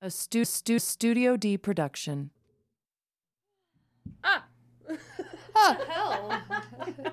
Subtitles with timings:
[0.00, 2.30] A stu- stu- Studio D production.
[4.22, 4.44] Ah.
[5.54, 6.42] Hell.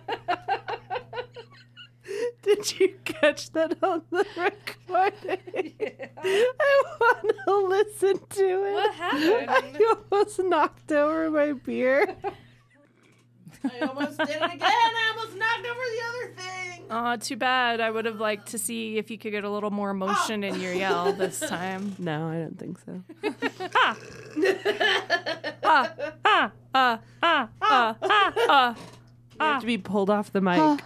[2.44, 5.74] Did you catch that on the recording?
[6.18, 8.74] I want to listen to it.
[8.74, 9.50] What happened?
[9.50, 12.16] I almost knocked over my beer.
[13.74, 14.62] I almost did it again.
[14.62, 16.86] I almost knocked over the other thing.
[16.92, 17.82] Aw, too bad.
[17.82, 20.60] I would have liked to see if you could get a little more emotion in
[20.60, 21.96] your yell this time.
[21.98, 23.04] No, I don't think so.
[23.74, 23.98] Ah,
[25.64, 25.92] ah,
[26.24, 28.76] ah, ah, ah, ah, ah.
[29.40, 30.60] You have to be pulled off the mic.
[30.60, 30.82] Okay,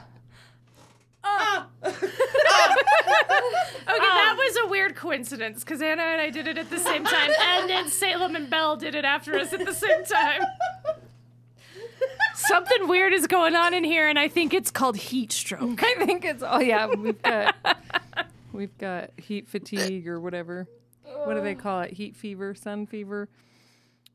[4.00, 7.32] that was a weird coincidence because Anna and I did it at the same time,
[7.40, 10.42] and then Salem and Belle did it after us at the same time.
[12.50, 15.84] Something weird is going on in here, and I think it's called heat stroke.
[15.84, 17.56] I think it's oh yeah, we've got
[18.52, 20.68] we've got heat fatigue or whatever.
[21.04, 21.94] What do they call it?
[21.94, 23.30] Heat fever, sun fever.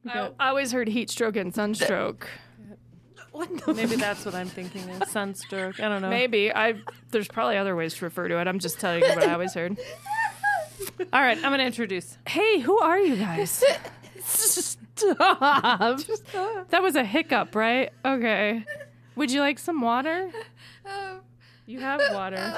[0.05, 2.29] We I, got- I always heard heat stroke and sunstroke.
[3.68, 5.09] maybe that's what I'm thinking of.
[5.09, 5.79] Sunstroke.
[5.79, 6.10] I don't know.
[6.10, 6.74] Maybe I.
[7.12, 8.49] There's probably other ways to refer to it.
[8.49, 9.79] I'm just telling you what I always heard.
[11.12, 12.18] All right, I'm gonna introduce.
[12.27, 13.62] Hey, who are you guys?
[14.96, 15.38] Stop.
[15.42, 17.90] Uh, that was a hiccup, right?
[18.04, 18.64] Okay.
[19.16, 20.30] Would you like some water?
[21.66, 22.54] You have water.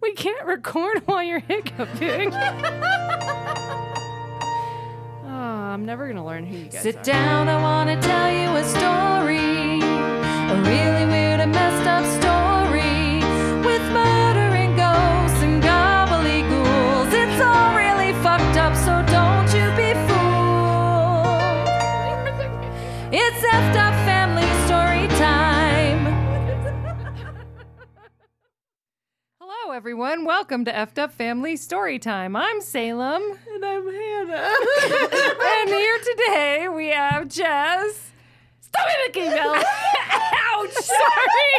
[0.00, 2.32] We can't record while you're hiccuping.
[2.34, 2.36] Oh,
[5.26, 6.80] I'm never gonna learn who you guys are.
[6.82, 7.02] Sit are.
[7.02, 9.80] down, I wanna tell you a story.
[9.80, 12.53] A really weird and messed up story.
[23.36, 26.06] It's effed up family story time.
[29.40, 30.24] Hello, everyone.
[30.24, 32.36] Welcome to Effed Up Family Story Time.
[32.36, 33.22] I'm Salem.
[33.52, 34.36] And I'm Hannah.
[34.86, 38.12] and here today we have Jess.
[38.60, 39.54] Stop mimicking Belle.
[39.56, 40.72] Ouch!
[40.72, 41.50] Sorry.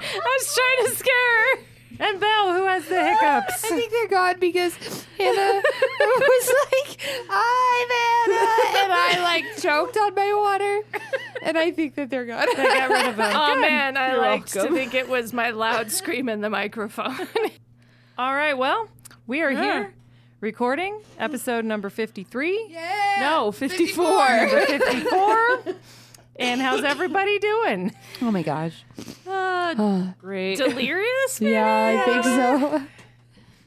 [0.00, 1.67] I was trying to scare her.
[2.00, 3.64] And Belle, who has the hiccups.
[3.64, 4.74] I think they're gone because
[5.18, 5.62] Hannah
[6.00, 8.78] was like, I'm Hannah.
[8.78, 11.00] And I like choked on my water.
[11.42, 12.46] And I think that they're gone.
[12.48, 13.32] I got rid of them.
[13.34, 13.60] Oh Good.
[13.62, 17.16] man, I You're liked to think it was my loud scream in the microphone.
[18.18, 18.88] All right, well,
[19.26, 19.92] we are here
[20.40, 22.68] recording episode number 53.
[22.70, 23.16] Yeah.
[23.20, 24.04] No, 54.
[24.04, 25.74] Number 54.
[26.38, 27.92] and how's everybody doing?
[28.22, 28.84] Oh my gosh.
[29.26, 30.56] Uh, great.
[30.58, 31.40] Delirious?
[31.40, 31.52] maybe?
[31.52, 32.60] Yeah, I think so.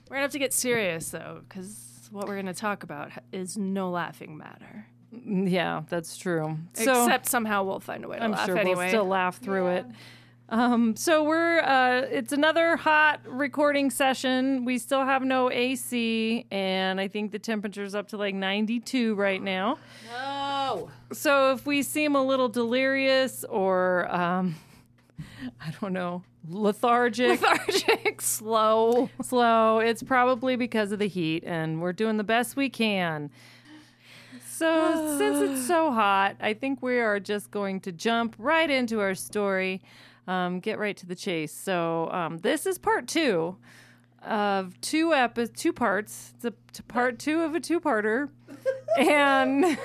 [0.10, 3.90] We're gonna have to get serious though, because what we're gonna talk about is no
[3.90, 4.86] laughing matter.
[5.12, 6.58] yeah, that's true.
[6.74, 8.76] So, Except somehow we'll find a way to I'm laugh sure anyway.
[8.76, 9.86] we'll still laugh through it.
[10.50, 14.66] Um, so we're uh, it's another hot recording session.
[14.66, 19.42] We still have no AC, and I think the temperature's up to like 92 right
[19.42, 19.78] now.
[21.14, 24.56] So if we seem a little delirious or um,
[25.62, 29.10] I don't know, lethargic, lethargic, slow.
[29.22, 33.30] slow, it's probably because of the heat, and we're doing the best we can.
[34.48, 39.00] So, since it's so hot, I think we are just going to jump right into
[39.00, 39.82] our story,
[40.28, 41.54] um, get right to the chase.
[41.54, 43.58] So, um, this is part two
[44.24, 46.34] of two epi- two parts.
[46.44, 48.30] It's a part two of a two-parter,
[49.00, 49.78] and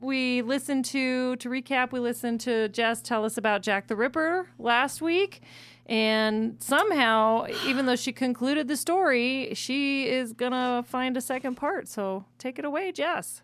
[0.00, 1.92] we listened to to recap.
[1.92, 5.42] We listened to Jess tell us about Jack the Ripper last week.
[5.86, 11.88] And somehow, even though she concluded the story, she is gonna find a second part.
[11.88, 13.42] So take it away, Jess.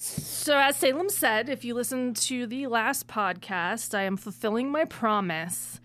[0.00, 4.84] So, as Salem said, if you listen to the last podcast, I am fulfilling my
[4.84, 5.80] promise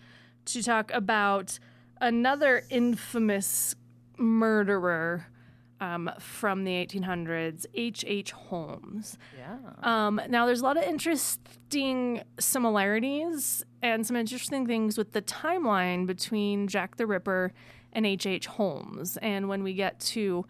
[0.45, 1.57] to talk about
[1.99, 3.75] another infamous
[4.17, 5.27] murderer
[5.79, 8.05] um, from the 1800s, H.H.
[8.07, 8.31] H.
[8.31, 9.17] Holmes.
[9.37, 9.57] Yeah.
[9.81, 16.05] Um, now, there's a lot of interesting similarities and some interesting things with the timeline
[16.05, 17.53] between Jack the Ripper
[17.91, 18.27] and H.H.
[18.27, 18.47] H.
[18.47, 19.17] Holmes.
[19.17, 20.45] And when we get to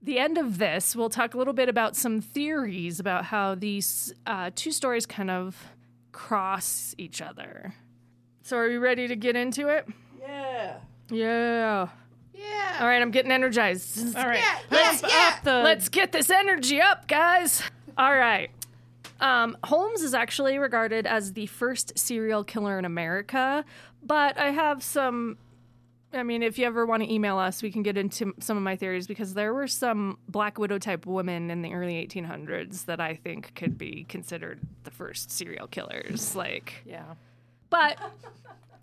[0.00, 4.12] the end of this, we'll talk a little bit about some theories about how these
[4.26, 5.56] uh, two stories kind of
[6.12, 7.74] cross each other.
[8.42, 9.86] So, are you ready to get into it?
[10.20, 10.76] Yeah.
[11.10, 11.88] Yeah.
[12.38, 12.78] Yeah.
[12.80, 14.16] All right, I'm getting energized.
[14.16, 14.38] All right.
[14.38, 15.34] Yeah, yeah, Pump yeah.
[15.34, 17.62] up the Let's get this energy up, guys.
[17.96, 18.50] All right.
[19.20, 23.64] Um, Holmes is actually regarded as the first serial killer in America,
[24.02, 25.38] but I have some.
[26.12, 28.62] I mean, if you ever want to email us, we can get into some of
[28.62, 32.98] my theories because there were some Black Widow type women in the early 1800s that
[32.98, 36.34] I think could be considered the first serial killers.
[36.34, 37.14] Like, yeah.
[37.68, 37.98] but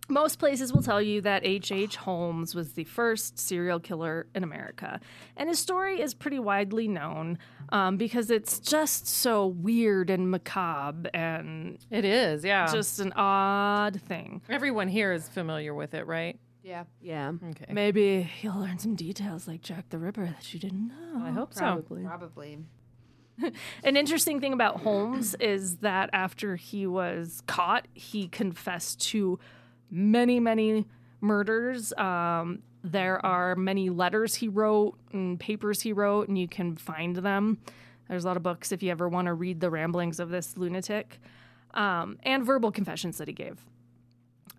[0.07, 1.72] Most places will tell you that H.H.
[1.72, 1.96] H.
[1.96, 5.00] Holmes was the first serial killer in America.
[5.36, 11.10] And his story is pretty widely known um, because it's just so weird and macabre
[11.13, 12.72] and It is, yeah.
[12.72, 14.42] just an odd thing.
[14.50, 16.40] everyone here is familiar with it, right?
[16.63, 16.84] Yeah.
[17.02, 17.34] Yeah.
[17.52, 17.72] Okay.
[17.74, 21.24] Maybe you'll learn some details like Jack the Ripper that you didn't know.
[21.24, 21.60] I hope so.
[21.62, 22.04] Probably.
[22.04, 22.57] Probably.
[23.84, 29.38] An interesting thing about Holmes is that after he was caught, he confessed to
[29.90, 30.86] many, many
[31.22, 31.94] murders.
[31.94, 37.16] Um, there are many letters he wrote and papers he wrote, and you can find
[37.16, 37.60] them.
[38.08, 40.56] There's a lot of books if you ever want to read the ramblings of this
[40.56, 41.20] lunatic,
[41.74, 43.66] um, and verbal confessions that he gave.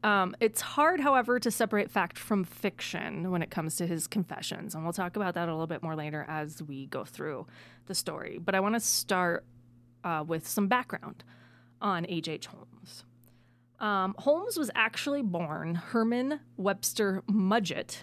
[0.03, 4.75] Um, it's hard, however, to separate fact from fiction when it comes to his confessions,
[4.75, 7.47] and we'll talk about that a little bit more later as we go through
[7.87, 8.39] the story.
[8.39, 9.45] But I want to start
[10.05, 11.25] uh, with some background
[11.81, 12.47] on H.H.
[12.47, 13.05] Holmes.
[13.79, 17.99] Um, Holmes was actually born Herman Webster Mudgett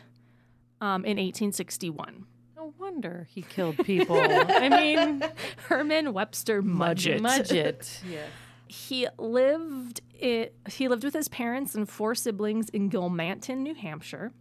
[0.81, 2.25] um, in 1861.
[2.55, 4.19] No wonder he killed people.
[4.19, 5.23] I mean,
[5.67, 7.21] Herman Webster Mudgett.
[7.21, 7.99] Mudgett.
[8.09, 8.25] yeah.
[8.67, 14.31] he lived it, he lived with his parents and four siblings in Gilmanton, New Hampshire.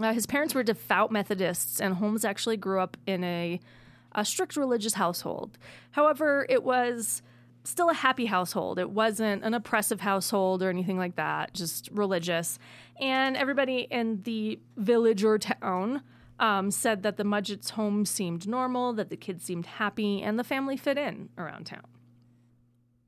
[0.00, 3.60] Uh, his parents were devout Methodists, and Holmes actually grew up in a,
[4.12, 5.58] a strict religious household.
[5.92, 7.22] However, it was
[7.66, 8.78] still a happy household.
[8.78, 12.58] It wasn't an oppressive household or anything like that, just religious.
[13.00, 16.02] And everybody in the village or town
[16.38, 20.44] um, said that the Mudgett's home seemed normal, that the kids seemed happy, and the
[20.44, 21.86] family fit in around town.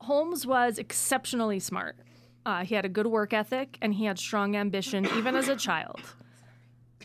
[0.01, 1.97] Holmes was exceptionally smart.
[2.45, 5.55] Uh, he had a good work ethic and he had strong ambition even as a
[5.55, 6.01] child.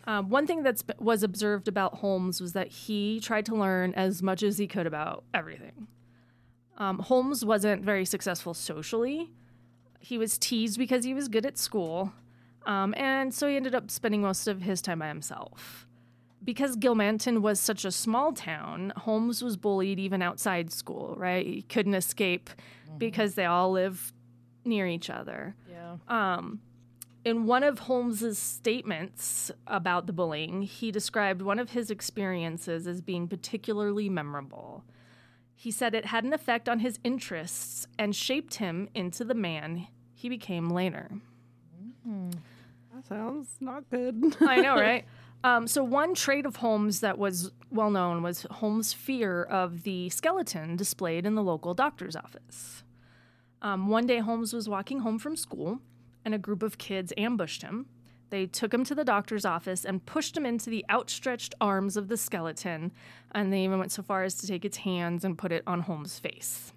[0.06, 4.22] Um, one thing that was observed about Holmes was that he tried to learn as
[4.22, 5.88] much as he could about everything.
[6.78, 9.30] Um, Holmes wasn't very successful socially.
[10.00, 12.12] He was teased because he was good at school,
[12.66, 15.86] um, and so he ended up spending most of his time by himself.
[16.42, 21.46] Because Gilmanton was such a small town, Holmes was bullied even outside school, right?
[21.46, 22.50] He couldn't escape
[22.98, 24.12] because they all live
[24.64, 25.54] near each other.
[25.70, 25.96] Yeah.
[26.08, 26.60] Um,
[27.24, 33.00] in one of Holmes's statements about the bullying, he described one of his experiences as
[33.00, 34.84] being particularly memorable.
[35.54, 39.88] He said it had an effect on his interests and shaped him into the man
[40.12, 41.10] he became later.
[42.94, 44.36] That sounds not good.
[44.40, 45.04] I know, right?
[45.44, 50.08] Um, so, one trait of Holmes that was well known was Holmes' fear of the
[50.08, 52.82] skeleton displayed in the local doctor's office.
[53.60, 55.80] Um, one day, Holmes was walking home from school,
[56.24, 57.84] and a group of kids ambushed him.
[58.34, 62.08] They took him to the doctor's office and pushed him into the outstretched arms of
[62.08, 62.90] the skeleton,
[63.30, 65.82] and they even went so far as to take its hands and put it on
[65.82, 66.72] Holmes' face.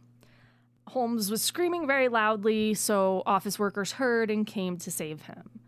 [0.90, 5.62] Holmes was screaming very loudly, so office workers heard and came to save him.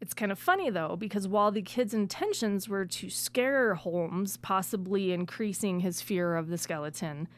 [0.00, 5.12] It's kind of funny though, because while the kids' intentions were to scare Holmes, possibly
[5.12, 7.28] increasing his fear of the skeleton,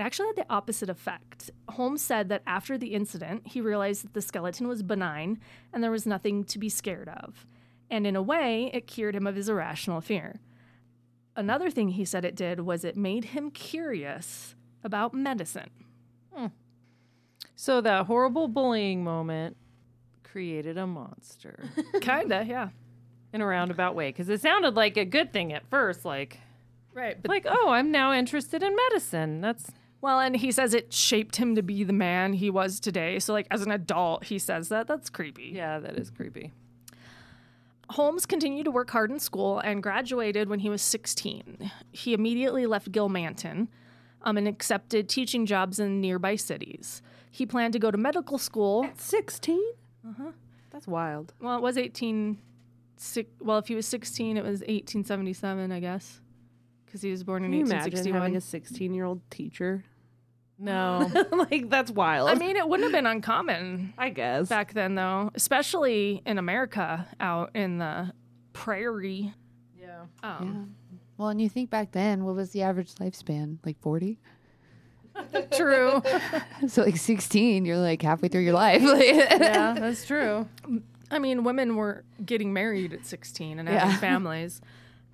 [0.00, 1.50] it actually had the opposite effect.
[1.68, 5.38] Holmes said that after the incident, he realized that the skeleton was benign
[5.74, 7.46] and there was nothing to be scared of.
[7.90, 10.40] And in a way, it cured him of his irrational fear.
[11.36, 15.68] Another thing he said it did was it made him curious about medicine.
[16.32, 16.46] Hmm.
[17.54, 19.58] So that horrible bullying moment
[20.22, 21.68] created a monster
[22.00, 22.70] Kinda, yeah.
[23.34, 26.06] in a roundabout way because it sounded like a good thing at first.
[26.06, 26.38] Like,
[26.94, 27.20] Right.
[27.20, 29.40] But like, oh, I'm now interested in medicine.
[29.40, 29.70] That's
[30.02, 33.18] Well, and he says it shaped him to be the man he was today.
[33.18, 34.86] So, like, as an adult, he says that.
[34.86, 35.52] That's creepy.
[35.54, 36.52] yeah, that is creepy.
[37.90, 41.70] Holmes continued to work hard in school and graduated when he was 16.
[41.90, 43.66] He immediately left Gilmanton
[44.22, 47.02] um, and accepted teaching jobs in nearby cities.
[47.32, 48.84] He planned to go to medical school.
[48.84, 49.60] At 16?
[50.08, 50.30] Uh-huh.
[50.70, 51.34] That's wild.
[51.40, 52.38] Well, it was 18.
[52.96, 56.20] si- Well, if he was 16, it was 1877, I guess,
[56.90, 58.20] because he was born in Can you imagine 1861.
[58.20, 59.84] having a 16 year old teacher?
[60.58, 61.10] No,
[61.50, 62.28] like, that's wild.
[62.28, 64.48] I mean, it wouldn't have been uncommon I guess.
[64.48, 68.12] back then, though, especially in America, out in the
[68.52, 69.32] prairie.
[69.80, 70.02] yeah.
[70.22, 70.74] Um,
[71.16, 73.58] Well, and you think back then, what was the average lifespan?
[73.64, 74.18] Like 40?
[75.52, 76.02] True.
[76.68, 78.82] So, like 16, you're like halfway through your life.
[78.82, 80.46] yeah, that's true.
[81.10, 83.96] I mean, women were getting married at 16 and having Yeah.
[83.98, 84.60] families.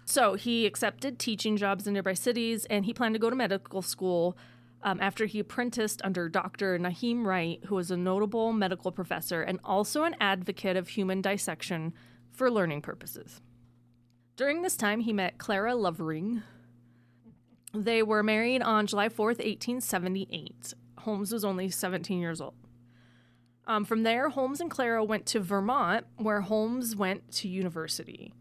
[0.07, 3.83] So he accepted teaching jobs in nearby cities and he planned to go to medical
[3.83, 4.39] school
[4.83, 6.79] um, after he apprenticed under Dr.
[6.79, 11.93] Nahum Wright, who was a notable medical professor and also an advocate of human dissection
[12.31, 13.41] for learning purposes.
[14.37, 16.43] During this time, he met Clara Lovering.
[17.75, 20.73] They were married on July 4th, 1878.
[20.99, 22.55] Holmes was only 17 years old.
[23.67, 28.33] Um, from there, Holmes and Clara went to Vermont, where Holmes went to university.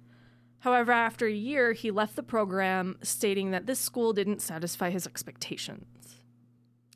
[0.65, 5.05] However, after a year, he left the program, stating that this school didn't satisfy his
[5.05, 6.15] expectations.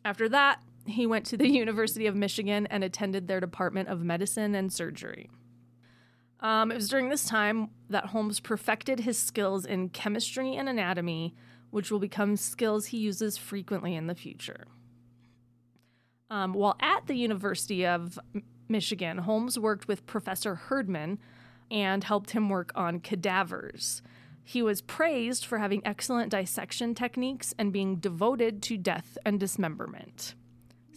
[0.04, 4.56] After that, he went to the University of Michigan and attended their Department of Medicine
[4.56, 5.30] and Surgery.
[6.40, 11.36] Um, it was during this time that Holmes perfected his skills in chemistry and anatomy,
[11.70, 14.66] which will become skills he uses frequently in the future.
[16.32, 18.18] Um, while at the University of
[18.68, 21.20] Michigan, Holmes worked with Professor Herdman
[21.72, 24.02] and helped him work on cadavers.
[24.44, 30.34] He was praised for having excellent dissection techniques and being devoted to death and dismemberment.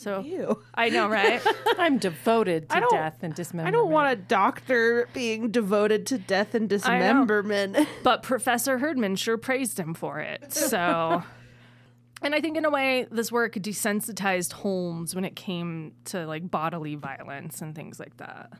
[0.02, 0.60] So Ew.
[0.74, 1.40] I know, right?
[1.78, 3.68] I'm devoted to death and dismemberment.
[3.68, 7.76] I don't want a doctor being devoted to death and dismemberment.
[8.02, 10.52] but Professor Herdman sure praised him for it.
[10.52, 11.22] So,
[12.22, 16.50] and I think in a way, this work desensitized Holmes when it came to like
[16.50, 18.50] bodily violence and things like that.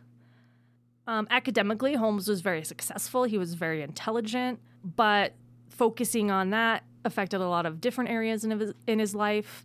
[1.06, 3.24] Um, academically, Holmes was very successful.
[3.24, 5.34] He was very intelligent, but
[5.68, 9.64] focusing on that affected a lot of different areas in his, in his life.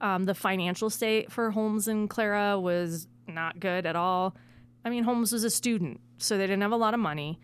[0.00, 4.36] Um, the financial state for Holmes and Clara was not good at all.
[4.84, 7.40] I mean, Holmes was a student, so they didn't have a lot of money.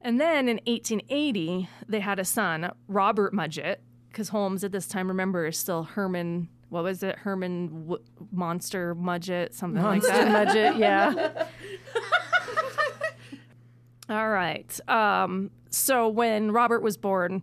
[0.00, 3.76] And then in 1880, they had a son, Robert Mudgett,
[4.08, 6.48] because Holmes at this time, remember, is still Herman.
[6.68, 7.16] What was it?
[7.18, 10.48] Herman w- Monster Mudgett, something Monster like that.
[10.48, 11.46] Mudgett, yeah.
[14.08, 14.88] All right.
[14.88, 17.42] Um, so when Robert was born,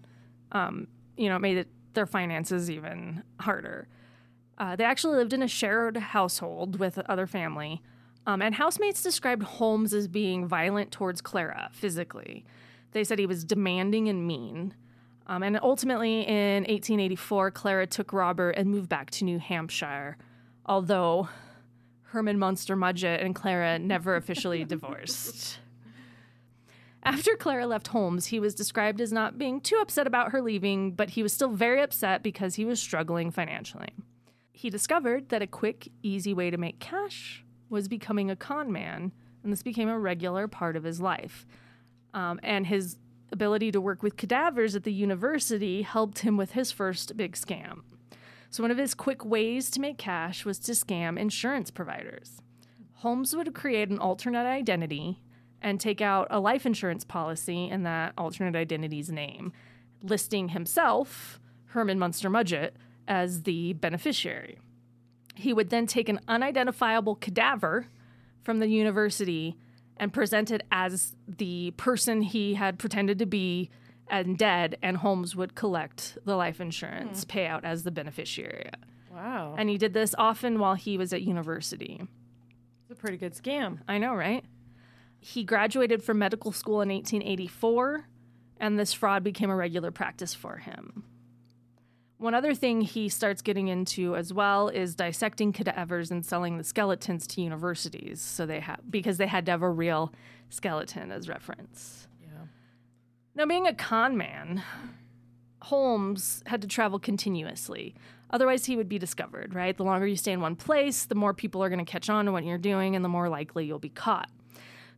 [0.52, 3.88] um, you know, it made it, their finances even harder.
[4.58, 7.82] Uh, they actually lived in a shared household with other family,
[8.26, 12.46] um, and housemates described Holmes as being violent towards Clara physically.
[12.92, 14.76] They said he was demanding and mean.
[15.26, 20.18] Um, and ultimately, in 1884, Clara took Robert and moved back to New Hampshire,
[20.66, 21.28] although
[22.04, 25.60] Herman Munster Mudgett and Clara never officially divorced.
[27.06, 30.92] After Clara left Holmes, he was described as not being too upset about her leaving,
[30.92, 33.90] but he was still very upset because he was struggling financially.
[34.54, 39.12] He discovered that a quick, easy way to make cash was becoming a con man,
[39.44, 41.46] and this became a regular part of his life.
[42.14, 42.98] Um, and his
[43.34, 47.82] ability to work with cadavers at the university helped him with his first big scam.
[48.50, 52.40] So, one of his quick ways to make cash was to scam insurance providers.
[52.98, 55.20] Holmes would create an alternate identity
[55.64, 59.54] and take out a life insurance policy in that alternate identity's name,
[60.04, 62.72] listing himself, Herman Munster Mudgett,
[63.08, 64.60] as the beneficiary.
[65.36, 67.88] He would then take an unidentifiable cadaver
[68.44, 69.58] from the university
[69.98, 73.70] and present it as the person he had pretended to be
[74.10, 77.30] and dead, and Holmes would collect the life insurance hmm.
[77.30, 78.70] payout as the beneficiary.
[79.12, 79.56] Wow.
[79.58, 82.02] And he did this often while he was at university.
[82.82, 83.80] It's a pretty good scam.
[83.88, 84.44] I know, right?
[85.24, 88.10] He graduated from medical school in 1884,
[88.60, 91.06] and this fraud became a regular practice for him.
[92.18, 96.64] One other thing he starts getting into as well is dissecting cadavers and selling the
[96.66, 98.20] skeletons to universities.
[98.20, 100.14] So they have because they had to have a real
[100.50, 102.10] skeleton as reference.
[102.22, 102.48] Yeah.
[103.34, 104.62] Now, being a con man,
[105.62, 107.96] Holmes had to travel continuously.
[108.30, 109.78] Otherwise, he would be discovered, right?
[109.78, 112.26] The longer you stay in one place, the more people are going to catch on
[112.26, 114.30] to what you're doing, and the more likely you'll be caught.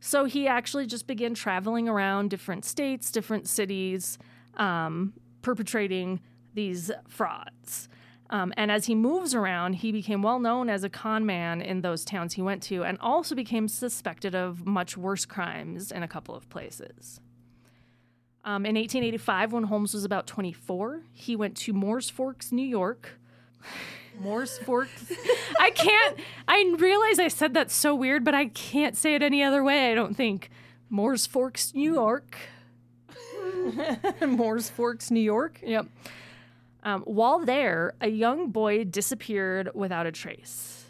[0.00, 4.18] So he actually just began traveling around different states, different cities,
[4.56, 5.12] um,
[5.42, 6.20] perpetrating
[6.54, 7.88] these frauds.
[8.30, 11.82] Um, and as he moves around, he became well known as a con man in
[11.82, 16.08] those towns he went to, and also became suspected of much worse crimes in a
[16.08, 17.20] couple of places.
[18.44, 23.18] Um, in 1885, when Holmes was about 24, he went to Mooers Forks, New York.
[24.20, 25.12] Morse forks.
[25.60, 26.18] I can't,
[26.48, 29.90] I realize I said that so weird, but I can't say it any other way,
[29.90, 30.50] I don't think.
[30.90, 32.36] Mooers Forks, New York.
[34.26, 35.60] Morse forks, New York.
[35.62, 35.86] Yep.
[36.82, 40.84] Um, while there, a young boy disappeared without a trace.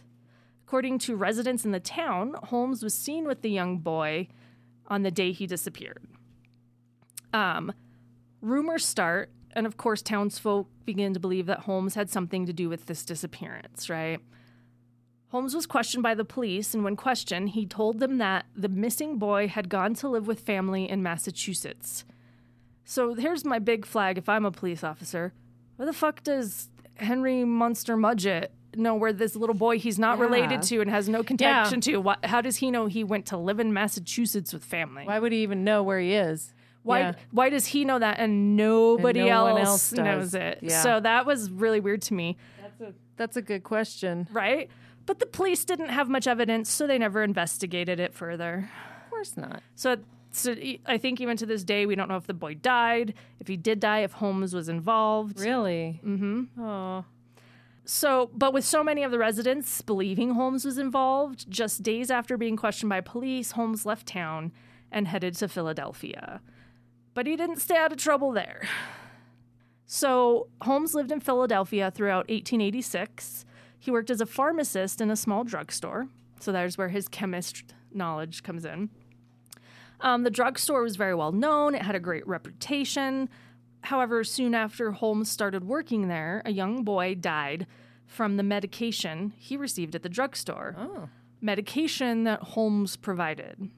[0.66, 4.28] According to residents in the town, Holmes was seen with the young boy
[4.88, 6.04] on the day he disappeared.
[7.32, 7.72] Um,
[8.40, 12.68] rumors start, and of course, townsfolk begin to believe that Holmes had something to do
[12.68, 14.20] with this disappearance, right?
[15.30, 19.18] Holmes was questioned by the police, and when questioned, he told them that the missing
[19.18, 22.04] boy had gone to live with family in Massachusetts.
[22.84, 25.32] So here's my big flag if I'm a police officer.
[25.74, 30.24] Where the fuck does Henry Munster Mudgett know where this little boy he's not Yeah.
[30.24, 31.96] related to and has no connection to?
[32.00, 35.04] Why, how does he know he went to live in Massachusetts with family?
[35.04, 36.52] Why would he even know where he is?
[36.86, 37.12] Why Yeah.
[37.32, 40.60] why does he know that and nobody And no else, else knows it?
[40.62, 40.80] Yeah.
[40.82, 44.28] So that was really weird to me, That's a that's a good question.
[44.32, 44.70] right?
[45.04, 48.68] But the police didn't have much evidence, so they never investigated it further.
[49.04, 49.62] Of course not.
[49.76, 49.96] So,
[50.32, 53.14] so e- I think even to this day, we don't know if the boy died,
[53.40, 55.38] if he did die, if Holmes was involved.
[55.40, 56.00] Really?
[56.04, 56.60] Mm-hmm.
[56.60, 57.04] Oh.
[57.84, 62.36] So, but with so many of the residents believing Holmes was involved, just days after
[62.36, 64.50] being questioned by police, Holmes left town
[64.90, 66.40] and headed to Philadelphia.
[67.16, 68.68] But he didn't stay out of trouble there.
[69.86, 73.46] So, Holmes lived in Philadelphia throughout 1886.
[73.78, 76.08] He worked as a pharmacist in a small drugstore.
[76.40, 78.90] So, there's where his chemist knowledge comes in.
[80.02, 83.30] Um, the drugstore was very well known, it had a great reputation.
[83.80, 87.66] However, soon after Holmes started working there, a young boy died
[88.04, 90.74] from the medication he received at the drugstore.
[90.78, 91.08] Oh.
[91.40, 93.70] Medication that Holmes provided.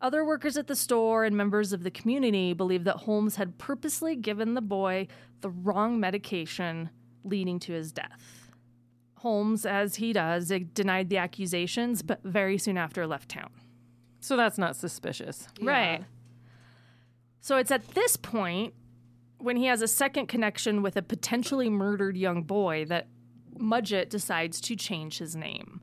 [0.00, 4.14] Other workers at the store and members of the community believe that Holmes had purposely
[4.14, 5.08] given the boy
[5.40, 6.90] the wrong medication,
[7.24, 8.50] leading to his death.
[9.16, 13.50] Holmes, as he does, denied the accusations, but very soon after left town.
[14.20, 15.48] So that's not suspicious.
[15.60, 16.04] Right.
[17.40, 18.74] So it's at this point
[19.38, 23.08] when he has a second connection with a potentially murdered young boy that
[23.56, 25.80] Mudgett decides to change his name.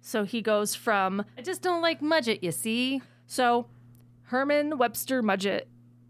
[0.00, 3.02] So he goes from I just don't like Mudgett, you see?
[3.32, 3.64] So
[4.24, 5.62] Herman Webster Mudgett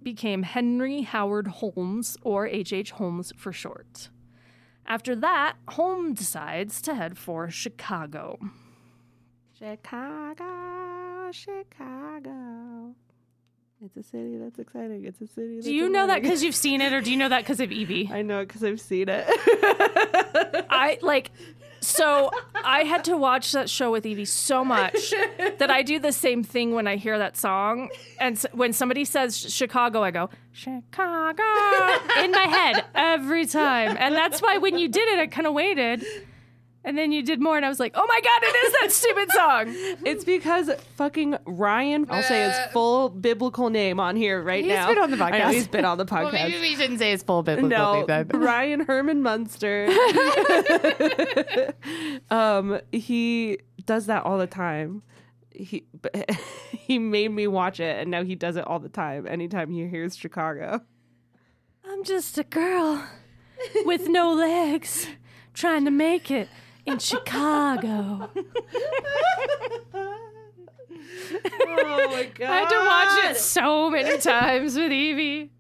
[0.03, 2.91] became Henry Howard Holmes or H.H.
[2.91, 4.09] Holmes for short.
[4.87, 8.41] After that, Holmes decides to head for Chicago.
[9.57, 12.97] Chicago, Chicago.
[13.85, 15.05] It's a city that's exciting.
[15.05, 15.55] It's a city.
[15.57, 17.61] That's Do you know that because you've seen it, or do you know that because
[17.61, 18.11] of Evie?
[18.13, 19.25] I know it because I've seen it.
[19.29, 21.31] I like
[21.83, 22.31] so
[22.65, 25.11] I had to watch that show with Evie so much
[25.59, 27.91] that I do the same thing when I hear that song.
[28.19, 31.43] And s- when somebody says Chicago, I go Chicago
[32.23, 33.97] in my head every time.
[33.99, 36.05] And that's why when you did it, I kind of waited.
[36.85, 38.93] And then you did more, and I was like, "Oh my god, it is that
[38.93, 39.65] stupid song!"
[40.05, 42.07] it's because fucking Ryan.
[42.11, 44.89] I'll say his full biblical name on here right He's now.
[44.89, 45.53] been on the I know podcast.
[45.53, 46.23] he's been on the podcast.
[46.33, 48.29] Well, maybe we shouldn't say his full biblical no, name then.
[48.35, 49.89] Ryan Herman Munster.
[52.31, 55.03] um, he does that all the time.
[55.55, 56.31] He but
[56.73, 59.27] he made me watch it, and now he does it all the time.
[59.29, 60.81] Anytime he hears Chicago,
[61.85, 63.05] I'm just a girl
[63.85, 65.07] with no legs
[65.55, 66.49] trying to make it
[66.87, 68.31] in Chicago.
[71.61, 72.41] oh my god!
[72.51, 75.51] I had to watch it so many times with Evie.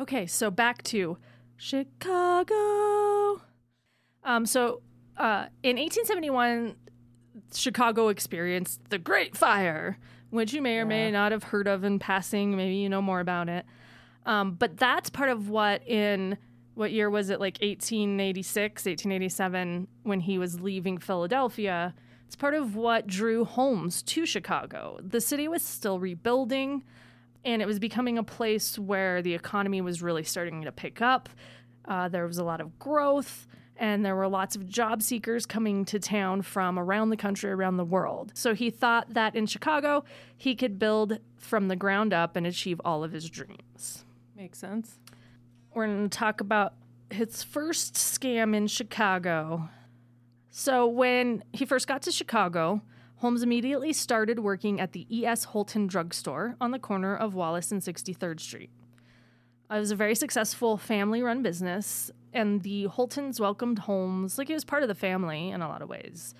[0.00, 1.18] Okay, so back to
[1.56, 3.42] Chicago.
[4.24, 4.82] Um, so
[5.16, 6.76] uh, in 1871,
[7.54, 9.98] Chicago experienced the Great Fire,
[10.30, 12.56] which you may or may not have heard of in passing.
[12.56, 13.66] Maybe you know more about it.
[14.24, 16.38] Um, but that's part of what in
[16.74, 17.40] what year was it?
[17.40, 21.94] Like 1886 1887 when he was leaving philadelphia.
[22.26, 24.98] It's part of what drew holmes to chicago.
[25.02, 26.82] The city was still rebuilding
[27.44, 31.28] and it was becoming a place where the economy was really starting to pick up.
[31.84, 35.84] Uh, there was a lot of growth and there were lots of job seekers coming
[35.84, 38.32] to town from around the country around the world.
[38.34, 40.04] So he thought that in chicago
[40.36, 44.04] he could build from the ground up and achieve all of his dreams.
[44.36, 44.98] Makes sense.
[45.74, 46.74] We're going to talk about
[47.10, 49.68] his first scam in Chicago.
[50.50, 52.82] So, when he first got to Chicago,
[53.16, 55.44] Holmes immediately started working at the E.S.
[55.44, 58.70] Holton drugstore on the corner of Wallace and 63rd Street.
[59.70, 64.54] It was a very successful family run business, and the Holtons welcomed Holmes like he
[64.54, 66.34] was part of the family in a lot of ways.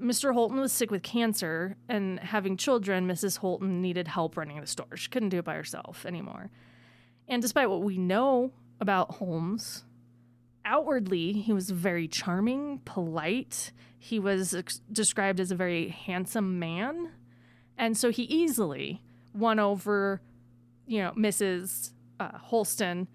[0.00, 0.34] Mr.
[0.34, 3.38] Holton was sick with cancer, and having children, Mrs.
[3.38, 4.96] Holton needed help running the store.
[4.96, 6.50] She couldn't do it by herself anymore.
[7.28, 9.84] And despite what we know about Holmes,
[10.64, 13.72] outwardly, he was very charming, polite.
[13.98, 17.10] He was ex- described as a very handsome man.
[17.76, 19.02] And so he easily
[19.34, 20.20] won over,
[20.86, 21.90] you know, Mrs.
[22.20, 23.08] Uh, Holston.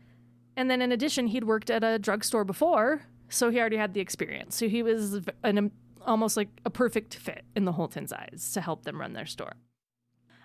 [0.56, 4.02] And then in addition, he'd worked at a drugstore before, so he already had the
[4.02, 4.56] experience.
[4.56, 5.72] So he was an, um,
[6.06, 9.54] almost like a perfect fit in the Holtons' eyes to help them run their store.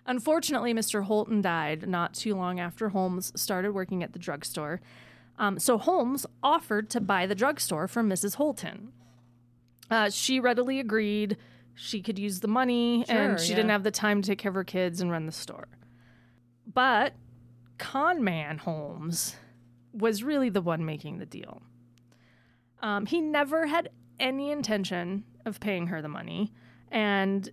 [0.07, 1.05] Unfortunately, Mr.
[1.05, 4.81] Holton died not too long after Holmes started working at the drugstore.
[5.39, 8.35] Um, so Holmes offered to buy the drugstore from Mrs.
[8.37, 8.93] Holton.
[9.91, 11.37] Uh, she readily agreed.
[11.75, 13.57] She could use the money, Sure, and she yeah.
[13.57, 15.69] didn't have the time to take care of her kids and run the store.
[16.73, 17.15] But
[17.79, 19.37] con man Holmes
[19.93, 21.63] was really the one making the deal.
[22.81, 23.91] Um, he never had
[24.21, 26.53] any intention of paying her the money,
[26.91, 27.51] and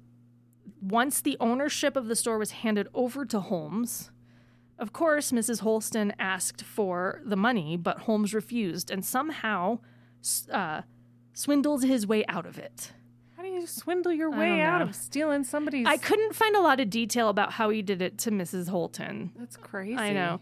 [0.82, 4.12] once the ownership of the store was handed over to Holmes,
[4.80, 5.60] of course, Mrs.
[5.60, 9.78] Holston asked for the money, but Holmes refused and somehow
[10.52, 10.82] uh,
[11.34, 12.92] swindled his way out of it.
[13.38, 15.86] How do you swindle your way out of stealing somebody's?
[15.86, 18.70] I couldn't find a lot of detail about how he did it to Mrs.
[18.70, 19.32] Holton.
[19.38, 19.98] That's crazy.
[19.98, 20.40] I know.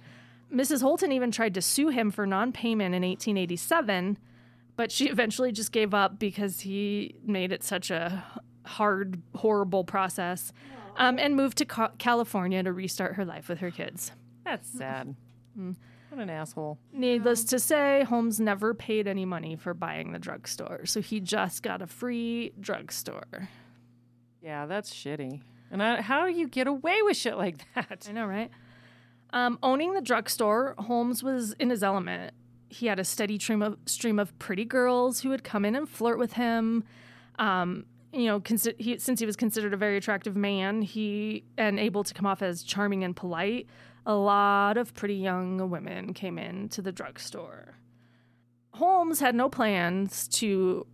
[0.53, 0.81] Mrs.
[0.81, 4.17] Holton even tried to sue him for non payment in 1887,
[4.77, 8.23] but she eventually just gave up because he made it such a
[8.65, 10.51] hard, horrible process
[10.97, 14.11] um, and moved to Ca- California to restart her life with her kids.
[14.43, 15.15] That's sad.
[15.55, 15.71] Hmm.
[16.09, 16.79] What an asshole.
[16.91, 21.61] Needless to say, Holmes never paid any money for buying the drugstore, so he just
[21.61, 23.49] got a free drugstore.
[24.41, 25.41] Yeah, that's shitty.
[25.71, 28.07] And I, how do you get away with shit like that?
[28.09, 28.49] I know, right?
[29.31, 32.33] Um, owning the drugstore, Holmes was in his element.
[32.69, 35.87] He had a steady stream of stream of pretty girls who would come in and
[35.87, 36.83] flirt with him.
[37.37, 41.79] Um, you know, consi- he, since he was considered a very attractive man, he and
[41.79, 43.67] able to come off as charming and polite,
[44.05, 47.75] a lot of pretty young women came in to the drugstore.
[48.71, 50.87] Holmes had no plans to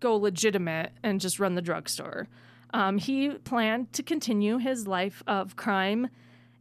[0.00, 2.28] go legitimate and just run the drugstore.
[2.72, 6.08] Um, he planned to continue his life of crime.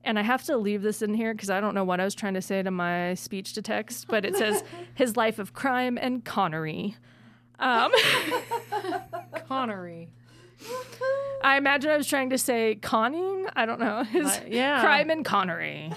[0.03, 2.15] And I have to leave this in here because I don't know what I was
[2.15, 4.63] trying to say to my speech to text, but it says
[4.95, 6.95] his life of crime and connery.
[7.59, 7.91] Um,
[9.47, 10.09] Connery.
[11.43, 13.47] I imagine I was trying to say conning.
[13.55, 14.03] I don't know.
[14.11, 14.81] His Uh, yeah.
[14.81, 15.91] crime and connery.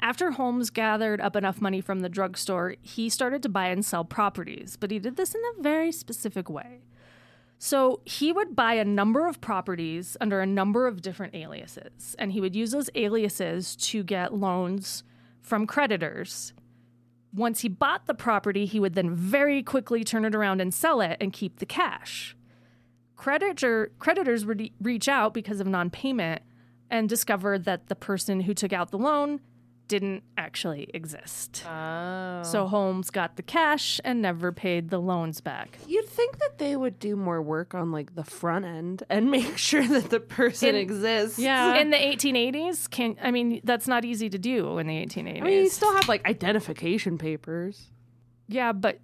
[0.00, 4.04] After Holmes gathered up enough money from the drugstore, he started to buy and sell
[4.04, 6.82] properties, but he did this in a very specific way.
[7.58, 12.30] So he would buy a number of properties under a number of different aliases, and
[12.30, 15.02] he would use those aliases to get loans
[15.42, 16.52] from creditors.
[17.38, 21.00] Once he bought the property, he would then very quickly turn it around and sell
[21.00, 22.36] it and keep the cash.
[23.16, 26.42] Creditor, creditors would re- reach out because of non payment
[26.90, 29.40] and discover that the person who took out the loan
[29.88, 31.64] didn't actually exist.
[31.66, 32.42] Oh.
[32.44, 35.78] So Holmes got the cash and never paid the loans back.
[35.86, 39.56] You'd think that they would do more work on like the front end and make
[39.58, 41.38] sure that the person In- exists.
[41.38, 41.74] Yeah.
[41.80, 45.40] in the 1880s, can I mean that's not easy to do in the 1880s.
[45.40, 47.90] I mean, you still have like identification papers.
[48.46, 49.00] yeah, but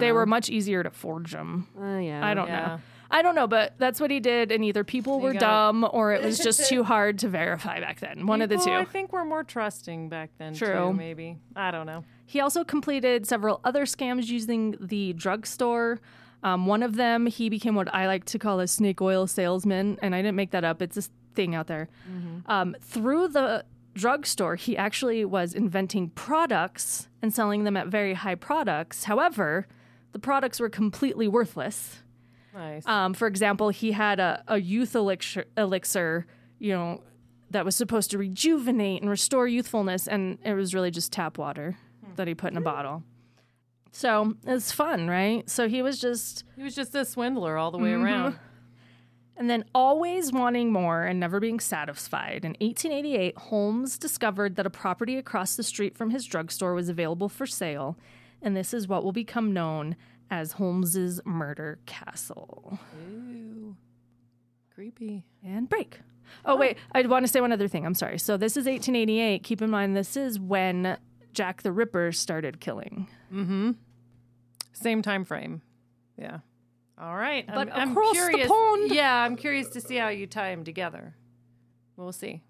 [0.00, 0.14] they know.
[0.14, 1.68] were much easier to forge them.
[1.80, 2.26] Uh, yeah.
[2.26, 2.66] I don't Yeah.
[2.66, 2.78] know.
[3.10, 6.22] I don't know, but that's what he did, and either people were dumb or it
[6.22, 8.26] was just too hard to verify back then.
[8.26, 8.74] One of the People, two.
[8.74, 10.54] I think we're more trusting back then.
[10.54, 10.88] True.
[10.88, 11.38] Too, maybe.
[11.56, 12.04] I don't know.
[12.26, 16.00] He also completed several other scams using the drugstore.
[16.42, 19.98] Um, one of them, he became what I like to call a snake oil salesman,
[20.02, 20.82] and I didn't make that up.
[20.82, 21.02] It's a
[21.34, 21.88] thing out there.
[22.46, 28.34] Um, through the drugstore, he actually was inventing products and selling them at very high
[28.34, 29.04] products.
[29.04, 29.66] However,
[30.12, 32.02] the products were completely worthless.
[32.58, 32.86] Nice.
[32.86, 36.26] Um, for example, he had a, a youth elixir, elixir,
[36.58, 37.00] you know,
[37.50, 41.76] that was supposed to rejuvenate and restore youthfulness, and it was really just tap water
[42.16, 43.02] that he put in a bottle.
[43.92, 45.48] So it's fun, right?
[45.48, 48.04] So he was just, he was just a swindler all the way Mm-hmm.
[48.04, 48.38] around.
[49.36, 52.44] and then always wanting more and never being satisfied.
[52.44, 57.28] In 1888, Holmes discovered that a property across the street from his drugstore was available
[57.28, 57.96] for sale,
[58.42, 59.96] and this is what will become known
[60.30, 62.78] as Holmes's Murder Castle.
[63.10, 63.76] Ooh.
[64.74, 65.24] Creepy.
[65.44, 66.00] and break.
[66.44, 67.84] Oh, wait, I want to say one other thing.
[67.84, 68.18] I'm sorry.
[68.18, 69.42] So this is 1888.
[69.42, 70.98] Keep in mind, this is when
[71.32, 73.08] Jack the Ripper started killing.
[73.32, 73.72] Mm-hmm.
[74.72, 75.62] Same time frame.
[76.16, 76.38] Yeah.
[77.00, 77.46] All right.
[77.46, 78.90] But I'm, I'm across the pond.
[78.92, 81.14] Yeah, I'm curious to see how you tie them together.
[81.96, 82.42] We'll see.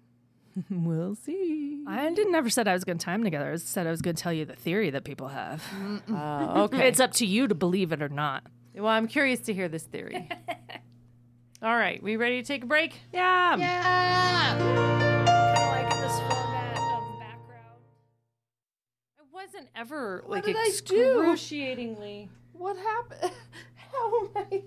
[0.69, 1.83] we'll see.
[1.87, 3.51] I didn't never said I was going to tie them together.
[3.51, 5.63] I said I was going to tell you the theory that people have.
[6.11, 6.87] Uh, okay.
[6.87, 8.43] It's up to you to believe it or not.
[8.75, 10.27] well, I'm curious to hear this theory.
[11.61, 12.01] All right.
[12.01, 12.95] We ready to take a break?
[13.13, 13.55] Yeah.
[15.71, 17.81] like this format of background.
[19.19, 20.69] I wasn't ever What like did I do?
[20.69, 22.29] excruciatingly.
[22.53, 23.31] What happened?
[23.91, 24.63] How am I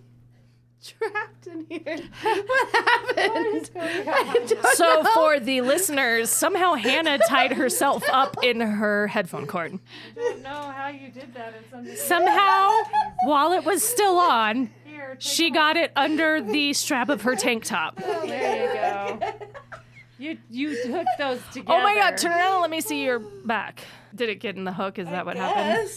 [0.83, 1.99] trapped in here?
[2.23, 3.71] What happened?
[3.77, 5.11] I don't So know.
[5.15, 9.79] for the listeners, somehow Hannah tied herself up in her headphone cord.
[10.17, 11.55] I don't know how you did that.
[11.85, 12.71] It's Somehow,
[13.25, 15.17] while it was still on, here.
[15.19, 18.01] she got it under the strap of her tank top.
[18.05, 19.33] Oh, there you go.
[20.19, 21.81] You you hooked those together.
[21.81, 23.83] Oh my god, turn around and let me see your back.
[24.15, 25.01] Did it get in the hook?
[25.01, 25.89] Is that what happened?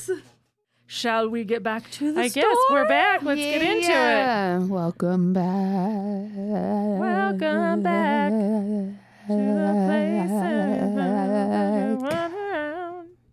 [0.87, 0.95] Yes.
[0.95, 3.23] Shall we get back to the I guess we're back.
[3.23, 4.69] Let's get into it.
[4.69, 6.29] Welcome back.
[6.35, 10.35] Welcome back to the places.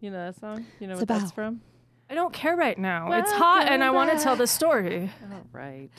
[0.00, 0.66] You know that song?
[0.80, 1.60] You know It's what that's from?
[2.10, 3.12] I don't care right now.
[3.12, 5.10] It's hot and I want to tell the story.
[5.30, 5.90] All right.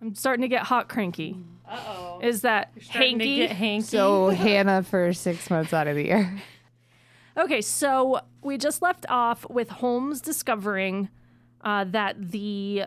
[0.00, 1.36] I'm starting to get hot cranky.
[1.68, 2.20] Uh oh.
[2.22, 3.36] Is that Starting to hanky?
[3.36, 3.82] get hanky.
[3.86, 6.40] So Hannah for six months out of the year.
[7.38, 11.08] Okay, so we just left off with Holmes discovering
[11.60, 12.86] uh, that the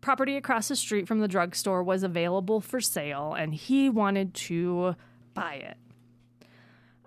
[0.00, 4.94] property across the street from the drugstore was available for sale, and he wanted to
[5.34, 5.76] buy it.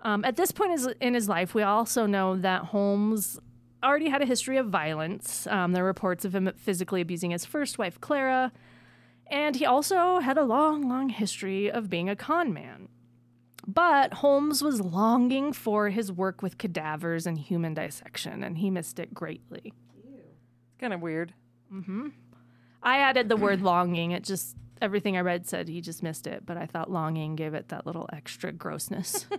[0.02, 3.40] Um, at this point in his life, we also know that Holmes
[3.82, 5.46] already had a history of violence.
[5.46, 8.52] Um, there are reports of him physically abusing his first wife, Clara,
[9.28, 12.88] and he also had a long, long history of being a con man.
[13.70, 18.98] But Holmes was longing for his work with cadavers and human dissection, and he missed
[18.98, 19.74] it greatly.
[19.94, 21.34] It's kind of weird.
[22.82, 24.12] I added the word longing.
[24.12, 27.52] It just, everything I read said he just missed it, but I thought longing gave
[27.52, 29.26] it that little extra grossness.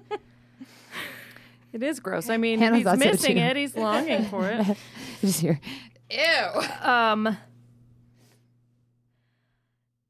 [1.72, 2.30] It is gross.
[2.30, 3.44] I mean, Hannah he's thought so, missing too.
[3.44, 3.56] it.
[3.56, 4.76] He's longing for it.
[5.22, 5.60] Just here.
[6.10, 6.62] Ew.
[6.82, 7.38] um,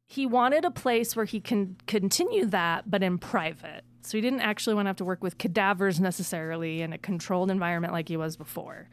[0.07, 3.83] he wanted a place where he can continue that, but in private.
[4.01, 7.51] So he didn't actually want to have to work with cadavers necessarily in a controlled
[7.51, 8.87] environment like he was before.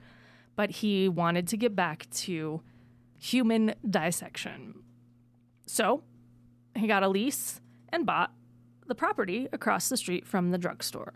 [0.57, 2.63] But he wanted to get back to
[3.19, 4.83] human dissection.
[5.67, 6.03] So
[6.75, 8.33] he got a lease and bought
[8.87, 11.15] the property across the street from the drugstore.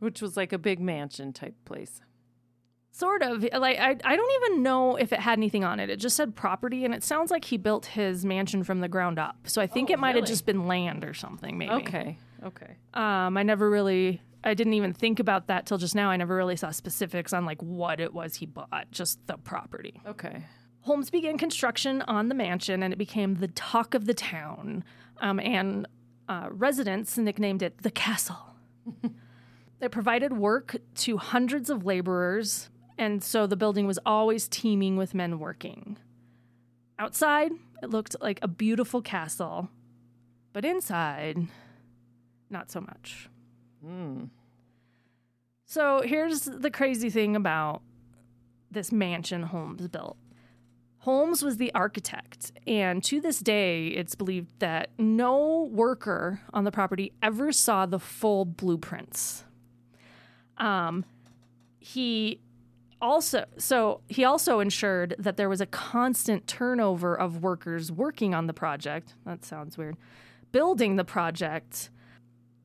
[0.00, 2.00] Which was like a big mansion type place.
[2.92, 3.42] Sort of.
[3.42, 5.90] Like I, I don't even know if it had anything on it.
[5.90, 9.18] It just said property, and it sounds like he built his mansion from the ground
[9.18, 9.36] up.
[9.44, 11.58] So I think Oh, it might have just been land or something.
[11.58, 11.72] Maybe.
[11.72, 12.18] Okay.
[12.44, 12.76] Okay.
[12.94, 14.20] Um, I never really.
[14.44, 16.10] I didn't even think about that till just now.
[16.10, 18.86] I never really saw specifics on like what it was he bought.
[18.90, 20.00] Just the property.
[20.06, 20.44] Okay.
[20.82, 24.84] Holmes began construction on the mansion, and it became the talk of the town.
[25.18, 25.86] Um, and
[26.28, 28.54] uh, residents nicknamed it the castle.
[29.80, 35.14] it provided work to hundreds of laborers, and so the building was always teeming with
[35.14, 35.98] men working.
[36.98, 39.68] Outside, it looked like a beautiful castle,
[40.52, 41.48] but inside,
[42.50, 43.28] not so much.
[45.66, 47.82] So here's the crazy thing about
[48.70, 50.16] this mansion Holmes built.
[51.00, 56.72] Holmes was the architect, and to this day, it's believed that no worker on the
[56.72, 59.44] property ever saw the full blueprints.
[60.56, 61.04] Um,
[61.78, 62.40] he
[63.00, 68.46] also so he also ensured that there was a constant turnover of workers working on
[68.46, 69.14] the project.
[69.24, 69.96] That sounds weird.
[70.52, 71.90] Building the project.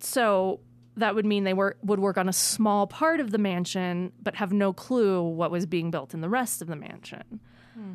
[0.04, 0.60] So
[0.98, 4.36] that would mean they were, would work on a small part of the mansion, but
[4.36, 7.40] have no clue what was being built in the rest of the mansion.
[7.74, 7.94] Hmm.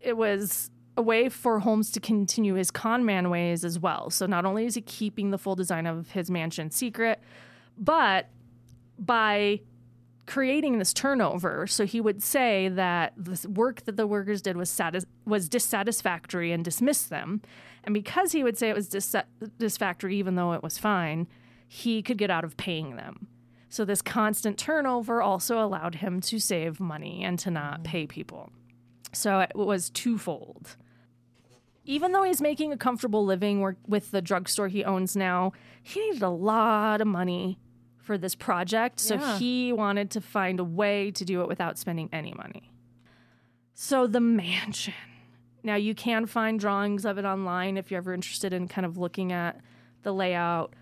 [0.00, 4.10] It was a way for Holmes to continue his con man ways as well.
[4.10, 7.20] So not only is he keeping the full design of his mansion secret,
[7.76, 8.28] but
[8.98, 9.60] by
[10.26, 14.70] creating this turnover, so he would say that the work that the workers did was
[14.70, 17.42] satis- was dissatisfactory and dismiss them,
[17.84, 19.14] and because he would say it was dis-
[19.58, 21.28] dissatisfactory even though it was fine,
[21.66, 23.28] he could get out of paying them.
[23.68, 28.50] So this constant turnover also allowed him to save money and to not pay people.
[29.12, 30.76] So it was twofold.
[31.84, 35.52] Even though he's making a comfortable living with the drugstore he owns now,
[35.82, 37.58] he needed a lot of money
[37.98, 38.98] for this project.
[39.00, 39.38] So Yeah.
[39.38, 42.70] he wanted to find a way to do it without spending any money.
[43.74, 44.94] So the mansion.
[45.62, 48.96] Now you can find drawings of it online if you're ever interested in kind of
[48.96, 49.60] looking at
[50.02, 50.72] the layout,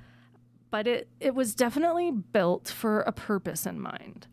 [0.75, 4.27] but it, it was definitely built for a purpose in mind.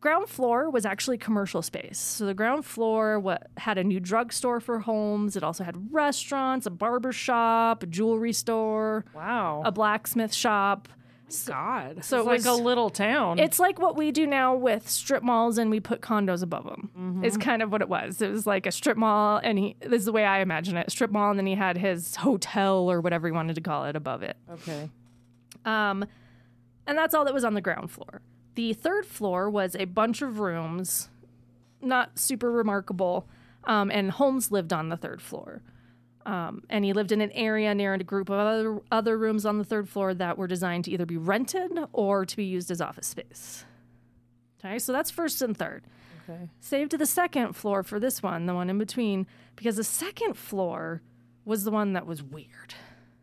[0.00, 1.98] Ground floor was actually commercial space.
[1.98, 5.36] So the ground floor what had a new drugstore for Holmes.
[5.36, 9.60] It also had restaurants, a barber shop, a jewelry store, Wow.
[9.66, 10.88] a blacksmith shop.
[11.46, 12.04] God.
[12.04, 13.38] So it's it like a little town.
[13.38, 16.90] it's like what we do now with strip malls and we put condos above them.
[16.98, 17.24] Mm-hmm.
[17.24, 18.20] It's kind of what it was.
[18.20, 20.90] It was like a strip mall and he this is the way I imagine it.
[20.90, 23.94] Strip mall and then he had his hotel or whatever he wanted to call it
[23.94, 24.36] above it.
[24.50, 24.88] okay.
[25.64, 26.04] Um,
[26.86, 28.22] and that's all that was on the ground floor.
[28.54, 31.08] The third floor was a bunch of rooms,
[31.80, 33.28] not super remarkable.
[33.64, 35.62] Um, and Holmes lived on the third floor.
[36.26, 39.58] Um, and he lived in an area near a group of other, other rooms on
[39.58, 42.80] the third floor that were designed to either be rented or to be used as
[42.80, 43.64] office space.
[44.58, 45.84] Okay, so that's first and third.
[46.28, 46.50] Okay.
[46.60, 50.36] Save to the second floor for this one, the one in between, because the second
[50.36, 51.00] floor
[51.44, 52.74] was the one that was weird.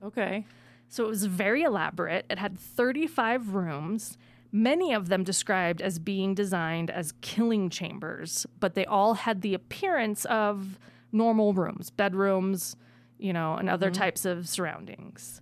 [0.03, 0.45] Okay.
[0.89, 2.25] So it was very elaborate.
[2.29, 4.17] It had 35 rooms,
[4.51, 9.53] many of them described as being designed as killing chambers, but they all had the
[9.53, 10.79] appearance of
[11.11, 12.75] normal rooms, bedrooms,
[13.17, 15.41] you know, and other types of surroundings.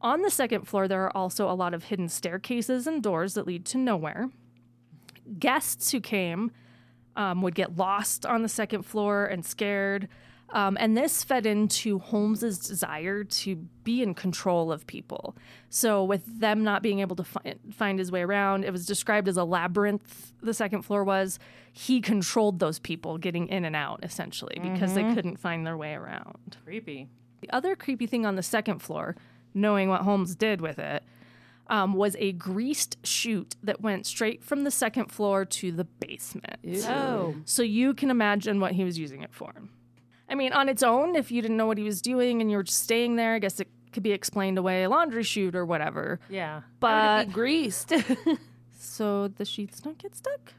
[0.00, 3.46] On the second floor, there are also a lot of hidden staircases and doors that
[3.46, 4.30] lead to nowhere.
[5.38, 6.50] Guests who came
[7.16, 10.08] um, would get lost on the second floor and scared.
[10.52, 15.34] Um, and this fed into Holmes's desire to be in control of people.
[15.70, 19.28] So, with them not being able to fi- find his way around, it was described
[19.28, 20.32] as a labyrinth.
[20.42, 21.38] The second floor was
[21.72, 25.94] he controlled those people getting in and out essentially because they couldn't find their way
[25.94, 26.58] around.
[26.64, 27.08] Creepy.
[27.40, 29.16] The other creepy thing on the second floor,
[29.54, 31.02] knowing what Holmes did with it,
[31.68, 36.58] um, was a greased chute that went straight from the second floor to the basement.
[36.86, 37.36] Oh.
[37.46, 39.54] So you can imagine what he was using it for.
[40.32, 42.56] I mean, on its own, if you didn't know what he was doing and you
[42.56, 45.66] were just staying there, I guess it could be explained away a laundry chute or
[45.66, 46.20] whatever.
[46.30, 46.62] Yeah.
[46.80, 47.92] But greased.
[48.78, 50.54] so the sheets don't get stuck.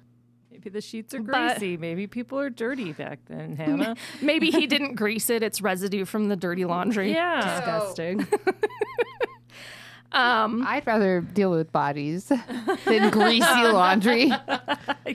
[0.52, 1.76] Maybe the sheets are But- greasy.
[1.78, 3.96] Maybe people are dirty back then, Hannah.
[4.22, 7.12] Maybe he didn't grease it; it's residue from the dirty laundry.
[7.12, 7.42] yeah.
[7.58, 8.28] Disgusting.
[10.12, 12.26] um, I'd rather deal with bodies
[12.86, 14.32] than greasy laundry.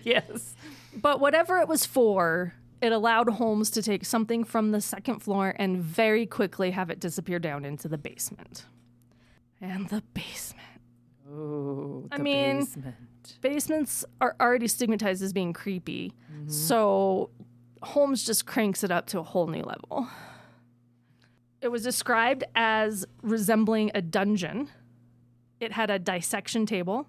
[0.03, 0.57] yes.
[0.97, 5.55] But whatever it was for, it allowed Holmes to take something from the second floor
[5.59, 8.67] and very quickly have it disappear down into the basement.
[9.61, 10.65] And the basement.
[11.31, 12.97] Oh, I the mean- basement.
[13.43, 16.15] Basements are already stigmatized as being creepy.
[16.33, 16.49] Mm-hmm.
[16.49, 17.31] So
[17.83, 20.09] Holmes just cranks it up to a whole new level.
[21.61, 24.71] It was described as resembling a dungeon.
[25.61, 27.09] It had a dissection table,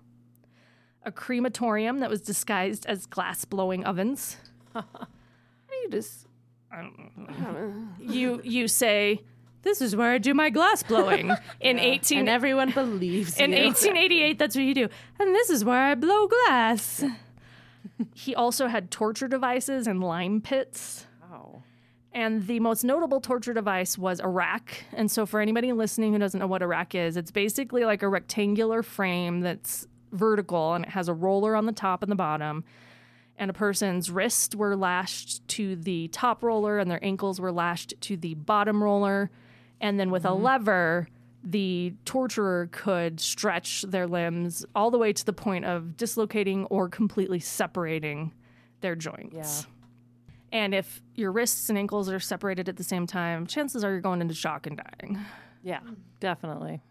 [1.03, 4.37] a crematorium that was disguised as glass blowing ovens.
[5.83, 6.27] you just
[7.99, 9.21] you you say
[9.61, 13.65] this is where I do my glass blowing in 18 and everyone believes in you.
[13.65, 14.89] 1888 that's what you do
[15.19, 17.03] and this is where I blow glass.
[18.13, 21.05] he also had torture devices and lime pits.
[21.21, 21.63] Wow.
[22.11, 24.85] And the most notable torture device was a rack.
[24.93, 28.01] And so, for anybody listening who doesn't know what a rack is, it's basically like
[28.01, 32.15] a rectangular frame that's vertical and it has a roller on the top and the
[32.15, 32.63] bottom.
[33.39, 37.93] And a person's wrists were lashed to the top roller and their ankles were lashed
[38.01, 39.31] to the bottom roller.
[39.81, 40.43] And then, with a mm-hmm.
[40.43, 41.07] lever,
[41.41, 46.89] the torturer could stretch their limbs all the way to the point of dislocating or
[46.89, 48.33] completely separating
[48.81, 49.65] their joints.
[49.65, 49.73] Yeah.
[50.51, 54.01] And if your wrists and ankles are separated at the same time, chances are you're
[54.01, 55.19] going into shock and dying.
[55.63, 55.79] Yeah,
[56.19, 56.81] definitely.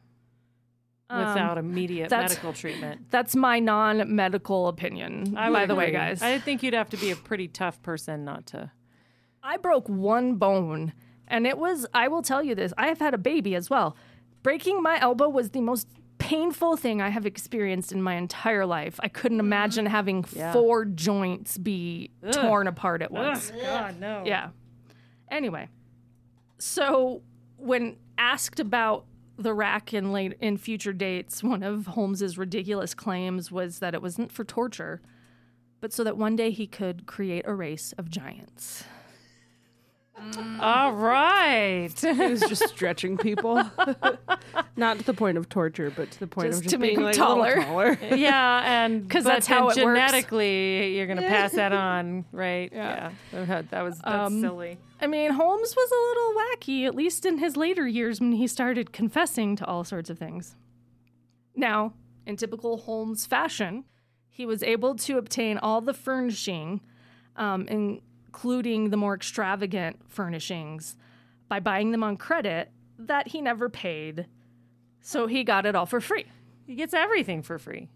[1.11, 3.07] Um, Without immediate medical treatment.
[3.11, 6.21] That's my non medical opinion, I by would the way, guys.
[6.21, 8.71] I think you'd have to be a pretty tough person not to.
[9.43, 10.93] I broke one bone,
[11.27, 13.97] and it was, I will tell you this, I have had a baby as well.
[14.43, 19.01] Breaking my elbow was the most painful thing I have experienced in my entire life.
[19.03, 20.53] I couldn't imagine having Yeah.
[20.53, 23.51] four joints be torn apart at once.
[23.63, 24.25] God, no.
[24.27, 24.51] Yeah.
[25.31, 25.69] Anyway,
[26.59, 27.23] so
[27.57, 29.07] when asked about
[29.39, 34.03] the rack in late in future dates, one of Holmes's ridiculous claims was that it
[34.03, 35.01] wasn't for torture,
[35.81, 38.85] but so that one day he could create a race of giants.
[40.61, 41.89] All right.
[41.99, 43.55] He was just stretching people,
[44.77, 46.91] not to the point of torture, but to the point Just of just to make
[46.91, 47.53] being them like taller.
[47.55, 47.99] a little taller.
[48.17, 49.99] yeah, and 'Cause but that's how then it works.
[49.99, 52.71] genetically you're gonna pass that on, right?
[52.73, 53.11] Yeah.
[53.33, 54.79] Yeah, that was that's Um, silly.
[55.01, 58.47] I mean, Holmes was a little wacky, at least in his later years when he
[58.47, 60.57] started confessing to all sorts of things.
[61.55, 61.93] Now,
[62.27, 63.85] in typical Holmes fashion,
[64.29, 66.81] he was able to obtain all the furnishing,
[67.37, 67.67] um,
[68.29, 70.97] including the more extravagant furnishings,
[71.49, 74.27] by buying them on credit that he never paid.
[75.01, 76.27] So he got it all for free.
[76.67, 77.89] He gets everything for free.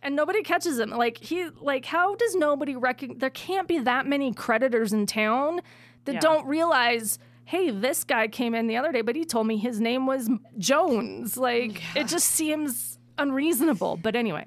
[0.00, 0.90] and nobody catches him.
[0.90, 3.18] Like he, like how does nobody recognize?
[3.20, 5.60] There can't be that many creditors in town
[6.04, 6.20] that Yeah.
[6.20, 7.18] don't realize.
[7.46, 10.28] Hey, this guy came in the other day, but he told me his name was
[10.58, 11.36] Jones.
[11.38, 13.96] Like it just seems unreasonable.
[13.96, 14.46] But anyway,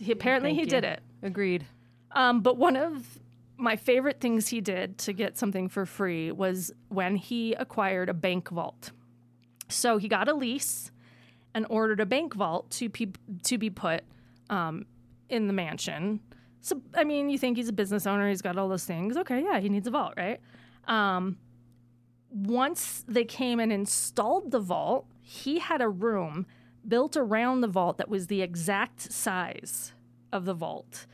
[0.00, 1.00] he, apparently he Thank did it.
[1.22, 1.64] Agreed.
[2.10, 3.18] Um, but one of
[3.62, 8.14] my favorite things he did to get something for free was when he acquired a
[8.14, 8.90] bank vault.
[9.68, 10.90] So he got a lease
[11.54, 13.12] and ordered a bank vault to pe-
[13.44, 14.02] to be put
[14.50, 14.84] um,
[15.28, 16.20] in the mansion.
[16.60, 19.16] So I mean, you think he's a business owner, he's got all those things.
[19.16, 20.40] Okay, yeah, he needs a vault, right?
[20.88, 21.38] Um,
[22.30, 26.46] once they came and installed the vault, he had a room
[26.86, 29.92] built around the vault that was the exact size
[30.32, 31.06] of the vault.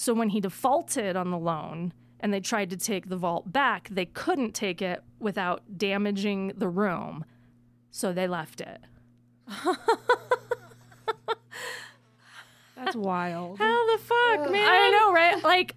[0.00, 3.88] So when he defaulted on the loan and they tried to take the vault back,
[3.90, 7.24] they couldn't take it without damaging the room.
[7.90, 8.78] So they left it.
[12.76, 13.58] That's wild.
[13.58, 14.68] How the fuck, man?
[14.70, 15.42] I know, right?
[15.42, 15.74] Like,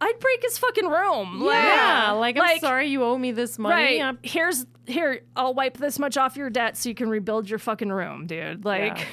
[0.00, 1.40] I'd break his fucking room.
[1.40, 3.74] Like, Yeah, like, I'm Like- sorry you owe me this money.
[3.74, 4.00] Right.
[4.00, 7.58] I'm- Here's here, I'll wipe this much off your debt so you can rebuild your
[7.58, 8.64] fucking room, dude.
[8.64, 9.04] Like Yeah.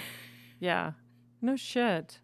[0.59, 0.91] yeah.
[1.41, 2.19] No shit.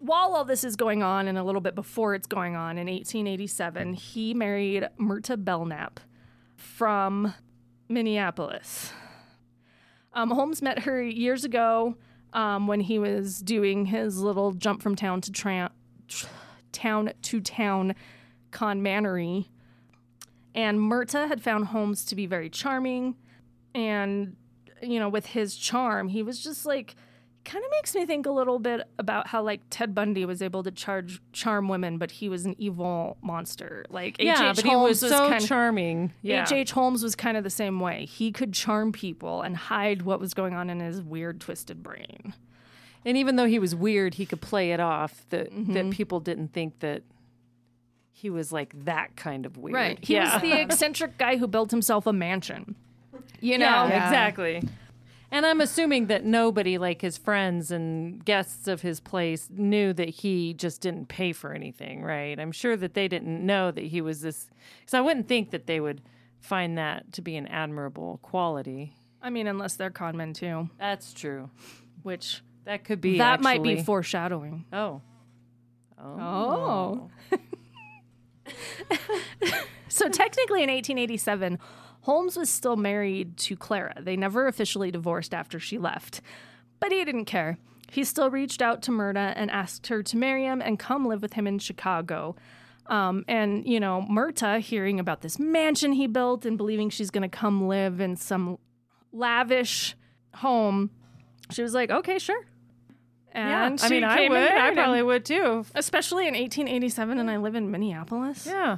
[0.00, 2.86] While all this is going on and a little bit before it's going on in
[2.86, 6.00] 1887, he married Myrta Belknap
[6.56, 7.34] from
[7.88, 8.92] Minneapolis.
[10.14, 11.96] Um, Holmes met her years ago
[12.32, 15.70] um, when he was doing his little jump from town to tra-
[16.08, 16.26] tr-
[16.72, 17.94] town to town
[18.50, 19.48] con mannery.
[20.54, 23.16] And Myrta had found Holmes to be very charming.
[23.74, 24.36] And,
[24.82, 26.96] you know, with his charm, he was just like,
[27.44, 30.62] kind of makes me think a little bit about how, like, Ted Bundy was able
[30.62, 33.84] to charge charm women, but he was an evil monster.
[33.90, 34.56] Like, yeah, H.H.
[34.56, 36.12] but he Holmes was so kind charming.
[36.22, 36.42] Yeah.
[36.42, 36.72] H.H.
[36.72, 38.04] Holmes was kind of the same way.
[38.04, 42.34] He could charm people and hide what was going on in his weird, twisted brain.
[43.04, 45.72] And even though he was weird, he could play it off that Mm-hmm.
[45.72, 47.02] that people didn't think that
[48.12, 49.74] he was like that kind of weird.
[49.74, 49.98] Right.
[50.04, 50.34] He yeah.
[50.34, 52.74] was the eccentric guy who built himself a mansion.
[53.42, 53.64] You know?
[53.64, 54.62] yeah, exactly.
[55.32, 60.08] And I'm assuming that nobody, like his friends and guests of his place, knew that
[60.08, 62.38] he just didn't pay for anything, right?
[62.38, 64.48] I'm sure that they didn't know that he was this.
[64.80, 66.02] Because I wouldn't think that they would
[66.40, 68.92] find that to be an admirable quality.
[69.22, 71.50] I mean, unless they're con men too, That's true.
[72.02, 73.18] which That could be.
[73.18, 74.64] that might be actually- foreshadowing.
[74.72, 75.00] Oh.
[76.02, 77.10] Oh.
[77.30, 77.36] oh.
[79.88, 81.58] so technically, in 1887,
[82.02, 83.94] Holmes was still married to Clara.
[84.00, 86.20] They never officially divorced after she left,
[86.78, 87.58] but he didn't care.
[87.90, 91.22] He still reached out to Myrta and asked her to marry him and come live
[91.22, 92.36] with him in Chicago.
[92.86, 97.28] Um, and, you know, Myrta, hearing about this mansion he built and believing she's going
[97.28, 98.58] to come live in some
[99.12, 99.96] lavish
[100.36, 100.90] home,
[101.50, 102.44] she was like, okay, sure.
[103.34, 103.66] Yeah.
[103.66, 104.50] And I she mean, I would.
[104.52, 105.64] I probably would too.
[105.74, 108.46] Especially in 1887, and I live in Minneapolis.
[108.46, 108.76] Yeah.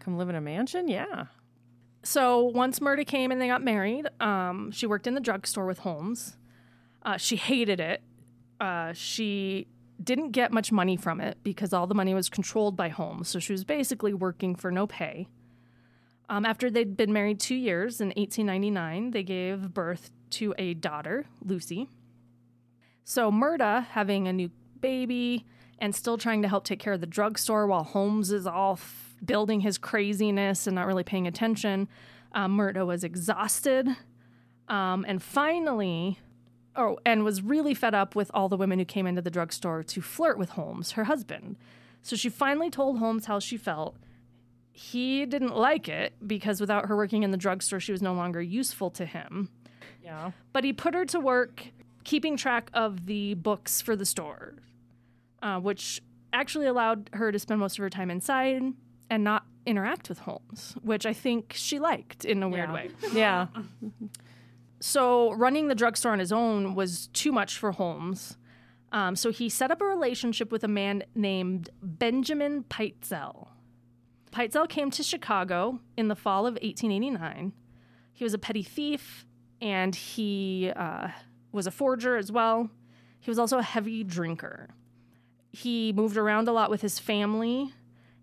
[0.00, 0.88] Come live in a mansion.
[0.88, 1.26] Yeah.
[2.02, 5.78] So once Myrta came and they got married, um, she worked in the drugstore with
[5.78, 6.36] Holmes.
[7.02, 8.02] Uh, she hated it.
[8.60, 9.68] Uh, she
[10.02, 13.28] didn't get much money from it because all the money was controlled by Holmes.
[13.28, 15.28] So she was basically working for no pay.
[16.28, 21.26] Um, after they'd been married two years in 1899, they gave birth to a daughter,
[21.44, 21.88] Lucy.
[23.04, 24.50] So Myrta, having a new
[24.80, 25.44] baby
[25.78, 29.60] and still trying to help take care of the drugstore while Holmes is off building
[29.60, 31.88] his craziness and not really paying attention,
[32.32, 33.88] um, Myrta was exhausted.
[34.68, 36.18] Um, and finally,
[36.76, 39.82] oh, and was really fed up with all the women who came into the drugstore
[39.82, 41.56] to flirt with Holmes, her husband.
[42.02, 43.96] So she finally told Holmes how she felt.
[44.72, 48.40] He didn't like it because without her working in the drugstore, she was no longer
[48.40, 49.50] useful to him.
[50.02, 50.32] Yeah.
[50.52, 51.68] But he put her to work
[52.04, 54.54] keeping track of the books for the store,
[55.42, 56.02] uh, which
[56.32, 58.72] actually allowed her to spend most of her time inside
[59.12, 62.74] and not interact with Holmes, which I think she liked in a weird Yeah.
[62.74, 62.90] way.
[63.14, 63.46] Yeah.
[64.80, 68.36] So running the drugstore on his own was too much for Holmes.
[68.90, 73.48] Um, so he set up a relationship with a man named Benjamin Peitzel.
[74.32, 77.52] Peitzel came to Chicago in the fall of 1889.
[78.12, 79.26] He was a petty thief
[79.60, 81.08] and he uh,
[81.52, 82.70] was a forger as well.
[83.20, 84.70] He was also a heavy drinker.
[85.52, 87.72] He moved around a lot with his family,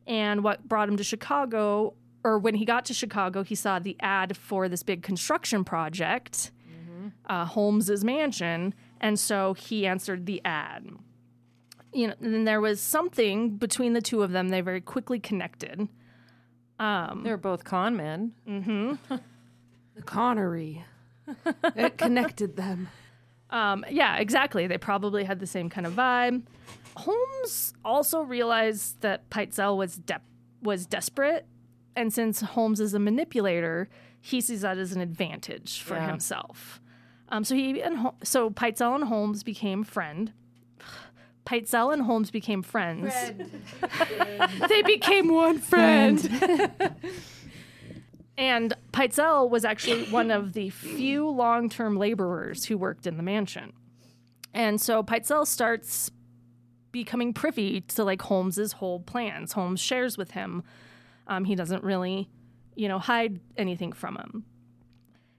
[0.08, 1.93] and what brought him to Chicago,
[2.24, 6.52] or when he got to Chicago, he saw the ad for this big construction project,
[6.70, 7.10] mm-hmm.
[7.26, 10.88] uh, Holmes's mansion, and so he answered the ad.
[11.93, 14.50] You know, and then there was something between the two of them.
[14.50, 15.88] They very quickly connected.
[16.78, 18.34] Um, They're both con men.
[18.47, 19.16] Mm-hmm.
[19.95, 20.86] The Connery.
[21.76, 22.88] it connected them.
[23.52, 24.68] Um, yeah, exactly.
[24.68, 26.43] They probably had the same kind of vibe.
[26.97, 30.22] Holmes also realized that Peitzel was de-
[30.62, 31.45] was desperate,
[31.95, 33.89] and since Holmes is a manipulator,
[34.22, 36.08] he sees that as an advantage for Yeah.
[36.08, 36.82] himself.
[37.30, 40.34] Um, so he and Hol- so Peitzel and Holmes became friend.
[41.45, 43.14] Peitzel and Holmes became friends.
[44.70, 46.30] they became one friend.
[48.38, 53.23] And Peitzel was actually one of the few long term laborers who worked in the
[53.23, 53.73] mansion.
[54.53, 56.11] And so Peitzel starts
[56.91, 59.53] becoming privy to like Holmes's whole plans.
[59.53, 60.63] Holmes shares with him.
[61.27, 62.29] Um, he doesn't really,
[62.75, 64.45] you know, hide anything from him.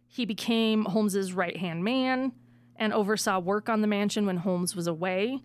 [0.07, 2.33] He became Holmes's right hand man
[2.77, 5.41] and oversaw work on the mansion when Holmes was away.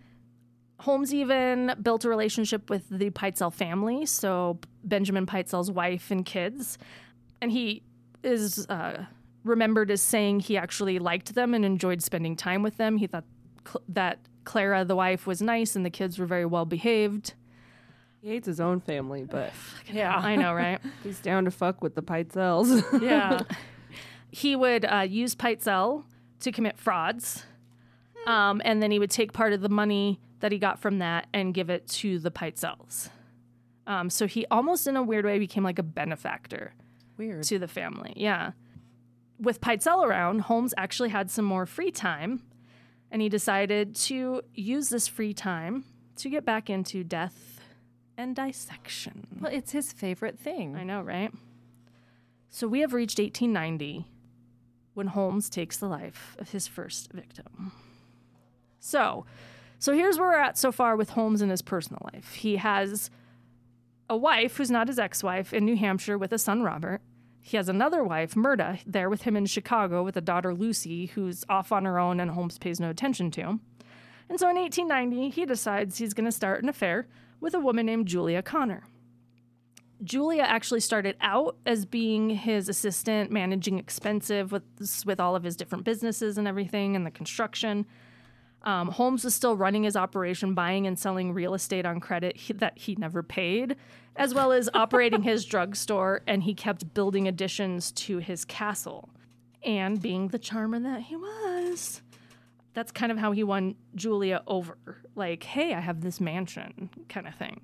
[0.82, 6.78] Holmes even built a relationship with the Peitzel family, so Benjamin Peitzel's wife and kids
[7.42, 7.84] and he
[8.26, 9.06] is uh,
[9.44, 12.98] remembered as saying he actually liked them and enjoyed spending time with them.
[12.98, 13.24] He thought
[13.66, 17.34] cl- that Clara, the wife, was nice and the kids were very well behaved.
[18.22, 19.54] He hates his own family, but
[19.92, 20.16] Yeah.
[20.16, 20.80] I know, right?
[21.04, 22.84] he's down to fuck with the Peitzels.
[23.02, 23.42] Yeah.
[24.32, 26.04] he would uh, use Peitzel
[26.42, 27.46] to commit frauds,
[28.28, 31.28] um, and then he would take part of the money that he got from that
[31.34, 33.10] and give it to the Peitzels.
[33.88, 36.74] Um, so he almost, in a weird way, became like a benefactor
[37.18, 37.44] Weird.
[37.44, 38.14] to the family.
[38.16, 38.52] Yeah.
[39.40, 42.44] With Pitezel around, Holmes actually had some more free time,
[43.12, 45.84] and he decided to use this free time
[46.18, 47.60] to get back into death
[48.18, 49.28] and dissection.
[49.42, 50.76] Well, it's his favorite thing.
[50.76, 51.32] I know, right?
[52.50, 54.06] So we have reached 1890
[54.94, 57.74] when Holmes takes the life of his first victim.
[58.80, 59.26] So,
[59.80, 62.36] so here's where we're at so far with Holmes in his personal life.
[62.36, 63.10] He has
[64.10, 67.02] a wife who's not his ex-wife in New Hampshire with a son Robert.
[67.42, 71.44] He has another wife, Myrta, there with him in Chicago with a daughter Lucy, who's
[71.48, 73.60] off on her own and Holmes pays no attention to.
[74.30, 77.08] And so in 1890, he decides he's going to start an affair
[77.40, 78.84] with a woman named Julia Conner.
[80.04, 84.64] Julia actually started out as being his assistant, managing expensive with
[85.06, 87.86] with all of his different businesses and everything, and the construction.
[88.66, 92.54] Um, Holmes was still running his operation, buying and selling real estate on credit he,
[92.54, 93.76] that he never paid,
[94.16, 99.10] as well as operating his drugstore, and he kept building additions to his castle.
[99.64, 102.02] And being the charmer that he was,
[102.74, 104.78] that's kind of how he won Julia over.
[105.16, 107.62] Like, hey, I have this mansion, kind of thing.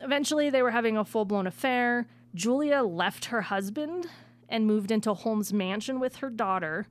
[0.00, 2.06] Eventually, they were having a full blown affair.
[2.34, 4.06] Julia left her husband
[4.48, 6.86] and moved into Holmes' mansion with her daughter.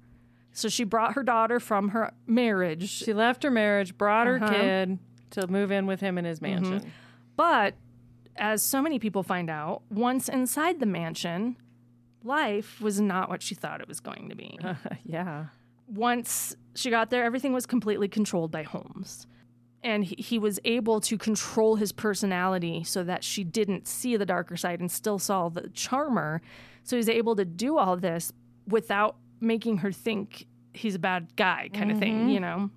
[0.54, 2.90] So she brought her daughter from her marriage.
[2.90, 4.54] She left her marriage, brought her Uh-huh.
[4.54, 5.00] kid
[5.32, 6.92] to move in with him in his mansion.
[7.36, 7.74] But
[8.36, 11.58] as so many people find out, once inside the mansion,
[12.24, 14.60] life was not what she thought it was going to be.
[15.04, 15.46] yeah.
[15.88, 19.28] once she got there, everything was completely controlled by Holmes.
[19.84, 24.26] And he, he was able to control his personality so that she didn't see the
[24.26, 26.42] darker side and still saw the charmer.
[26.84, 28.32] So he's able to do all this
[28.68, 32.30] without making her think he's a bad guy, kind of thing, mm-hmm.
[32.30, 32.70] you know?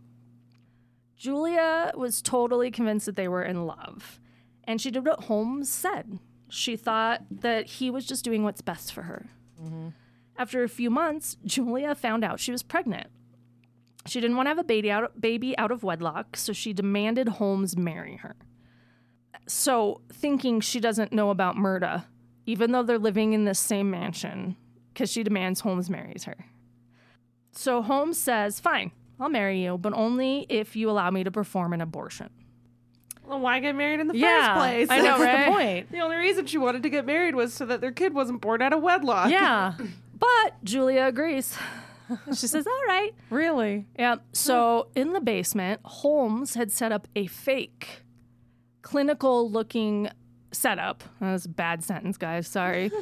[1.16, 4.20] Julia was totally convinced that they were in love.
[4.64, 6.18] And she did what Holmes said.
[6.48, 9.26] She thought that he was just doing what's best for her.
[9.62, 9.88] Mm-hmm.
[10.36, 13.08] After a few months, Julia found out she was pregnant.
[14.06, 17.28] She didn't want to have a baby out, baby out of wedlock, so she demanded
[17.28, 18.36] Holmes marry her.
[19.48, 22.04] So, thinking she doesn't know about Myrta,
[22.44, 24.56] even though they're living in the same mansion,
[24.92, 26.36] because she demands Holmes marries her.
[27.56, 31.72] So, Holmes says, Fine, I'll marry you, but only if you allow me to perform
[31.72, 32.30] an abortion.
[33.26, 34.54] Well, why get married in the Yeah.
[34.54, 34.90] first place?
[34.90, 35.46] I know, That's right?
[35.46, 35.90] the point.
[35.92, 38.62] The only reason she wanted to get married was so that their kid wasn't born
[38.62, 39.30] out of wedlock.
[39.30, 39.74] Yeah.
[40.18, 41.56] But Julia agrees.
[42.28, 43.12] she says, All right.
[43.30, 43.86] really?
[43.98, 44.22] Yep.
[44.32, 48.02] So in the basement, Holmes had set up a fake
[48.82, 50.08] clinical looking
[50.52, 51.02] setup.
[51.20, 52.46] That was a bad sentence, guys.
[52.46, 52.90] Sorry.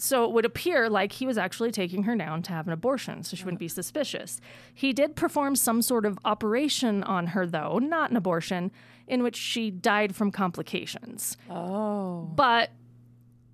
[0.00, 3.22] so it would appear like he was actually taking her down to have an abortion,
[3.22, 4.40] so she wouldn't be suspicious.
[4.72, 8.70] He did perform some sort of operation on her, though, not an abortion,
[9.06, 11.36] in which she died from complications.
[11.50, 12.30] Oh.
[12.34, 12.70] But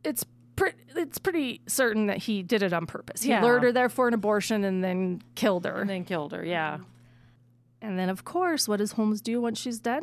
[0.04, 0.24] it's
[0.54, 3.22] pre- it's pretty certain that he did it on purpose.
[3.22, 3.42] He Yeah.
[3.42, 5.80] lured her there for an abortion and then killed her.
[5.80, 6.44] And then killed her.
[6.44, 6.78] Yeah.
[7.82, 10.02] And then, of course, what does Holmes do once she's dead?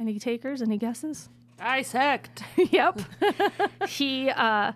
[0.00, 0.62] Any takers?
[0.62, 1.28] Any guesses?
[1.58, 2.42] Dissect.
[2.56, 3.00] yep.
[3.88, 4.72] he uh,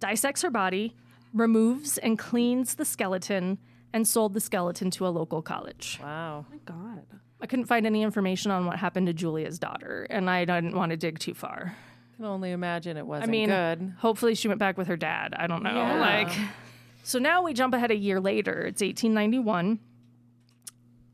[0.00, 0.96] dissects her body,
[1.32, 3.58] removes and cleans the skeleton,
[3.92, 5.98] and sold the skeleton to a local college.
[6.02, 6.46] Wow.
[6.52, 7.02] Oh God.
[7.42, 10.90] I couldn't find any information on what happened to Julia's daughter, and I didn't want
[10.90, 11.74] to dig too far.
[11.74, 13.94] I can only imagine it wasn't I mean, good.
[13.98, 15.34] hopefully she went back with her dad.
[15.36, 15.74] I don't know.
[15.74, 15.98] Yeah.
[15.98, 16.28] Like,
[17.02, 18.66] so now we jump ahead a year later.
[18.66, 19.78] It's 1891,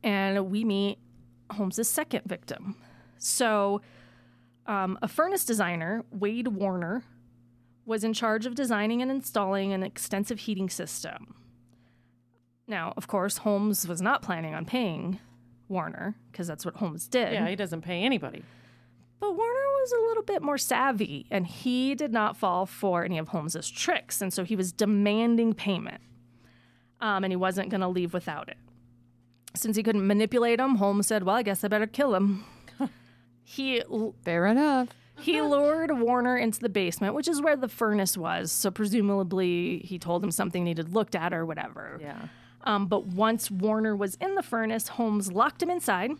[0.03, 0.99] and we meet
[1.51, 2.75] Holmes's second victim.
[3.19, 3.81] So,
[4.67, 7.05] um, a furnace designer, Wade Warner,
[7.87, 11.35] was in charge of designing and installing an extensive heating system.
[12.67, 15.21] Now, of course, Holmes was not planning on paying
[15.69, 17.33] Warner because that's what Holmes did.
[17.33, 18.43] Yeah, he doesn't pay anybody.
[19.21, 23.19] But Warner was a little bit more savvy, and he did not fall for any
[23.19, 26.03] of Holmes's tricks, and so he was demanding payment,
[27.01, 28.59] um, and he wasn't going to leave without it.
[29.55, 32.45] Since he couldn't manipulate him, Holmes said, "Well, I guess I better kill him."
[33.43, 33.83] he
[34.23, 34.89] Fair enough.
[35.19, 38.53] He lured Warner into the basement, which is where the furnace was.
[38.53, 41.99] So presumably, he told him something needed looked at or whatever.
[42.01, 42.29] Yeah.
[42.65, 46.13] Um, but once Warner was in the furnace, Holmes locked him inside,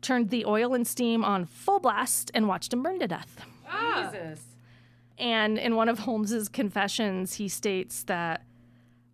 [0.00, 3.44] turned the oil and steam on full blast, and watched him burn to death.
[4.12, 4.44] Jesus.
[5.18, 8.42] And in one of Holmes's confessions, he states that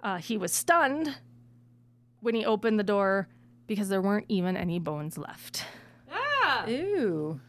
[0.03, 1.19] uh, he was stunned
[2.21, 3.29] when he opened the door
[3.67, 5.65] because there weren't even any bones left.
[6.67, 7.41] Ew.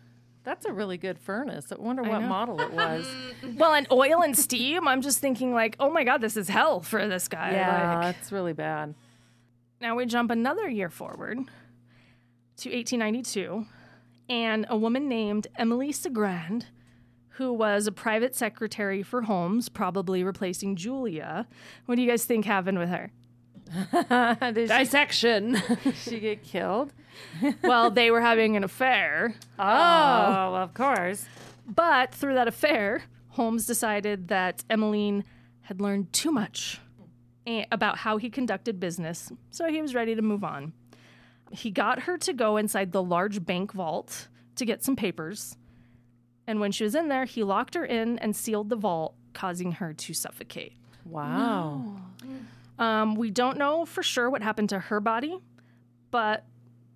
[0.44, 1.72] That's a really good furnace.
[1.72, 2.28] I wonder what know.
[2.28, 3.06] model it was.
[3.56, 6.82] Well, and oil and steam, I'm just thinking like, oh my god, this is hell
[6.82, 7.52] for this guy.
[7.52, 8.96] yeah, Like, it's really bad.
[9.82, 11.38] Now we jump another year forward
[12.58, 13.66] to 1892,
[14.30, 16.66] and a woman named Emily Cigrand,
[17.32, 21.48] who was a private secretary for Holmes, probably replacing Julia.
[21.86, 23.12] What do you guys think happened with her?
[24.54, 25.62] Did Dissection.
[25.96, 26.94] she get killed?
[27.64, 29.64] well, they were having an affair, oh.
[29.64, 31.26] oh, of course.
[31.68, 35.24] but through that affair, Holmes decided that Emeline
[35.62, 36.80] had learned too much
[37.72, 40.72] about how he conducted business, so he was ready to move on.
[41.52, 45.58] He got her to go inside the large bank vault to get some papers,
[46.48, 49.74] and when she was in there, he locked her in and sealed the vault, causing
[49.74, 50.74] her to suffocate.
[51.06, 51.98] Wow.
[52.80, 55.38] Um, we don't know for sure what happened to her body,
[56.12, 56.46] but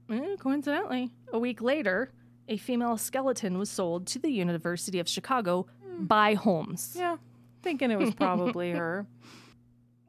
[0.09, 2.11] eh, coincidentally, a week later,
[2.47, 5.67] a female skeleton was sold to the University of Chicago
[5.99, 6.95] by Holmes.
[6.97, 7.17] Yeah.
[7.61, 9.05] Thinking it was probably her.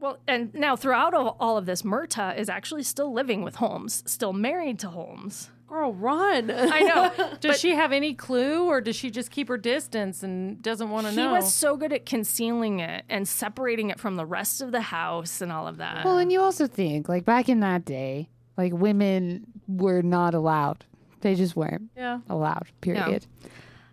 [0.01, 4.33] Well, and now throughout all, of this, Myrta is actually still living with Holmes, still
[4.33, 5.51] married to Holmes.
[5.75, 6.53] Girl, run.
[6.53, 7.33] I know.
[7.41, 11.09] Does she have any clue or does she just keep her distance and doesn't want
[11.09, 11.23] to know?
[11.23, 11.35] he know?
[11.35, 15.41] was so good at concealing it and separating it from the rest of the house
[15.41, 16.05] and all of that.
[16.05, 20.85] Well, and you also think, like, back in that day, like, women were not allowed.
[21.23, 22.21] They just weren't yeah.
[22.29, 23.27] allowed, period.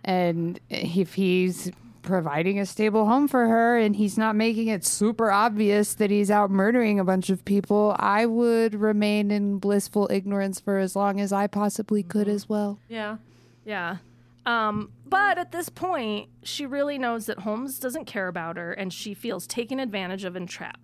[0.04, 1.72] And if he's
[2.02, 6.32] providing a stable home for her and he's not making it super obvious that he's
[6.32, 11.20] out murdering a bunch of people, I would remain in blissful ignorance for as long
[11.20, 12.80] as I possibly could as well.
[12.88, 13.18] Yeah.
[13.66, 13.98] Yeah.
[14.46, 18.92] Um, but at this point, she really knows that Holmes doesn't care about her and
[18.92, 20.80] she feels taken advantage of and trapped.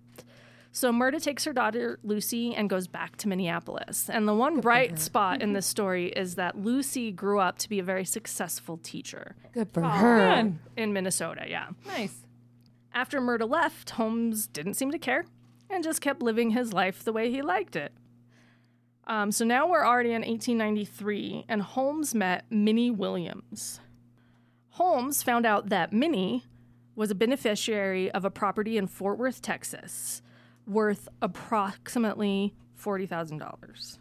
[0.70, 4.08] So Myrta takes her daughter Lucy and goes back to Minneapolis.
[4.08, 7.78] And the one bright spot in this story is that Lucy grew up to be
[7.78, 10.42] a very successful teacher Good for her.
[10.42, 10.58] Good.
[10.76, 11.68] in Minnesota, yeah.
[11.86, 12.24] Nice.
[12.92, 15.24] After Myrta left, Holmes didn't seem to care
[15.70, 17.92] and just kept living his life the way he liked it.
[19.06, 23.80] Um, so now we're already in 1893, and Holmes met Minnie Williams.
[24.70, 26.44] Holmes found out that Minnie
[26.94, 30.20] was a beneficiary of a property in Fort Worth, Texas,
[30.68, 33.98] worth approximately $40,000.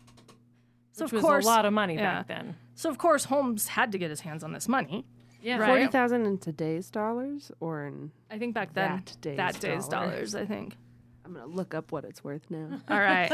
[0.91, 2.17] So, Which of was course, a lot of money yeah.
[2.19, 2.55] back then.
[2.75, 5.05] So, of course, Holmes had to get his hands on this money.
[5.41, 5.57] Yeah.
[5.59, 5.67] Right.
[5.67, 9.87] Forty thousand in today's dollars, or in I think back then, That day's that day's
[9.87, 10.07] dollar.
[10.07, 10.75] dollars, I think.
[11.23, 12.81] I'm gonna look up what it's worth now.
[12.89, 13.31] All right.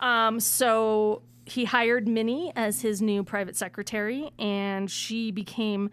[0.00, 5.90] um, so he hired Minnie as his new private secretary, and she became,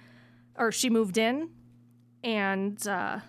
[0.58, 1.50] or she moved in,
[2.24, 3.20] and uh,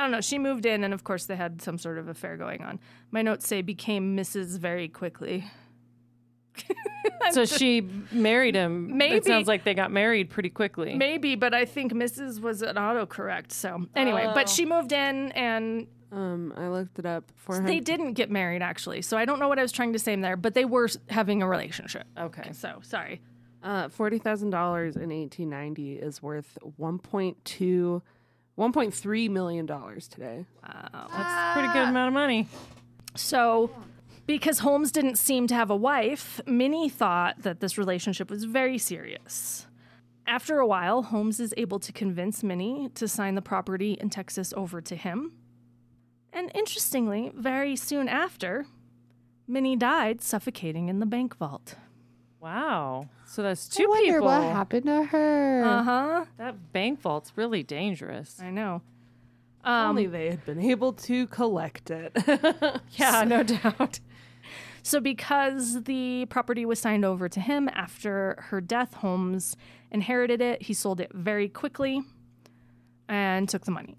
[0.00, 0.22] I don't know.
[0.22, 2.80] She moved in, and of course they had some sort of affair going on.
[3.10, 4.58] My notes say became Mrs.
[4.58, 5.44] very quickly.
[7.32, 8.96] So she married him.
[8.96, 9.14] Maybe.
[9.16, 10.94] It sounds like they got married pretty quickly.
[10.96, 12.40] Maybe, but I think Mrs.
[12.40, 13.52] was an autocorrect.
[13.52, 14.34] So anyway, Oh.
[14.34, 17.66] but she moved in, and Um, I looked it up for him.
[17.66, 19.02] they didn't get married actually.
[19.02, 21.40] So I don't know what I was trying to say there, but they were having
[21.42, 22.04] a relationship.
[22.18, 22.50] Okay.
[22.52, 23.20] So sorry.
[23.62, 28.02] Uh, forty thousand dollars in eighteen ninety is worth 1.2,
[28.60, 30.44] 1.3 million dollars today.
[30.62, 32.46] That's a pretty good amount of money.
[33.16, 33.70] So,
[34.26, 38.76] because Holmes didn't seem to have a wife, Minnie thought that this relationship was very
[38.76, 39.66] serious.
[40.26, 44.52] After a while, Holmes is able to convince Minnie to sign the property in Texas
[44.54, 45.32] over to him.
[46.32, 48.66] And interestingly, very soon after,
[49.48, 51.76] Minnie died suffocating in the bank vault.
[52.38, 53.08] Wow.
[53.30, 54.26] So that's two I two wonder people.
[54.26, 55.62] what happened to her.
[55.64, 56.24] Uh huh.
[56.36, 58.40] That bank vault's really dangerous.
[58.42, 58.82] I know.
[59.64, 62.12] Only they had been able to collect it.
[62.96, 64.00] Yeah, no doubt.
[64.82, 69.56] So, because the property was signed over to him after her death, Holmes
[69.92, 70.62] inherited it.
[70.62, 72.02] He sold it very quickly
[73.08, 73.96] and took the money.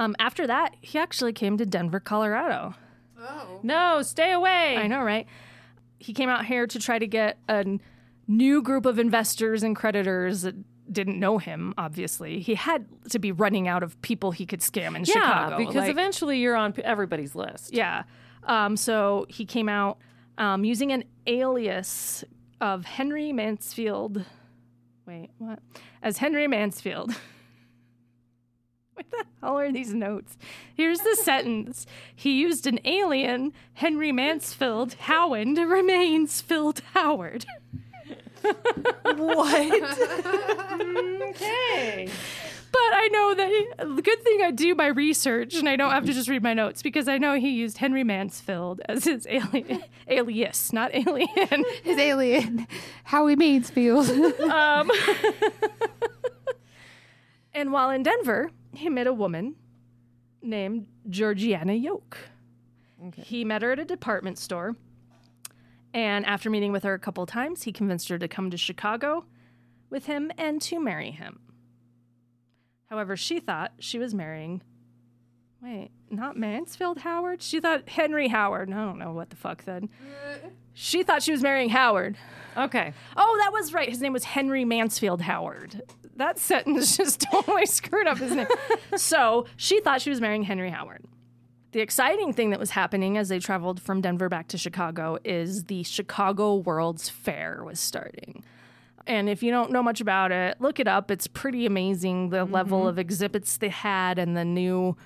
[0.00, 2.74] Um, after that, he actually came to Denver, Colorado.
[3.20, 3.60] Oh.
[3.62, 4.76] No, stay away.
[4.76, 5.28] I know, right?
[6.04, 7.64] He came out here to try to get a
[8.28, 10.54] new group of investors and creditors that
[10.92, 12.40] didn't know him, obviously.
[12.40, 15.56] He had to be running out of people he could scam in Yeah, Chicago.
[15.58, 17.72] because like- eventually you're on everybody's list.
[17.72, 18.02] yeah.
[18.44, 19.96] Um, so he came out
[20.36, 22.22] um, using an alias
[22.60, 24.24] of Henry Mansfield.
[25.06, 25.60] Wait, what?
[26.02, 27.14] As Henry Mansfield.
[29.10, 30.36] what the hell are these notes?
[30.74, 31.86] Here's the sentence.
[32.14, 37.44] He used an alien, Henry Mansfield Howard, remains Phil Howard.
[39.02, 39.98] What?
[41.22, 42.08] okay.
[42.74, 46.06] But I know that the good thing I do my research and I don't have
[46.06, 49.84] to just read my notes because I know he used Henry Mansfield as his alien,
[50.08, 51.64] alias, not alien.
[51.84, 52.66] His alien,
[53.04, 54.10] Howie Mansfield.
[54.10, 54.90] Um,
[57.54, 59.54] and while in Denver, he met a woman
[60.42, 62.18] named Georgiana Yoke.
[63.16, 64.76] He met her at a department store.
[65.92, 69.26] And after meeting with her a couple times, he convinced her to come to Chicago
[69.90, 71.38] with him and to marry him.
[72.90, 74.62] However, she thought she was marrying.
[75.62, 77.42] Wait, not Mansfield Howard?
[77.42, 78.70] She thought Henry Howard.
[78.70, 79.88] I don't know what the fuck then.
[80.74, 82.16] She thought she was marrying Howard.
[82.56, 82.92] Okay.
[83.16, 83.88] Oh, that was right.
[83.88, 85.82] His name was Henry Mansfield Howard.
[86.16, 88.46] That sentence just totally screwed up his name.
[88.96, 91.04] so she thought she was marrying Henry Howard.
[91.72, 95.64] The exciting thing that was happening as they traveled from Denver back to Chicago is
[95.64, 98.44] the Chicago World's Fair was starting.
[99.08, 101.10] And if you don't know much about it, look it up.
[101.10, 104.96] It's pretty amazing the level of exhibits they had and the new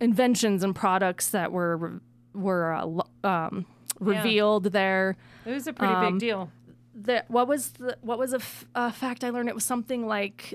[0.00, 2.00] inventions and products that were
[2.34, 3.66] were uh, um,
[3.98, 6.50] revealed there It was a pretty Um, big deal.
[7.00, 9.48] The what was the what was a, f- a fact I learned?
[9.48, 10.54] It was something like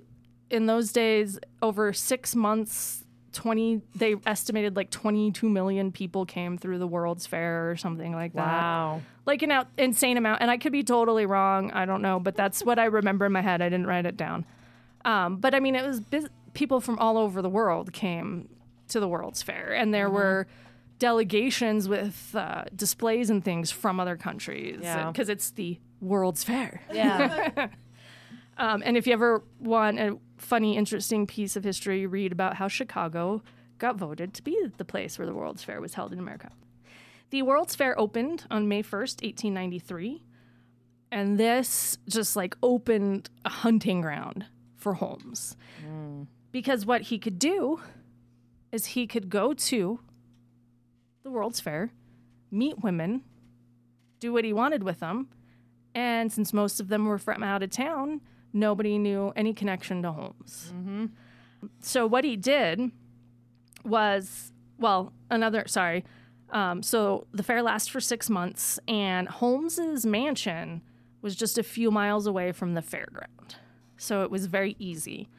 [0.49, 6.57] in those days, over six months, twenty they estimated like twenty two million people came
[6.57, 8.45] through the World's Fair or something like that.
[8.45, 9.01] Wow.
[9.25, 11.71] Like an out, insane amount, and I could be totally wrong.
[11.71, 13.61] I don't know, but that's what I remember in my head.
[13.61, 14.45] I didn't write it down.
[15.05, 18.49] Um, but I mean, it was bus- people from all over the world came
[18.89, 20.45] to the World's Fair, and there were
[20.99, 25.07] delegations with uh, displays and things from other countries Yeah.
[25.11, 26.81] because it's the World's Fair.
[26.91, 27.67] Yeah.
[28.57, 32.67] Um, and if you ever want a funny, interesting piece of history, read about how
[32.67, 33.41] Chicago
[33.79, 36.51] got voted to be the place where the World's Fair was held in America.
[37.31, 40.21] The World's Fair opened on May 1st, 1893.
[41.11, 44.45] And this just like opened a hunting ground
[44.77, 45.55] for Holmes.
[46.51, 47.81] Because what he could do
[48.71, 49.99] is he could go to
[51.23, 51.91] the World's Fair,
[52.51, 53.23] meet women,
[54.19, 55.29] do what he wanted with them,
[55.95, 58.21] and since most of them were from out of town,
[58.51, 60.71] nobody knew any connection to Holmes.
[61.79, 62.91] So what he did
[63.85, 66.03] was, well, another, sorry.
[66.49, 70.81] Um, so the fair lasted for six months, and Holmes's mansion
[71.21, 73.55] was just a few miles away from the fairground.
[73.97, 75.29] So it was very easy.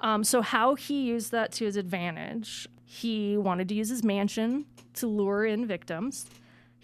[0.00, 4.66] Um, so how he used that to his advantage, he wanted to use his mansion
[4.94, 6.26] to lure in victims.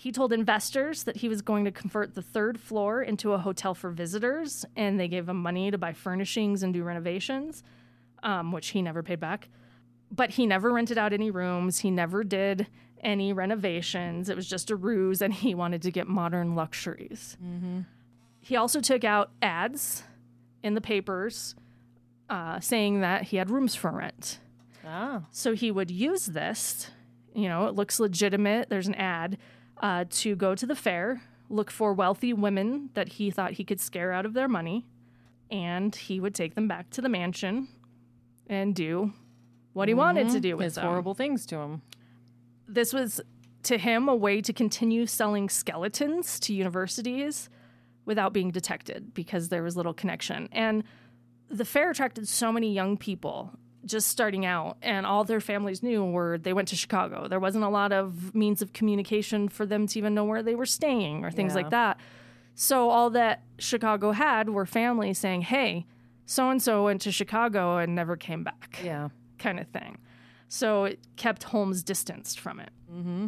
[0.03, 3.73] He told investors that he was going to convert the third floor into a hotel
[3.73, 7.63] for visitors, and they gave him money to buy furnishings and do renovations,
[8.25, 9.49] um, which he never paid back.
[10.11, 11.79] But he never rented out any rooms.
[11.79, 12.67] He never did
[13.01, 14.29] any renovations.
[14.29, 17.37] It was just a ruse, and he wanted to get modern luxuries.
[18.41, 20.03] He also took out ads
[20.65, 21.55] in the papers
[22.29, 24.41] uh, saying that he had rooms for rent.
[24.85, 25.23] Ah.
[25.31, 26.91] So he would use this,
[27.37, 28.69] you know, it looks legitimate.
[28.69, 29.39] There's an ad
[29.83, 33.81] uh, to go to the fair, look for wealthy women that he thought he could
[33.81, 34.87] scare out of their money,
[35.51, 37.69] and he would take them back to the mansion
[38.47, 39.13] and do
[39.73, 40.87] what he wanted to do with It's them.
[40.87, 41.83] horrible things to him.
[42.69, 43.21] This was
[43.65, 47.49] to him a way to continue selling skeletons to universities
[48.05, 50.49] without being detected because there was little connection.
[50.53, 50.85] And
[51.49, 53.53] the fair attracted so many young people
[53.85, 57.27] just starting out, and all their families knew were they went to Chicago.
[57.29, 60.55] There wasn't a lot of means of communication for them to even know where they
[60.55, 61.57] were staying or things Yeah.
[61.63, 61.99] like that.
[62.55, 65.87] So all that Chicago had were families saying, "Hey,
[66.27, 69.09] so and so went to Chicago and never came back," Yeah.
[69.39, 69.99] kind of thing.
[70.49, 72.71] So it kept Holmes distanced from it.
[72.93, 73.27] Mm-hmm.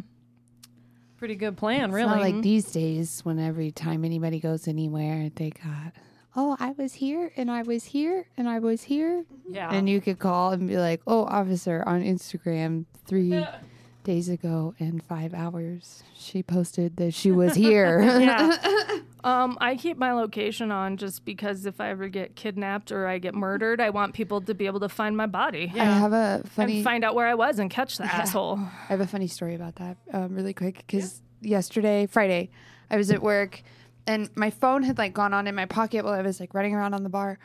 [1.17, 2.07] Pretty good plan, It's really.
[2.09, 5.93] not like these days when every time anybody goes anywhere, they got,
[6.35, 9.25] oh, I was here and I was here and I was here.
[9.49, 9.73] yeah.
[9.73, 13.45] And you could call and be like, oh, officer on Instagram three
[14.03, 16.03] days ago and five hours.
[16.15, 18.01] She posted that she was here.
[18.01, 18.57] Yeah.
[19.23, 23.17] um, I keep my location on just because if I ever get kidnapped or I
[23.17, 25.71] get murdered, I want people to be able to find my body.
[25.73, 25.83] Yeah.
[25.83, 28.59] I have a funny And find out where I was and catch the asshole.
[28.59, 30.83] I have a funny story about that, um, really quick.
[30.85, 32.49] Because yesterday, Friday,
[32.91, 33.63] I was at work,
[34.07, 36.73] and my phone had like gone on in my pocket while I was like running
[36.75, 37.39] around on the bar,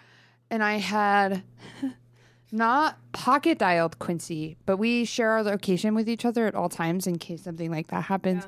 [0.50, 1.42] and I had
[2.52, 7.06] not pocket dialed Quincy, but we share our location with each other at all times
[7.06, 8.44] in case something like that happens.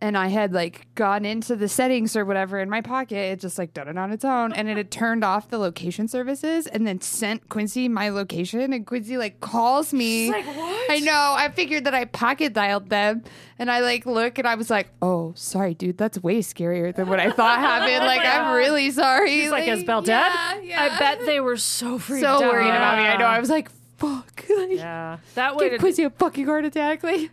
[0.00, 3.16] And I had like gone into the settings or whatever in my pocket.
[3.16, 6.06] It just like done it on its own, and it had turned off the location
[6.06, 8.72] services, and then sent Quincy my location.
[8.72, 10.30] And Quincy like calls me.
[10.30, 10.90] like, what?
[10.90, 11.34] I know.
[11.36, 13.24] I figured that I pocket dialed them,
[13.58, 15.98] and I like look, and I was like, "Oh, sorry, dude.
[15.98, 18.06] That's way scarier than what I thought happened.
[18.06, 20.82] Like, I'm really sorry." He's like, "Is Belle yeah, dead?" Yeah.
[20.82, 22.40] I bet they were so freaked so out.
[22.42, 23.04] worried about me.
[23.04, 23.24] I know.
[23.26, 25.18] I was like, "Fuck." Like, yeah.
[25.34, 25.70] That way.
[25.70, 27.02] Give Quincy a fucking heart attack.
[27.02, 27.30] Like,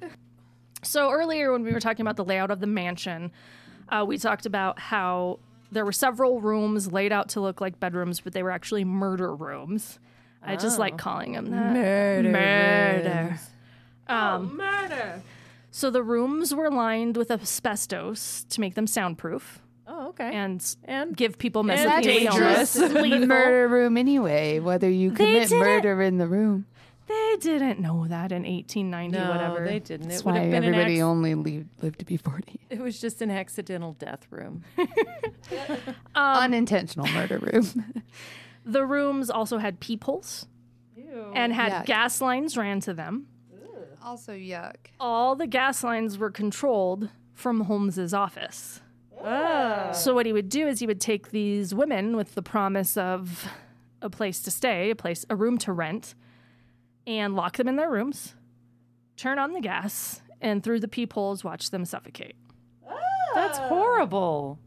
[0.86, 3.32] So earlier, when we were talking about the layout of the mansion,
[3.90, 5.40] uh, we talked about how
[5.72, 9.34] there were several rooms laid out to look like bedrooms, but they were actually murder
[9.36, 10.00] rooms.
[10.48, 11.74] I just like calling them that.
[11.74, 12.30] Murder.
[12.30, 13.40] Murder.
[14.08, 15.22] Um, Murder.
[15.72, 19.60] So the rooms were lined with asbestos to make them soundproof.
[19.88, 20.32] Oh, Okay.
[20.34, 22.06] and And give people And messages.
[22.06, 22.74] dangerous.
[22.76, 25.60] Just murder room anyway, whether you commit did it.
[25.60, 26.66] murder in the room.
[27.08, 29.66] They didn't know that in 1890, no, whatever.
[29.66, 30.08] they didn't.
[30.10, 32.60] That's it would why have been an everybody acc- only leave, lived to be 40.
[32.70, 34.64] It was just an accidental death room.
[36.16, 37.94] Um, Unintentional murder room.
[38.68, 40.48] The rooms also had peepholes
[41.36, 41.86] and had Yuck.
[41.86, 43.28] gas lines ran to them.
[44.04, 44.76] also yuck.
[45.00, 48.82] All the gas lines were controlled from Holmes's office.
[49.24, 49.92] Oh.
[49.94, 53.48] So what he would do is he would take these women with the promise of
[54.02, 56.16] a place to stay, a place, a room to rent,
[57.08, 58.36] and lock them in their rooms,
[59.18, 62.36] turn on the gas, and through the peepholes watch them suffocate.
[63.34, 64.60] That's horrible.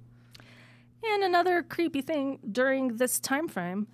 [1.03, 3.87] And another creepy thing during this time frame,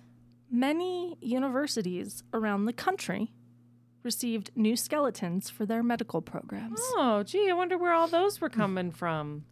[0.51, 3.31] many universities around the country
[4.03, 6.79] received new skeletons for their medical programs.
[6.95, 9.45] Oh, gee, I wonder where all those were coming from.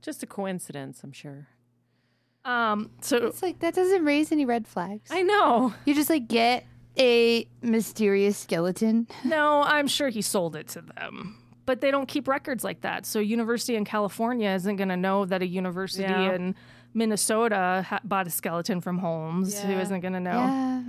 [0.00, 1.48] Just a coincidence, I'm sure.
[2.44, 5.10] Um, so It's like, that doesn't raise any red flags.
[5.10, 5.74] I know.
[5.84, 6.64] You just like get
[6.98, 9.06] a mysterious skeleton.
[9.24, 11.36] no, I'm sure he sold it to them.
[11.66, 13.04] But they don't keep records like that.
[13.06, 16.32] So university in California isn't going to know that a university Yeah.
[16.34, 16.54] in
[16.94, 19.58] Minnesota ha- bought a skeleton from Holmes.
[19.60, 19.80] Who Yeah.
[19.82, 20.30] isn't going to know?
[20.32, 20.82] Yeah.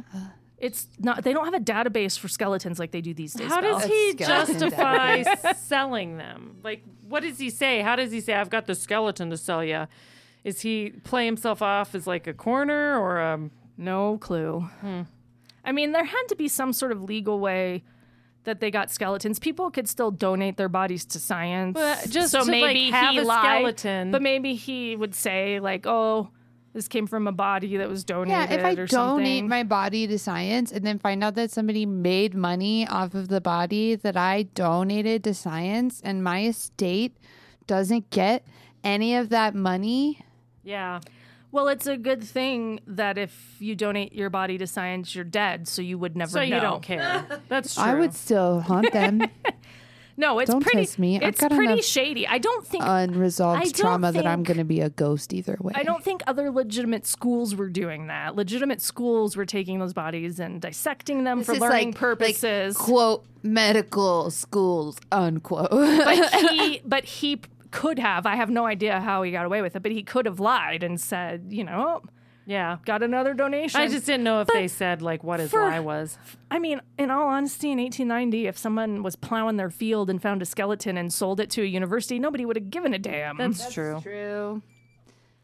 [0.60, 1.24] It's not.
[1.24, 3.47] They don't have a database for skeletons like they do these days.
[3.47, 3.88] How does Belle.
[3.89, 5.22] he justify
[5.55, 6.58] selling them?
[6.64, 7.82] Like, what does he say?
[7.82, 9.88] How does he say, I've got the skeleton to sell you?
[10.43, 13.49] Is he play himself off as like a corner or a.
[13.80, 14.62] No clue.
[14.82, 15.01] Hmm.
[15.68, 17.84] I mean, there had to be some sort of legal way
[18.45, 19.38] that they got skeletons.
[19.38, 21.74] People could still donate their bodies to science.
[21.74, 24.11] But just so to, like, maybe have he a lied, skeleton.
[24.11, 26.30] But maybe he would say like, "Oh,
[26.74, 29.47] this came from a body that was donated." Yeah, if I or donate something.
[29.49, 33.41] my body to science and then find out that somebody made money off of the
[33.41, 37.18] body that I donated to science and my estate
[37.68, 38.47] doesn't get
[38.86, 40.22] any of that money,
[40.63, 41.01] Yeah.
[41.52, 45.68] Well, it's a good thing that if you donate your body to science, you're dead,
[45.68, 46.43] so you would never So know.
[46.56, 47.26] you don't care.
[47.50, 47.84] That's true.
[47.84, 49.22] I would still haunt them.
[50.20, 50.80] No, it's Don't pretty.
[50.80, 51.18] test me.
[51.18, 52.28] I've It's got pretty shady.
[52.28, 52.84] I don't think.
[52.84, 55.74] Unresolved don't trauma that I'm going to be a ghost either way.
[55.76, 58.36] I don't think other legitimate schools were doing that.
[58.36, 62.76] Legitimate schools were taking those bodies and dissecting them for is learning like- purposes.
[62.76, 65.70] quote medical schools unquote.
[65.70, 68.26] but he, but he p- could have.
[68.26, 70.84] I have no idea how he got away with it, but he could have lied
[70.84, 72.01] and said, you know,
[72.45, 72.78] yeah.
[72.86, 73.80] got another donation.
[73.80, 76.18] I just didn't know if they said like what his for- lie was.
[76.49, 80.41] I mean, in all honesty, in 1890, if someone was plowing their field and found
[80.41, 83.38] a skeleton and sold it to a university, nobody would have given a damn.
[83.38, 83.99] That's, true.
[84.01, 84.61] True.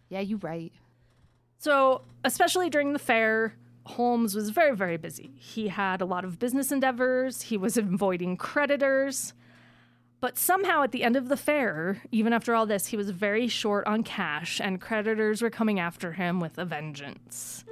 [0.10, 0.72] Yeah, you're right.
[1.58, 3.56] So, especially during the fair,
[3.86, 5.32] Holmes was very, very busy.
[5.38, 9.34] He had a lot of business endeavors, he was avoiding creditors.
[10.24, 13.50] But somehow at the end of the fair, even after all this, he was very
[13.50, 17.66] short on cash and creditors were coming after him with a vengeance.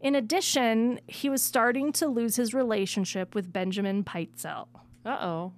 [0.00, 4.68] In addition, he was starting to lose his relationship with Benjamin Peitzel.
[5.04, 5.52] Uh oh.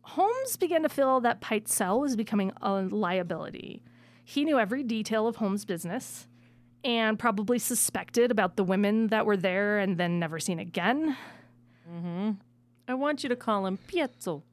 [0.00, 3.82] Holmes began to feel that Peitzel was becoming a liability.
[4.24, 6.26] He knew every detail of Holmes' business
[6.82, 11.14] and probably suspected about the women that were there and then never seen again.
[11.86, 12.30] Mm-hmm.
[12.88, 14.44] I want you to call him Pietzel.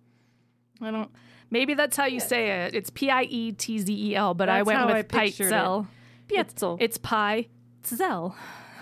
[0.81, 1.09] I don't.
[1.49, 2.73] Maybe that's how you say it.
[2.75, 5.51] It's P I E T Z E L, but I That's went how with pictured
[5.51, 5.87] Peitzel.
[6.29, 6.77] Pietzel.
[6.79, 7.47] It's Pi
[7.85, 8.35] Zel.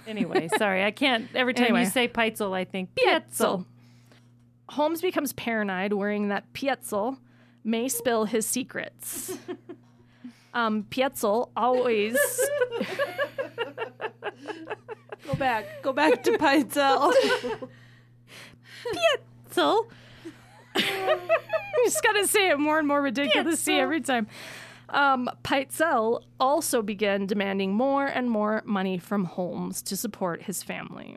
[0.07, 0.83] anyway, sorry.
[0.83, 1.27] I can't.
[1.33, 1.83] Every time Anyway.
[1.85, 3.25] you say Peitzel, I think Pietzel.
[3.31, 3.65] Pietzel.
[4.69, 7.17] Holmes becomes paranoid, worrying that Pietzel
[7.63, 9.35] may spill his secrets.
[10.53, 12.15] um, Pietzel always.
[15.25, 15.65] Go back.
[15.81, 17.13] Go back to Paitel.
[19.49, 19.85] Pietzel.
[20.79, 24.27] You just gotta say it more and more ridiculous every time.
[24.89, 31.15] Um, Peitzel also began demanding more and more money from Holmes to support his family.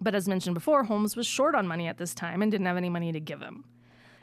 [0.00, 2.76] But as mentioned before, Holmes was short on money at this time and didn't have
[2.76, 3.64] any money to give him.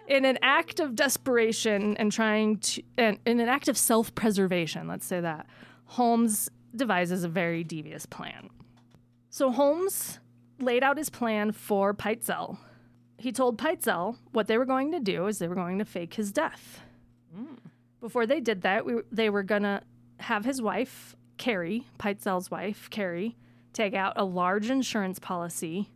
[0.07, 4.87] In an act of desperation and trying to, and in an act of self preservation,
[4.87, 5.47] let's say that,
[5.85, 8.49] Holmes devises a very devious plan.
[9.29, 10.19] So Holmes
[10.59, 12.57] laid out his plan for Peitzel.
[13.17, 16.15] He told Peitzel what they were going to do is they were going to fake
[16.15, 16.81] his death.
[18.01, 19.81] Before they did that, we, they were going to
[20.19, 23.35] have his wife, Carrie, Peitzel's wife, Carrie,
[23.73, 25.89] take out a large insurance policy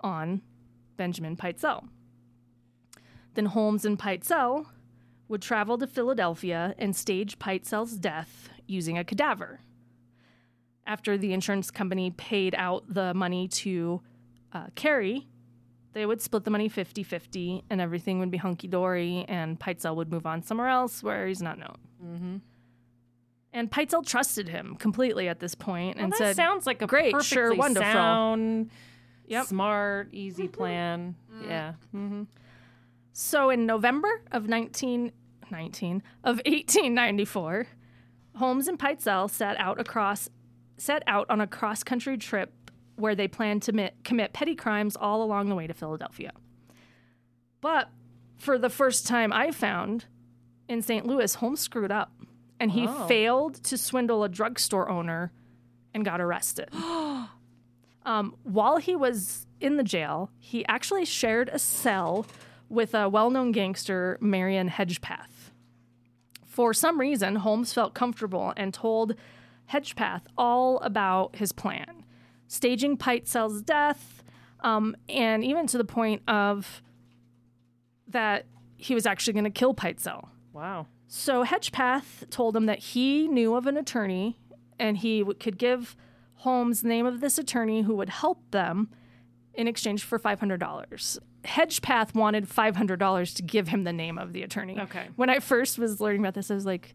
[0.00, 0.42] on
[0.96, 1.88] Benjamin Peitzel.
[3.34, 4.66] Then Holmes and Peitzel
[5.28, 9.60] would travel to Philadelphia and stage Peitzel's death using a cadaver.
[10.86, 14.02] After the insurance company paid out the money to
[14.52, 15.26] uh, Carrie,
[15.94, 19.96] they would split the money 50 50 and everything would be hunky dory, and Peitzel
[19.96, 21.76] would move on somewhere else where he's not known.
[22.04, 22.36] Mm-hmm.
[23.52, 26.86] And Pitezel trusted him completely at this point Well, and that said, sounds like a
[26.86, 28.70] "Great, perfectly sure, wonderful." sound,
[29.26, 29.46] Yep.
[29.46, 30.52] smart, easy mm-hmm.
[30.52, 31.14] plan.
[31.32, 31.48] Mm.
[31.48, 31.72] Yeah.
[31.94, 32.22] Mm-hmm.
[33.12, 37.68] So in November of 1919 of 1894,
[38.34, 40.28] Holmes and Pitezel set out across
[40.76, 42.63] set out on a cross-country trip
[42.96, 46.32] where they planned to commit, commit petty crimes all along the way to Philadelphia.
[47.60, 47.88] But
[48.36, 50.06] for the first time I found
[50.68, 51.06] in St.
[51.06, 52.12] Louis, Holmes screwed up
[52.60, 53.06] and he Oh.
[53.06, 55.32] failed to swindle a drugstore owner
[55.92, 56.68] and got arrested.
[58.04, 62.26] um, while he was in the jail, he actually shared a cell
[62.68, 65.50] with a well known gangster, Marion Hedgepeth.
[66.46, 69.14] For some reason, Holmes felt comfortable and told
[69.72, 72.03] Hedgepeth all about his plan,
[72.54, 74.22] staging Pitezel's death,
[74.60, 76.82] um, and even to the point of
[78.08, 78.46] that
[78.76, 80.28] he was actually going to kill Pitezel.
[80.52, 80.86] Wow.
[81.08, 84.38] So Hedgepeth told him that he knew of an attorney
[84.78, 85.96] and he w- could give
[86.36, 88.90] Holmes the name of this attorney who would help them
[89.54, 91.18] in exchange for $500.
[91.44, 94.78] Hedgepeth wanted $500 to give him the name of the attorney.
[94.78, 95.06] Okay.
[95.16, 96.94] When I first was learning about this, I was like,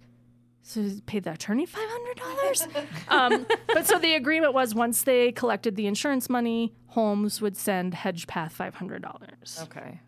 [0.62, 2.86] so he paid the attorney $500?
[3.08, 7.94] um, but so the agreement was once they collected the insurance money, Holmes would send
[7.94, 9.64] Hedgepeth $500.
[9.64, 10.00] Okay.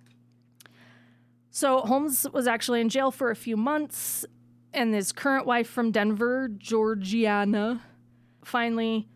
[1.49, 4.25] So Holmes was actually in jail for a few months,
[4.73, 7.81] and his current wife from Denver, Georgiana,
[8.43, 9.07] finally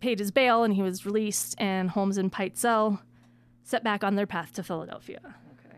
[0.00, 3.00] paid his bail and he was released, and Holmes and Pitezel
[3.62, 5.20] set back on their path to Philadelphia.
[5.24, 5.76] Okay.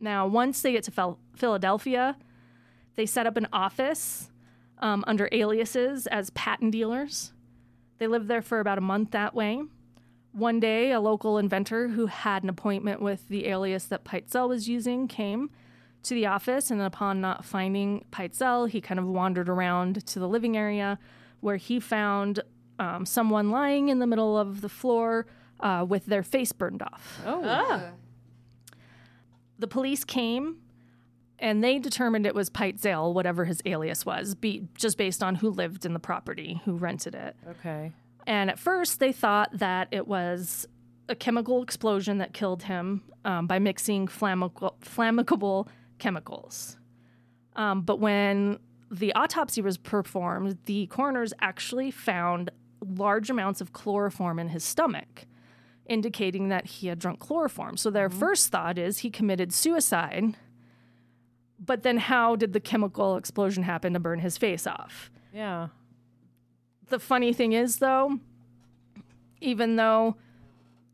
[0.00, 2.16] Now, once they get to Phil- Philadelphia,
[2.96, 4.30] they set up an office
[4.78, 7.32] um, under aliases as patent dealers.
[7.98, 9.62] They lived there for about a month that way.
[10.32, 14.68] One day, a local inventor who had an appointment with the alias that Pitezel was
[14.68, 15.50] using came
[16.02, 20.28] to the office, and upon not finding Pitezel, he kind of wandered around to the
[20.28, 20.98] living area
[21.40, 22.40] where he found
[22.78, 25.26] um, someone lying in the middle of the floor
[25.60, 27.20] uh, with their face burned off.
[27.24, 27.90] Oh.
[29.58, 30.58] The police came
[31.38, 35.50] and they determined it was Pitezel, whatever his alias was, be, just based on who
[35.50, 37.36] lived in the property, who rented it.
[37.48, 37.92] Okay.
[38.26, 40.66] And at first, they thought that it was
[41.08, 45.68] a chemical explosion that killed him um, by mixing flammable, flammable
[45.98, 46.78] chemicals.
[47.56, 48.58] Um, but when
[48.90, 55.26] the autopsy was performed, the coroners actually found large amounts of chloroform in his stomach,
[55.86, 57.76] indicating that he had drunk chloroform.
[57.76, 60.36] So their first thought is he committed suicide.
[61.58, 65.10] But then, how did the chemical explosion happen to burn his face off?
[65.32, 65.68] Yeah.
[66.88, 68.18] the funny thing is though
[69.40, 70.14] even though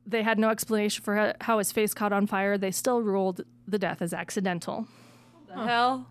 [0.07, 3.79] they had no explanation for how his face caught on fire they still ruled the
[3.79, 4.87] death as accidental
[5.49, 6.07] The hell?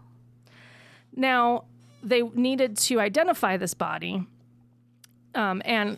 [1.15, 1.63] now
[2.03, 4.27] they needed to identify this body
[5.33, 5.97] um, and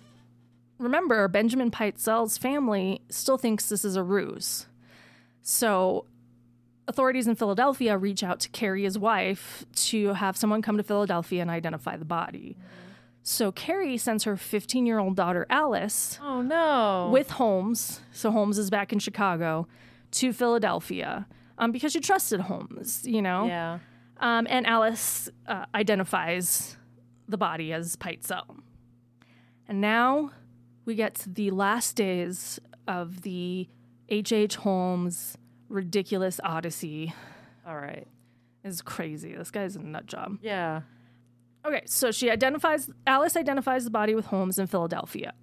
[0.79, 4.67] remember benjamin pitezel's family still thinks this is a ruse
[5.41, 6.05] so
[6.91, 11.41] authorities in philadelphia reach out to carrie his wife to have someone come to philadelphia
[11.41, 12.55] and identify the body
[13.23, 17.09] so carrie sends her 15 year old daughter alice Oh no.
[17.11, 18.01] with Holmes.
[18.11, 19.67] So Holmes is back in Chicago
[20.19, 21.27] to Philadelphia
[21.59, 23.45] um, because she trusted Holmes, you know?
[23.45, 23.77] yeah.
[24.19, 26.77] Um, and Alice uh, identifies
[27.27, 28.57] the body as Pitezel.
[29.67, 30.31] And now
[30.85, 33.67] we get to the last days of the
[34.09, 34.33] H.H.
[34.33, 34.55] H.
[34.57, 35.37] Holmes
[35.72, 37.13] ridiculous odyssey.
[37.67, 38.07] All right.
[38.63, 39.36] It's crazy.
[39.36, 40.38] This guy's a nut job.
[40.41, 40.82] Yeah.
[41.65, 45.34] Okay, so she identifies Alice identifies the body with Holmes in Philadelphia.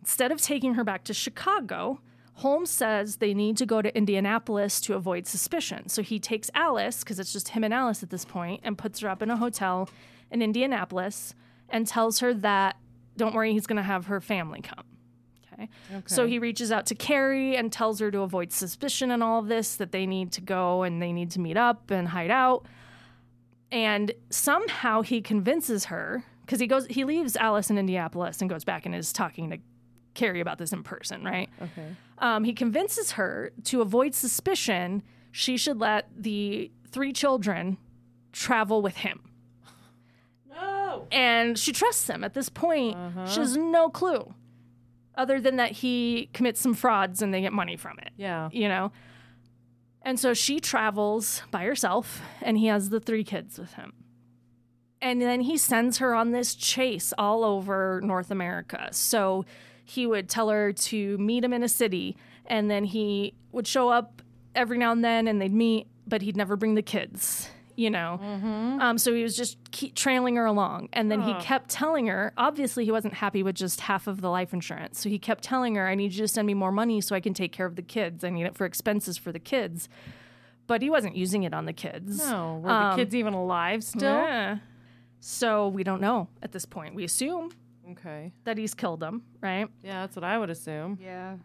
[0.00, 2.00] Instead of taking her back to Chicago,
[2.34, 5.88] Holmes says they need to go to Indianapolis to avoid suspicion.
[5.88, 9.00] So he takes Alice, because it's just him and Alice at this point, and puts
[9.00, 9.88] her up in a hotel
[10.30, 11.34] in Indianapolis
[11.68, 12.76] and tells her that,
[13.16, 14.84] don't worry, he's going to have her family come.
[15.58, 16.02] Okay.
[16.06, 19.48] So he reaches out to Carrie and tells her to avoid suspicion and all of
[19.48, 22.66] this, that they need to go and they need to meet up and hide out.
[23.72, 28.64] And somehow he convinces her because he goes, he leaves Alice in Indianapolis and goes
[28.64, 29.58] back and is talking to
[30.14, 31.48] Carrie about this in person, right?
[31.60, 31.96] Okay.
[32.18, 35.02] Um, he convinces her to avoid suspicion,
[35.32, 37.76] she should let the three children
[38.32, 39.20] travel with him.
[40.48, 41.06] No.
[41.10, 42.96] And she trusts him at this point.
[43.26, 44.32] She has no clue
[45.16, 48.48] other than that he commits some frauds and they get money from it Yeah.
[48.52, 48.92] you know?
[50.02, 53.92] And so she travels by herself, and he has the three kids with him.
[55.02, 58.88] And then he sends her on this chase all over North America.
[58.92, 59.44] So
[59.84, 63.88] he would tell her to meet him in a city, and then he would show
[63.88, 64.22] up
[64.54, 67.50] every now and then and they'd meet, but he'd never bring the kids.
[67.76, 68.18] You know.
[68.80, 70.88] Um, so he was just keep trailing her along.
[70.92, 74.30] And then he kept telling her, obviously, he wasn't happy with just half of the
[74.30, 74.98] life insurance.
[75.00, 77.20] So he kept telling her, I need you to send me more money so I
[77.20, 78.24] can take care of the kids.
[78.24, 79.88] I need it for expenses for the kids.
[80.66, 82.18] But he wasn't using it on the kids.
[82.18, 84.02] No, were the kids even alive still?
[84.14, 84.58] Yeah.
[85.20, 86.94] So we don't know at this point.
[86.94, 87.52] We assume
[87.92, 88.32] Okay.
[88.44, 89.68] that he's killed them, right?
[89.84, 90.98] Yeah, that's what I would assume.
[91.00, 91.36] Yeah.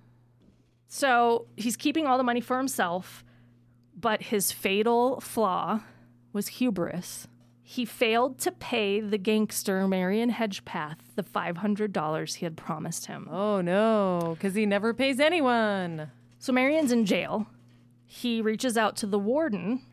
[0.87, 3.23] So he's keeping all the money for himself,
[3.95, 5.81] but his fatal flaw
[6.33, 7.27] was hubris.
[7.63, 13.29] He failed to pay the gangster Marion Hedgepeth the $500 he had promised him.
[13.31, 16.11] Oh no, because he never pays anyone.
[16.37, 17.47] So Marion's in jail.
[18.05, 19.83] He reaches out to the warden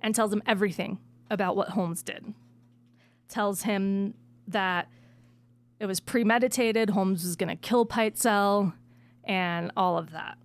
[0.00, 2.32] and tells him everything about what Holmes did.
[3.28, 4.14] Tells him
[4.46, 4.88] that
[5.78, 8.72] it was premeditated, Holmes was going to kill Pitezel,
[9.24, 10.38] and all of that.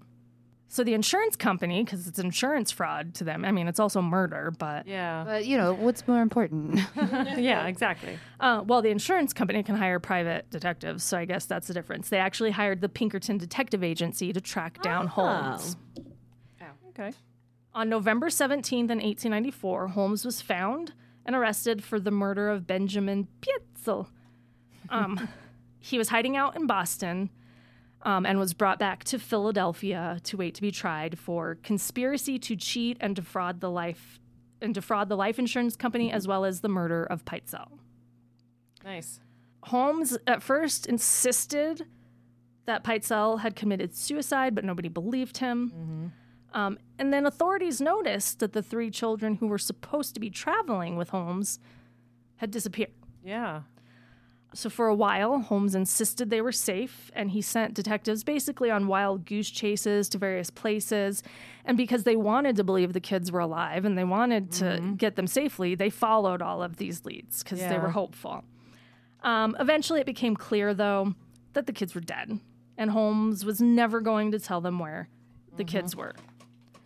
[0.69, 4.51] So the insurance company, because it's insurance fraud to them, I mean, it's also murder,
[4.57, 5.23] but Yeah.
[5.23, 6.79] But you know what's more important?
[6.95, 8.17] yeah, exactly.
[8.39, 12.09] uh, well, the insurance company can hire private detectives, so I guess that's the difference.
[12.09, 15.77] They actually hired the Pinkerton Detective Agency to track down Holmes.
[16.59, 17.11] Oh, okay.
[17.75, 20.93] On November 17th in 1894, Holmes was found
[21.25, 24.07] and arrested for the murder of Benjamin Pitezel.
[24.89, 25.27] Um,
[25.79, 27.29] he was hiding out in Boston
[28.03, 32.55] um, and was brought back to Philadelphia to wait to be tried for conspiracy to
[32.55, 34.19] cheat and defraud the life
[34.61, 37.79] and defraud the life insurance company as well as the murder of Pitezel.
[38.83, 39.19] Nice.
[39.63, 41.85] Holmes at first insisted
[42.65, 46.11] that Pitezel had committed suicide, but nobody believed him.
[46.53, 50.95] Um, and then authorities noticed that the three children who were supposed to be traveling
[50.95, 51.59] with Holmes
[52.37, 52.91] had disappeared.
[53.23, 53.61] Yeah.
[54.55, 58.87] So for a while, Holmes insisted they were safe, and he sent detectives basically on
[58.87, 61.23] wild goose chases to various places.
[61.65, 65.15] And because they wanted to believe the kids were alive and they wanted to get
[65.15, 68.43] them safely, they followed all of these leads because they were hopeful.
[69.23, 71.15] Um, eventually, it became clear, though,
[71.53, 72.39] that the kids were dead,
[72.77, 75.07] and Holmes was never going to tell them where
[75.55, 76.15] the kids were.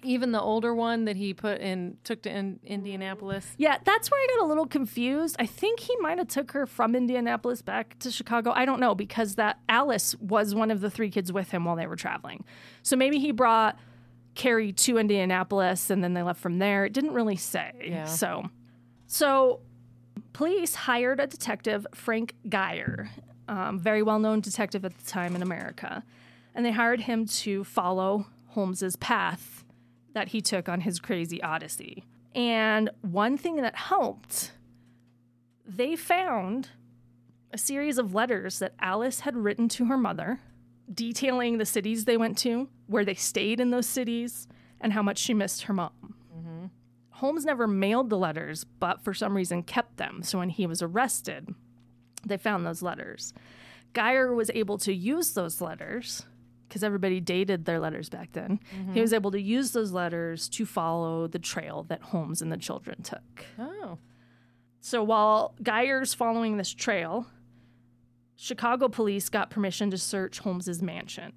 [0.04, 3.48] Even the older one that he put in took to in Indianapolis.
[3.58, 5.36] Yeah, that's where I got a little confused.
[5.40, 8.52] I think he might have took her from Indianapolis back to Chicago.
[8.56, 11.76] I don't know because that Alice was one of the three kids with him while
[11.76, 12.44] they were traveling.
[12.84, 13.78] So maybe he brought
[14.36, 16.86] Carrie to Indianapolis and then they left from there.
[16.86, 17.72] It didn't really say.
[17.84, 18.06] Yeah.
[18.06, 18.50] So
[19.08, 19.62] so
[20.34, 23.10] police hired a detective, Frank Geyer,
[23.48, 26.04] um, very well-known detective at the time in America.
[26.54, 29.57] And they hired him to follow Holmes's path
[30.14, 32.06] that he took on his crazy odyssey.
[32.34, 34.52] And one thing that helped,
[35.66, 36.70] they found
[37.52, 40.40] a series of letters that Alice had written to her mother,
[40.94, 44.48] detailing the cities they went to, where they stayed in those cities,
[44.80, 46.16] and how much she missed her mom.
[46.38, 46.66] Mm-hmm.
[47.12, 50.22] Holmes never mailed the letters, but for some reason kept them.
[50.24, 51.54] So when he was arrested,
[52.26, 53.34] they found those letters.
[53.94, 56.26] Geyer was able to use those letters
[56.68, 58.60] because everybody dated their letters back then.
[58.94, 62.58] He was able to use those letters to follow the trail that Holmes and the
[62.58, 63.46] children took.
[63.58, 63.98] Oh.
[64.80, 67.28] So while Geyer's following this trail,
[68.36, 71.34] Chicago police got permission to search Holmes's mansion.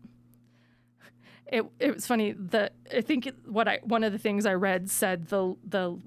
[1.46, 2.32] It, it was funny.
[2.32, 5.98] The I think what I one of the things I read said the the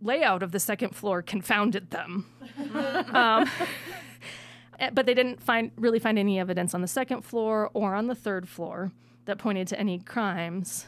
[0.00, 2.26] layout of the second floor confounded them.
[3.12, 3.50] um,
[4.90, 8.14] but they didn't find really find any evidence on the second floor or on the
[8.14, 8.92] third floor
[9.26, 10.86] that pointed to any crimes.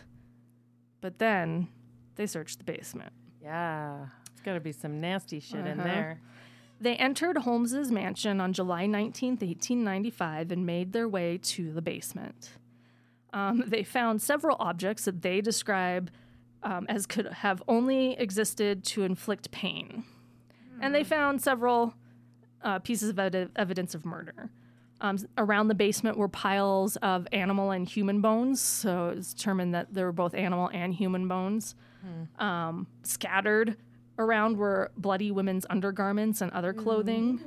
[1.00, 1.68] But then
[2.16, 3.12] they searched the basement.
[3.42, 4.06] Yeah.
[4.32, 5.84] It's got to be some nasty shit in Uh-huh.
[5.88, 6.20] there.
[6.80, 12.50] They entered Holmes's mansion on July 19th, 1895, and made their way to the basement.
[13.32, 16.10] Um, they found several objects that they describe
[16.62, 20.04] um, as could have only existed to inflict pain.
[20.80, 21.94] And they found several
[22.64, 24.50] uh, pieces of ed- evidence of murder.
[25.00, 29.74] Um, around the basement were piles of animal and human bones, so it was determined
[29.74, 31.74] that there were both animal and human bones.
[32.38, 33.76] Um, scattered
[34.18, 37.40] around were bloody women's undergarments and other clothing.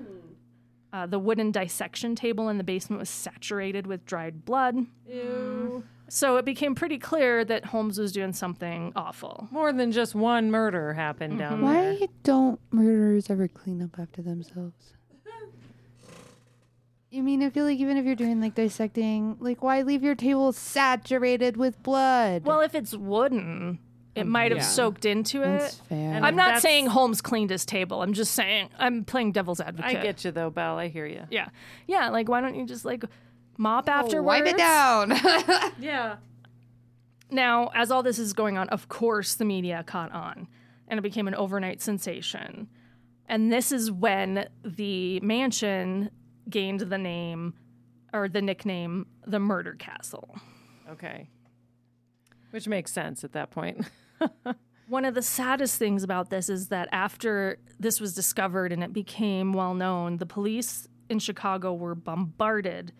[0.91, 4.75] Uh, the wooden dissection table in the basement was saturated with dried blood.
[5.07, 5.83] Ew.
[6.09, 9.47] So it became pretty clear that Holmes was doing something awful.
[9.51, 11.93] More than just one murder happened down there.
[11.93, 14.93] Why don't murderers ever clean up after themselves?
[17.09, 20.15] You mean I feel like even if you're doing like dissecting, like why leave your
[20.15, 22.43] table saturated with blood?
[22.45, 23.79] Well, if it's wooden,
[24.13, 24.65] it oh, might have yeah.
[24.65, 25.81] soaked into that's it.
[25.87, 26.13] fair.
[26.13, 28.01] And I'm not That's- saying Holmes cleaned his table.
[28.01, 29.97] I'm just saying I'm playing devil's advocate.
[29.97, 30.77] I get you though, Belle.
[30.77, 31.23] I hear you.
[31.29, 31.49] Yeah,
[31.85, 32.09] yeah.
[32.09, 33.05] Like, why don't you just like
[33.57, 34.25] mop oh, afterwards?
[34.25, 35.13] Wipe it down.
[35.79, 36.17] Yeah.
[37.29, 40.47] Now, as all this is going on, of course, the media caught on.
[40.87, 42.69] and it became an overnight sensation.
[43.27, 46.09] And this is when the mansion
[46.49, 47.53] gained the name
[48.13, 50.37] or the nickname the Murder Castle.
[50.89, 51.29] Okay.
[52.51, 53.85] Which makes sense at that point.
[54.87, 58.93] One of the saddest things about this is that after this was discovered and it
[58.93, 62.93] became well known, the police in Chicago were bombarded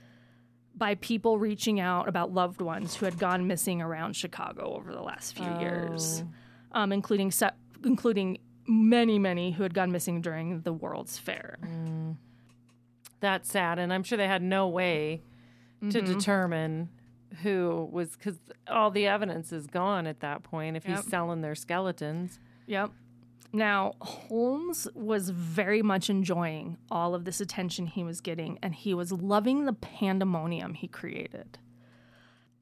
[0.76, 5.02] by people reaching out about loved ones who had gone missing around Chicago over the
[5.02, 6.24] last few years,
[6.74, 7.50] um, including se-
[7.84, 8.38] including
[8.68, 11.58] many, many who had gone missing during the World's Fair.
[13.20, 13.80] That's sad.
[13.80, 15.22] And I'm sure they had no way
[15.82, 16.14] to Mm-hmm.
[16.14, 16.90] determine
[17.44, 18.38] who was, because
[18.68, 20.98] all the evidence is gone at that point if Yep.
[20.98, 22.40] he's selling their skeletons.
[22.68, 22.92] Yep.
[23.54, 28.94] Now, Holmes was very much enjoying all of this attention he was getting, and he
[28.94, 31.58] was loving the pandemonium he created.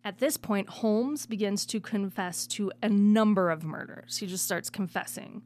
[0.03, 4.17] At this point, Holmes begins to confess to a number of murders.
[4.17, 5.41] He just starts confessing.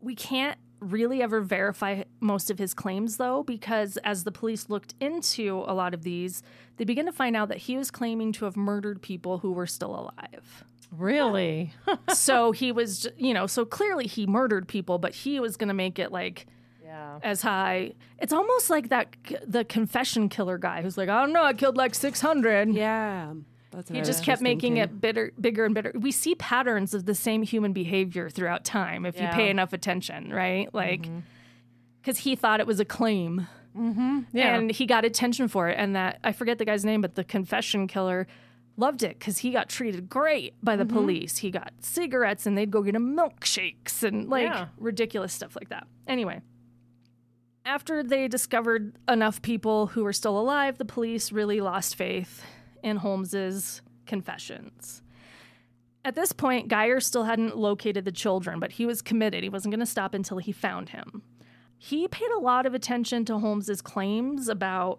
[0.00, 4.94] We can't really ever verify most of his claims, though, because as the police looked
[5.00, 6.42] into a lot of these,
[6.76, 9.66] they began to find out that he was claiming to have murdered people who were
[9.66, 10.64] still alive
[10.96, 11.72] Really?
[12.14, 15.74] so he was, you know, so clearly he murdered people, but he was going to
[15.74, 16.46] make it like
[16.82, 17.18] yeah.
[17.22, 17.92] as high.
[18.18, 19.14] It's almost like that
[19.46, 22.72] the confession killer guy who's like, I don't know, I killed like 600.
[22.72, 23.34] Yeah.
[23.70, 24.76] That's He just kept making thinking.
[24.78, 25.92] it bitter, bigger and bigger.
[25.94, 30.30] We see patterns of the same human behavior throughout time if you pay enough attention,
[30.32, 30.72] right?
[30.74, 31.06] Like,
[32.00, 34.56] because he thought it was a claim Yeah.
[34.56, 35.76] and he got attention for it.
[35.78, 38.26] And that I forget the guy's name, but the confession killer
[38.78, 41.38] loved it because he got treated great by the police.
[41.38, 44.68] He got cigarettes and they'd go get him milkshakes and like Yeah.
[44.78, 45.86] ridiculous stuff like that.
[46.06, 46.40] Anyway,
[47.66, 52.42] after they discovered enough people who were still alive, the police really lost faith
[52.82, 55.02] in Holmes's confessions.
[56.04, 59.42] At this point, Geyer still hadn't located the children, but he was committed.
[59.42, 61.22] He wasn't going to stop until he found him
[61.78, 64.98] he paid a lot of attention to Holmes's claims about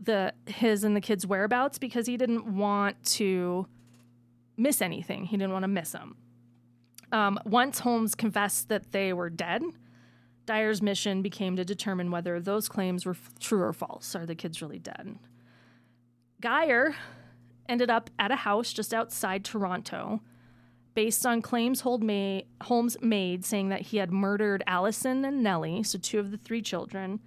[0.00, 3.66] the his and the kids' whereabouts because he didn't want to
[4.56, 5.26] miss anything.
[5.26, 6.16] He didn't want to miss them.
[7.12, 9.62] Um, once Holmes confessed that they were dead,
[10.46, 14.14] Geyer's mission became to determine whether those claims were f- true or false.
[14.14, 15.18] Are the kids really dead?
[16.40, 16.94] Geyer
[17.68, 20.20] ended up at a house just outside Toronto
[20.94, 26.18] based on claims Holmes made saying that he had murdered Allison and Nellie, so two
[26.18, 27.20] of the three children.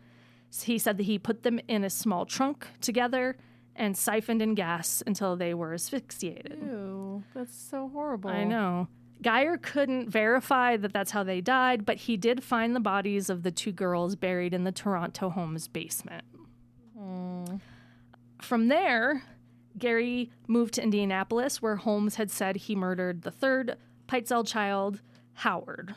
[0.63, 3.37] He said that he put them in a small trunk together
[3.75, 6.59] and siphoned in gas until they were asphyxiated.
[6.61, 8.29] Ew, that's so horrible.
[8.29, 8.87] I know.
[9.21, 13.43] Geyer couldn't verify that that's how they died, but he did find the bodies of
[13.43, 16.25] the two girls buried in the Toronto home's basement.
[16.97, 17.55] Hmm.
[18.41, 19.23] From there,
[19.77, 23.77] Geyer moved to Indianapolis, where Holmes had said he murdered the third
[24.07, 25.01] Pitezel child,
[25.35, 25.95] Howard.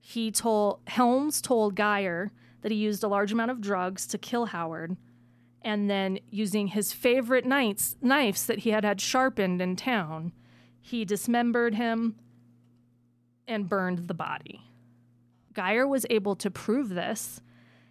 [0.00, 2.32] He told Holmes told Geyer
[2.62, 4.96] that he used a large amount of drugs to kill Howard,
[5.60, 10.32] and then using his favorite knives, knives that he had had sharpened in town,
[10.80, 12.14] he dismembered him
[13.46, 14.62] and burned the body.
[15.52, 17.40] Geyer was able to prove this.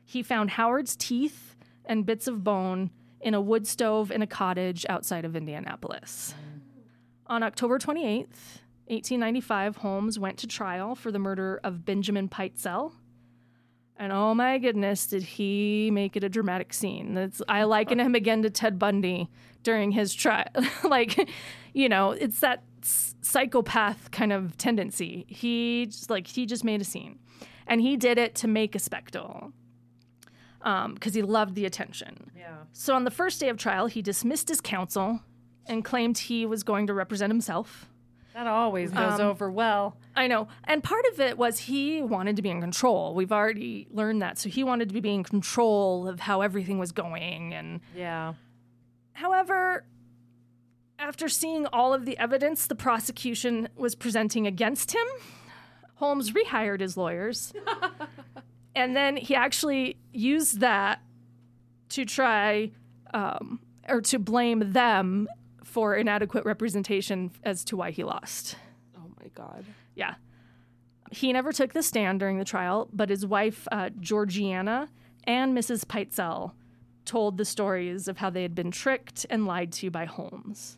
[0.05, 1.55] He found Howard's teeth
[1.85, 2.89] and bits of bone
[3.21, 6.33] in a wood stove in a cottage outside of Indianapolis.
[7.27, 12.93] On October 28th, 1895, Holmes went to trial for the murder of Benjamin Pitezel.
[13.97, 17.31] And oh my goodness, did he make it a dramatic scene?
[17.47, 19.29] I liken him again to Ted Bundy
[19.61, 20.47] during his trial.
[20.83, 21.29] like,
[21.73, 25.25] you know, it's that psychopath kind of tendency.
[25.27, 27.19] He just like he just made a scene,
[27.67, 29.51] and he did it to make a spectacle
[30.61, 32.31] Um, because he loved the attention.
[32.37, 32.55] Yeah.
[32.73, 35.21] So on the first day of trial, he dismissed his counsel
[35.67, 37.87] and claimed he was going to represent himself.
[38.33, 39.97] That always goes um, over well.
[40.15, 40.47] I know.
[40.65, 43.13] And part of it was he wanted to be in control.
[43.15, 44.37] We've already learned that.
[44.37, 47.53] So he wanted to be in control of how everything was going.
[47.53, 48.33] And Yeah.
[49.13, 49.85] however,
[50.97, 55.05] after seeing all of the evidence the prosecution was presenting against him,
[55.95, 57.53] Holmes rehired his lawyers.
[58.75, 61.01] and then he actually used that
[61.89, 62.71] to try
[63.13, 65.27] um, or to blame them
[65.63, 68.55] for inadequate representation as to why he lost.
[68.97, 69.65] Oh my god.
[69.95, 70.15] Yeah.
[71.11, 74.89] He never took the stand during the trial, but his wife, uh, Georgiana,
[75.23, 75.85] and Mrs.
[75.85, 76.53] Pitezel
[77.05, 80.77] told the stories of how they had been tricked and lied to by Holmes.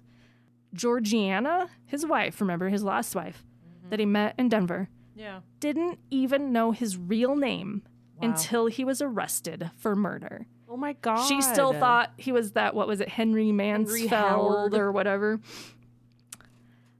[0.73, 3.43] Georgiana, his wife, remember his last wife
[3.89, 5.41] that he met in Denver, Yeah.
[5.59, 7.83] didn't even know his real name
[8.21, 10.45] until he was arrested for murder.
[10.69, 11.27] Oh my god.
[11.27, 14.73] She still thought he was that, what was it, Henry Mansfield Howard.
[14.73, 15.39] or whatever.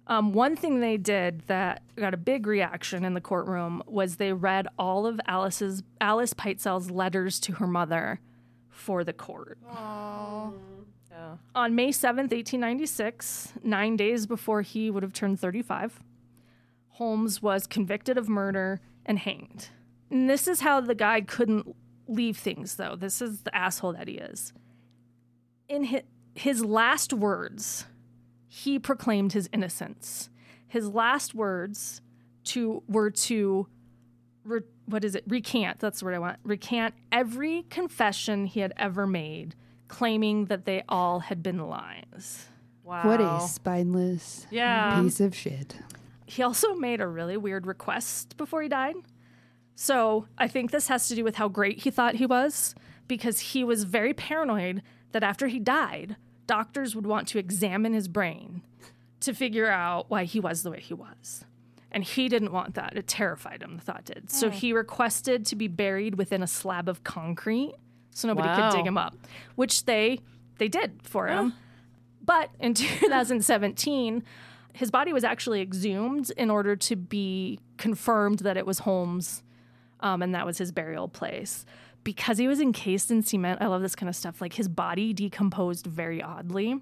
[0.07, 4.33] Um, one thing they did that got a big reaction in the courtroom was they
[4.33, 8.19] read all of Alice's Alice Pitezel's letters to her mother
[8.67, 9.57] for the court.
[11.55, 16.01] On May 7th, 1896, nine days before he would have turned 35,
[16.91, 19.69] Holmes was convicted of murder and hanged.
[20.09, 21.75] And this is how the guy couldn't
[22.07, 22.95] leave things, though.
[22.95, 24.53] This is the asshole that he is.
[25.69, 26.01] In his,
[26.35, 27.85] his last words,
[28.47, 30.29] he proclaimed his innocence.
[30.67, 32.01] His last words
[32.45, 33.67] to were to
[34.43, 35.23] re, what is it?
[35.27, 35.79] Recant.
[35.79, 36.39] That's the word I want.
[36.43, 39.55] Recant every confession he had ever made,
[39.87, 42.47] claiming that they all had been lies.
[42.83, 43.03] Wow.
[43.07, 45.01] What a spineless Yeah.
[45.01, 45.75] piece of shit.
[46.31, 48.95] He also made a really weird request before he died.
[49.75, 52.75] So I think this has to do with how great he thought he was,
[53.07, 54.81] because he was very paranoid
[55.11, 56.15] that after he died,
[56.47, 58.61] doctors would want to examine his brain
[59.21, 61.45] to figure out why he was the way he was.
[61.91, 62.95] And he didn't want that.
[62.95, 64.31] It terrified him, the thought did.
[64.31, 64.49] So oh.
[64.49, 67.73] he requested to be buried within a slab of concrete
[68.11, 68.69] so nobody Wow.
[68.69, 69.15] could dig him up,
[69.55, 70.19] which they
[70.57, 71.53] they did for him.
[72.23, 74.23] But in 2017,
[74.73, 79.43] his body was actually exhumed in order to be confirmed that it was Holmes
[80.01, 81.65] um, and that was his burial place.
[82.03, 84.41] Because he was encased in cement, I love this kind of stuff.
[84.41, 86.81] Like his body decomposed very oddly.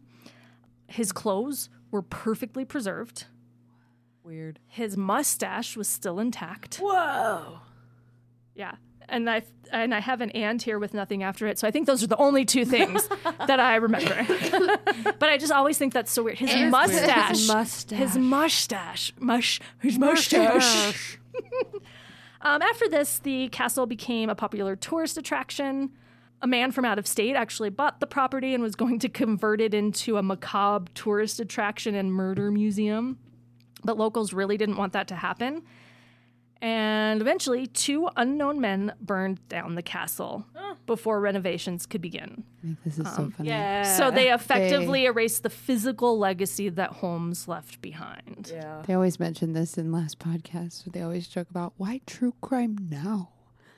[0.87, 3.25] His clothes were perfectly preserved.
[4.23, 4.59] Weird.
[4.67, 6.77] His mustache was still intact.
[6.77, 7.59] Whoa.
[8.55, 8.75] Yeah.
[9.09, 11.59] And I and I have an and here with nothing after it.
[11.59, 13.07] So I think those are the only two things
[13.47, 14.25] that I remember.
[15.19, 16.39] but I just always think that's so weird.
[16.39, 17.29] His mustache.
[17.29, 17.99] His mustache.
[17.99, 19.13] His mustache.
[19.19, 19.61] Mush.
[19.79, 21.19] His mustache.
[22.41, 25.91] um, after this, the castle became a popular tourist attraction.
[26.41, 29.59] A man from out of state actually bought the property and was going to convert
[29.59, 33.17] it into a macabre tourist attraction and murder museum.
[33.83, 35.63] But locals really didn't want that to happen.
[36.61, 40.45] And eventually, two unknown men burned down the castle
[40.85, 42.43] before renovations could begin.
[42.83, 43.49] This is so um, funny.
[43.49, 43.83] Yeah.
[43.83, 48.51] So they effectively erased the physical legacy that Holmes left behind.
[48.53, 48.83] Yeah.
[48.85, 50.83] They always mention this in last podcasts.
[50.91, 53.29] They always joke about why true crime now.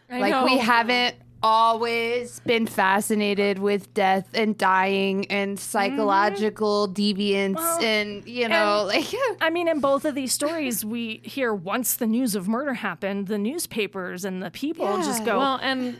[0.09, 0.45] I like know.
[0.45, 7.19] we haven't always been fascinated with death and dying and psychological mm-hmm.
[7.19, 11.53] deviance Well, and you know like I mean, in both of these stories, we hear
[11.53, 15.99] once the news of murder happened, the newspapers and the people just go, Well, and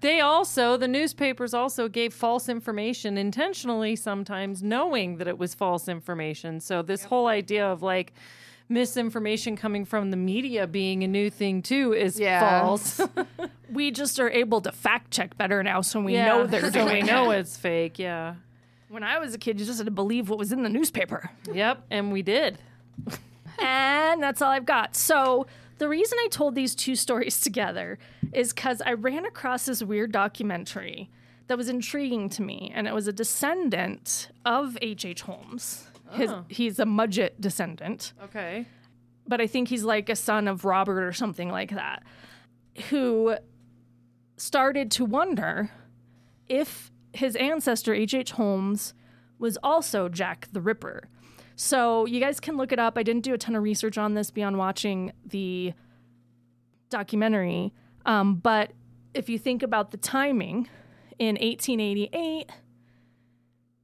[0.00, 5.88] they also, the newspapers also gave false information intentionally, sometimes knowing that it was false
[5.88, 6.60] information.
[6.60, 8.12] So, this whole idea of like
[8.68, 12.40] misinformation coming from the media being a new thing too is Yeah.
[12.60, 13.00] false.
[13.72, 16.86] we just are able to fact check better now, so we Yeah, know they're so
[16.86, 17.98] we know it's fake.
[17.98, 18.34] Yeah.
[18.88, 21.30] When I was a kid, you just had to believe what was in the newspaper.
[21.52, 21.82] Yep.
[21.90, 22.58] And we did.
[23.58, 24.94] And that's all I've got.
[24.94, 25.46] So,
[25.78, 27.98] the reason I told these two stories together
[28.32, 31.10] is because I ran across this weird documentary
[31.48, 32.70] that was intriguing to me.
[32.74, 35.04] And it was a descendant of H.H.
[35.04, 35.22] H.
[35.22, 35.86] Holmes.
[36.12, 38.66] His, he's a Mudgett descendant, Okay.
[39.26, 42.02] but I think he's like a son of Robert or something like that,
[42.90, 43.36] who
[44.36, 45.70] started to wonder
[46.48, 48.32] if his ancestor, H.H.
[48.32, 48.94] Holmes,
[49.38, 51.08] was also Jack the Ripper.
[51.56, 52.96] So you guys can look it up.
[52.98, 55.72] I didn't do a ton of research on this beyond watching the
[56.90, 57.72] documentary.
[58.04, 58.72] Um, but
[59.14, 60.68] if you think about the timing,
[61.18, 62.50] in 1888,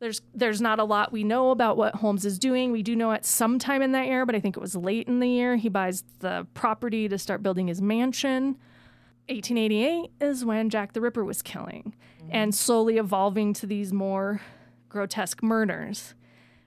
[0.02, 2.72] there's there's not a lot we know about what Holmes is doing.
[2.72, 5.06] We do know at some time in that year, but I think it was late
[5.06, 8.56] in the year, he buys the property to start building his mansion.
[9.28, 11.94] 1888 is when Jack the Ripper was killing
[12.30, 14.40] and slowly evolving to these more
[14.88, 16.14] grotesque murders.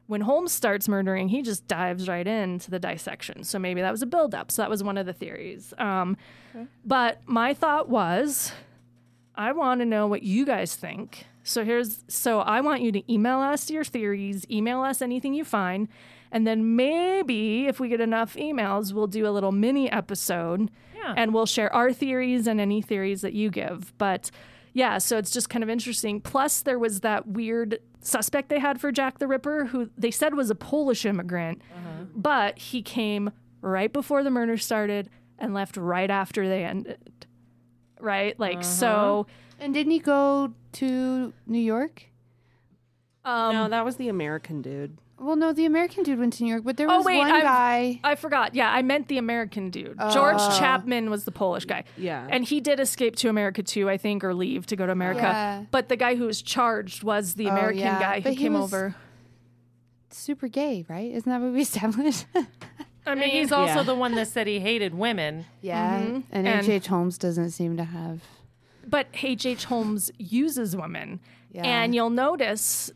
[0.08, 3.44] When Holmes starts murdering, he just dives right into the dissection.
[3.44, 4.50] So maybe that was a buildup.
[4.50, 5.74] So that was one of the theories.
[5.78, 6.16] Um,
[6.86, 8.54] But my thought was,
[9.36, 11.26] I want to know what you guys think.
[11.48, 15.46] So here's so I want you to email us your theories, email us anything you
[15.46, 15.88] find,
[16.32, 21.14] and then maybe if we get enough emails, we'll do a little mini episode Yeah.
[21.16, 23.94] and we'll share our theories and any theories that you give.
[24.00, 24.32] But
[24.74, 26.20] yeah, so it's just kind of interesting.
[26.20, 30.34] Plus there was that weird suspect they had for Jack the Ripper who they said
[30.34, 32.06] was a Polish immigrant, uh-huh.
[32.16, 33.32] but he came
[33.62, 37.28] right before the murder started and left right after they ended.
[38.06, 38.40] Right?
[38.40, 39.26] Like so
[39.60, 42.04] and didn't he go to New York?
[43.26, 44.98] um no, that was the American dude.
[45.18, 47.32] Well, no, the American dude went to New York, but there Oh, was wait, one
[47.32, 48.00] I've- guy.
[48.04, 48.54] I forgot.
[48.54, 49.98] Yeah, I meant the American dude.
[50.12, 51.86] George Chapman was the Polish guy.
[51.98, 52.28] Yeah.
[52.30, 55.22] And he did escape to America too, I think, or leave to go to America.
[55.22, 55.64] Yeah.
[55.72, 58.00] But the guy who was charged was the Oh, American yeah.
[58.00, 58.94] guy who But he came was- over.
[60.12, 61.10] super gay, right?
[61.12, 62.26] Isn't that what we established?
[63.06, 63.84] I mean, he's also Yeah.
[63.84, 65.46] the one that said he hated women.
[65.62, 66.00] yeah.
[66.02, 66.24] Mhm.
[66.32, 66.70] And And- H.
[66.70, 66.88] H.
[66.88, 68.22] Holmes doesn't seem to have.
[68.88, 69.66] but H.H.
[69.66, 71.20] Holmes uses women.
[71.52, 71.64] Yeah.
[71.64, 72.92] And you'll notice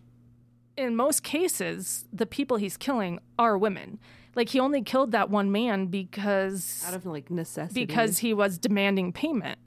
[0.77, 3.99] in most cases, the people he's killing are women.
[4.35, 7.85] Like he only killed that one man because Out of like necessity.
[7.85, 9.57] because he was demanding payment.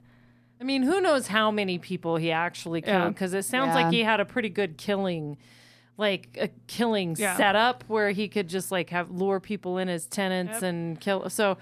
[0.61, 3.13] I mean, who knows how many people he actually killed?
[3.13, 3.83] Because it sounds Yeah.
[3.83, 5.37] like he had a pretty good killing,
[5.97, 7.37] like a killing Yeah.
[7.37, 11.29] setup where he could just like have lure people in as tenants and kill.
[11.29, 11.57] So,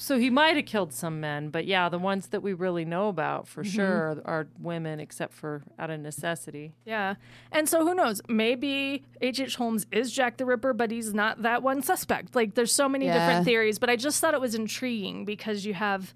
[0.00, 3.08] so he might have killed some men, but yeah, the ones that we really know
[3.08, 3.76] about for mm-hmm.
[3.76, 6.72] sure are women, except for out of necessity.
[6.84, 7.16] Yeah.
[7.50, 8.22] And so who knows?
[8.28, 9.56] Maybe H.H.
[9.56, 12.36] Holmes is Jack the Ripper, but he's not that one suspect.
[12.36, 13.18] Like there's so many Yeah.
[13.18, 16.14] different theories, but I just thought it was intriguing because you have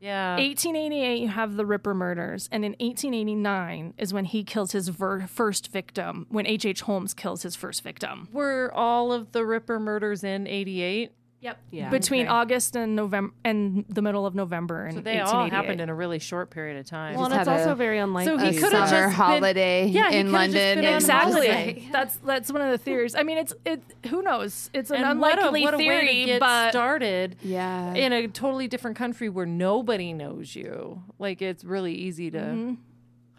[0.00, 4.88] Yeah, 1888 you have the Ripper murders and in 1889 is when he kills his
[4.88, 6.82] ver- first victim, when H.H.
[6.82, 8.28] Holmes kills his first victim.
[8.32, 11.12] were all of the Ripper murders in '88?
[11.46, 11.58] Yep.
[11.70, 11.90] Yeah.
[11.90, 12.28] Between Okay.
[12.30, 15.94] August and November and the middle of November in So they all happened in a
[15.94, 17.14] really short period of time.
[17.14, 18.32] well, and it's also a- very unlikely.
[18.32, 20.74] So he could've just summer been- holiday Yeah, he in could've just London.
[20.78, 21.88] been and Exactly.
[21.92, 23.14] That's that's one of the theories.
[23.14, 23.80] I mean, it's it.
[24.10, 24.70] Who knows?
[24.74, 27.36] It's an and what a, unlikely what a theory, way to get but started.
[27.42, 27.94] Yeah.
[27.94, 31.02] in a totally different country where nobody knows you.
[31.20, 32.76] Like it's really easy to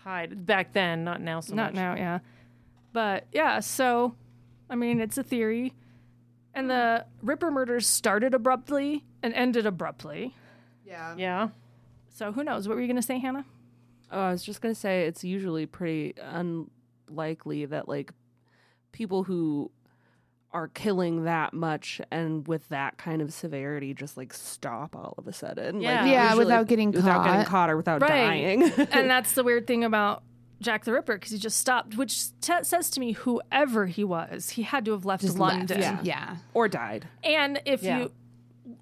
[0.03, 1.55] hide back then, not now so Mm-hmm.
[1.57, 1.75] not much.
[1.75, 1.95] now.
[1.95, 2.19] Yeah,
[2.93, 3.59] but yeah.
[3.59, 4.15] So,
[4.69, 5.73] I mean, it's a theory,
[6.57, 10.35] and the Ripper murders started abruptly and ended abruptly.
[10.85, 11.13] yeah.
[11.17, 11.49] Yeah.
[12.09, 12.67] So who knows?
[12.67, 13.45] What were you going to say, Hannah?
[14.11, 16.13] Oh, I was just gonna say it's usually pretty
[17.09, 18.11] unlikely that like
[18.93, 19.69] people who
[20.53, 25.27] are killing that much and with that kind of severity just like stop all of
[25.27, 25.81] a sudden.
[25.81, 26.01] Yeah.
[26.03, 27.47] Like, Yeah, usually without getting without getting caught.
[27.47, 28.09] caught or without Right.
[28.09, 28.63] dying.
[28.93, 30.23] and that's the weird thing about
[30.61, 34.51] Jack the Ripper because he just stopped, which t- says to me, whoever he was,
[34.51, 35.79] he had to have left Just London.
[35.81, 36.03] left.
[36.05, 36.27] Yeah.
[36.29, 36.38] Yeah.
[36.53, 37.07] or died.
[37.23, 37.99] And if Yeah.
[37.99, 38.11] you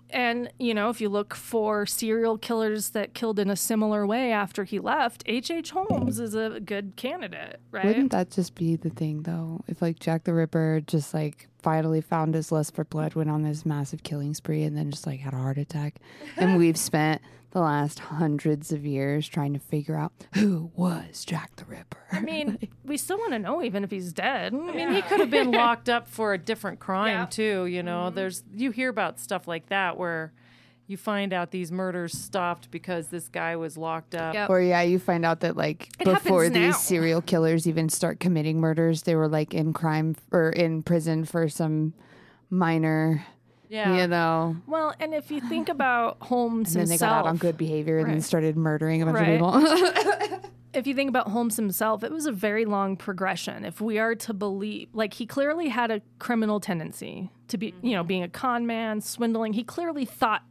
[0.10, 4.32] and you know, if you look for serial killers that killed in a similar way
[4.32, 5.52] after he left, H.
[5.52, 5.72] H.
[5.72, 7.86] Holmes is a good candidate, right?
[7.86, 9.62] Wouldn't that just be the thing, though?
[9.68, 13.44] If like Jack the Ripper just like finally found his lust for blood, went on
[13.44, 15.96] this massive killing spree, and then just like had a heart attack,
[16.38, 17.22] and we've spent
[17.56, 22.04] the last hundreds of years trying to figure out who was Jack the Ripper.
[22.12, 24.54] I mean, we still want to know even if he's dead.
[24.54, 27.26] I mean, he could have been locked up for a different crime Yeah.
[27.28, 28.08] too, you know.
[28.08, 28.16] Mm-hmm.
[28.16, 30.34] There's you hear about stuff like that where
[30.88, 34.34] you find out these murders stopped because this guy was locked up.
[34.34, 34.50] Yep.
[34.50, 38.60] Or yeah, you find out that like It before these serial killers even start committing
[38.60, 41.94] murders, they were like in crime or in prison for some
[42.50, 43.26] minor,
[43.70, 43.96] Yeah.
[44.02, 44.56] you know.
[44.68, 47.58] Well, and if you think about Holmes And then they himself, got out on good
[47.58, 49.42] behavior and then started murdering a bunch Right.
[49.42, 50.50] of people.
[50.74, 53.64] if you think about Holmes himself, it was a very long progression.
[53.66, 57.92] If we are to believe, like he clearly had a criminal tendency to be, you
[57.94, 58.08] know, mm-hmm.
[58.08, 59.54] being a con man, swindling.
[59.54, 60.44] He clearly thought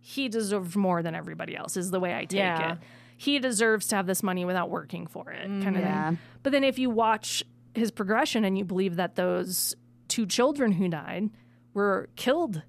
[0.00, 1.76] he deserved more than everybody else.
[1.76, 2.72] Is the way I take Yeah.
[2.72, 2.78] it.
[3.16, 6.08] He deserves to have this money without working for it, mm, kind of yeah.
[6.10, 6.18] thing.
[6.42, 7.44] But then if you watch
[7.74, 9.76] his progression and you believe that those
[10.08, 11.30] two children who died
[11.74, 12.62] were killed,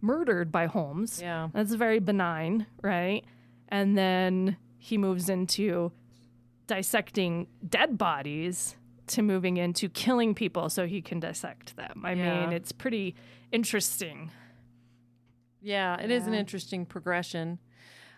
[0.00, 1.48] murdered by Holmes, Yeah.
[1.52, 3.24] that's very benign, right?
[3.68, 5.92] And then he moves into
[6.66, 8.76] dissecting dead bodies
[9.08, 12.02] to moving into killing people so he can dissect them.
[12.04, 12.40] I Yeah.
[12.46, 13.14] mean, it's pretty
[13.52, 14.30] interesting.
[15.60, 17.58] Yeah, it is an interesting progression.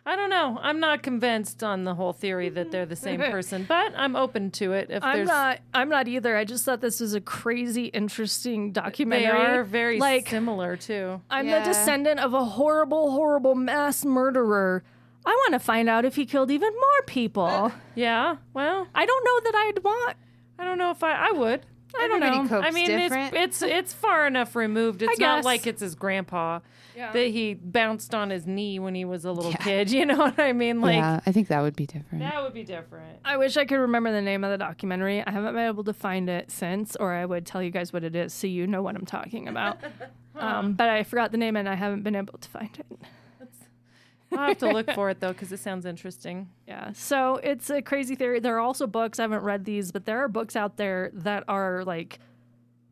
[0.06, 0.56] I don't know.
[0.62, 3.32] I'm not convinced on the whole theory that they're the same mm-hmm.
[3.32, 4.88] person, but I'm open to it.
[4.88, 6.36] If I'm there's, not I'm not either.
[6.36, 9.32] I just thought this was a crazy interesting documentary.
[9.32, 11.20] they are very like similar too.
[11.28, 11.58] I'm Yeah.
[11.58, 14.84] the descendant of a horrible horrible mass murderer.
[15.24, 17.44] I want to find out if he killed even more people.
[17.44, 18.36] Uh, yeah.
[18.54, 20.16] Well, I don't know that I'd want
[20.56, 21.66] I don't know if I I would.
[21.98, 22.60] I don't Everybody know.
[22.60, 23.34] I mean, different.
[23.34, 25.02] it's it's it's far enough removed.
[25.02, 25.44] It's not guess.
[25.44, 26.60] like it's his grandpa
[26.96, 27.12] Yeah.
[27.12, 29.56] that he bounced on his knee when he was a little Yeah.
[29.58, 29.90] kid.
[29.96, 30.80] You know what I mean?
[30.80, 32.20] Like yeah, I think that would be different.
[32.20, 33.18] that would be different.
[33.24, 35.22] I wish I could remember the name of the documentary.
[35.26, 38.02] I haven't been able to find it since, or I would tell you guys what
[38.04, 39.78] it is so you know what I'm talking about.
[40.36, 42.98] um, but I forgot the name and I haven't been able to find it.
[44.32, 46.48] I'll have to look for it though because it sounds interesting.
[46.66, 46.90] Yeah.
[46.94, 48.40] So it's a crazy theory.
[48.40, 51.44] There are also books, I haven't read these, but there are books out there that
[51.48, 52.18] are like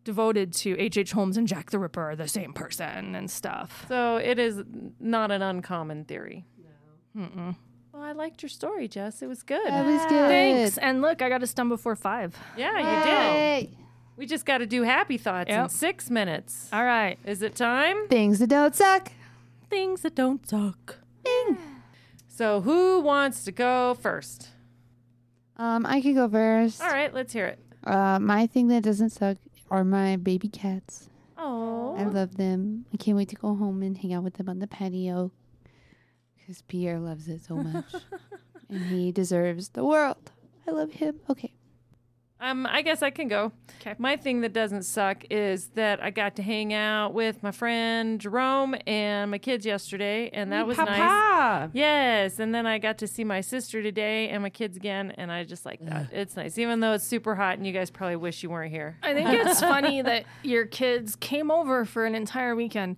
[0.05, 0.99] devoted to H.H.
[0.99, 1.13] H.
[1.13, 3.87] Holmes and Jack the Ripper are the same person and stuff.
[3.89, 4.63] So it is
[5.01, 6.45] not an uncommon theory.
[7.15, 7.55] No.
[7.93, 9.23] Well, I liked your story, Jess.
[9.23, 9.65] It was good.
[9.67, 10.29] That was good.
[10.29, 10.79] Thanks.
[10.79, 12.37] And look, I got us done before five.
[12.57, 13.77] Yeah, you did.
[14.17, 16.69] We just got to do happy thoughts in six minutes.
[16.73, 17.19] All right.
[17.25, 18.09] Is it time?
[18.09, 19.13] Things that don't suck.
[19.71, 20.97] Things that don't suck.
[22.29, 24.49] So who wants to go first?
[25.57, 26.81] Um, I could go first.
[26.83, 27.59] All right, let's hear it.
[27.85, 29.37] Uh, my thing that doesn't suck
[29.71, 31.09] are my baby cats.
[31.37, 32.87] Oh, I love them.
[32.93, 35.31] I can't wait to go home and hang out with them on the patio
[36.37, 37.85] because Pierre loves it so much.
[38.69, 40.31] and he deserves the world.
[40.67, 41.21] I love him.
[41.29, 41.53] Okay.
[42.41, 43.53] Um, I guess I can go.
[43.79, 43.95] 'Kay.
[43.97, 48.21] My thing that doesn't suck is that I got to hang out with my friend
[48.21, 50.89] Jerome and my kids yesterday, and that was nice.
[50.89, 51.71] Papa.
[51.73, 55.31] Yes, and then I got to see my sister today and my kids again, and
[55.33, 56.13] I just like that.
[56.13, 58.99] It's nice, even though it's super hot, and you guys probably wish you weren't here.
[59.03, 62.97] I think it's funny that your kids came over for an entire weekend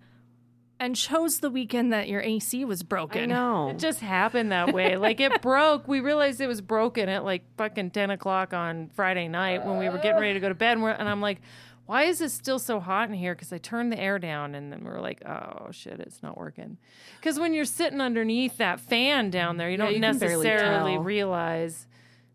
[0.79, 3.23] and chose the weekend that your AC was broken.
[3.23, 3.71] I know.
[3.71, 4.97] It just happened that way.
[5.07, 5.87] Like it broke.
[5.87, 9.89] We realized it was broken at like fucking ten o'clock on Friday night when we
[9.89, 11.41] were getting ready to go to bed, and, we're, and I'm like.
[11.87, 13.33] Why is it still so hot in here?
[13.33, 16.37] Because I turned the air down and then we were like, oh shit, it's not
[16.37, 16.79] working.
[17.21, 20.99] Because when you're sitting underneath that fan down there, you don't you necessarily tell.
[21.05, 21.87] realize.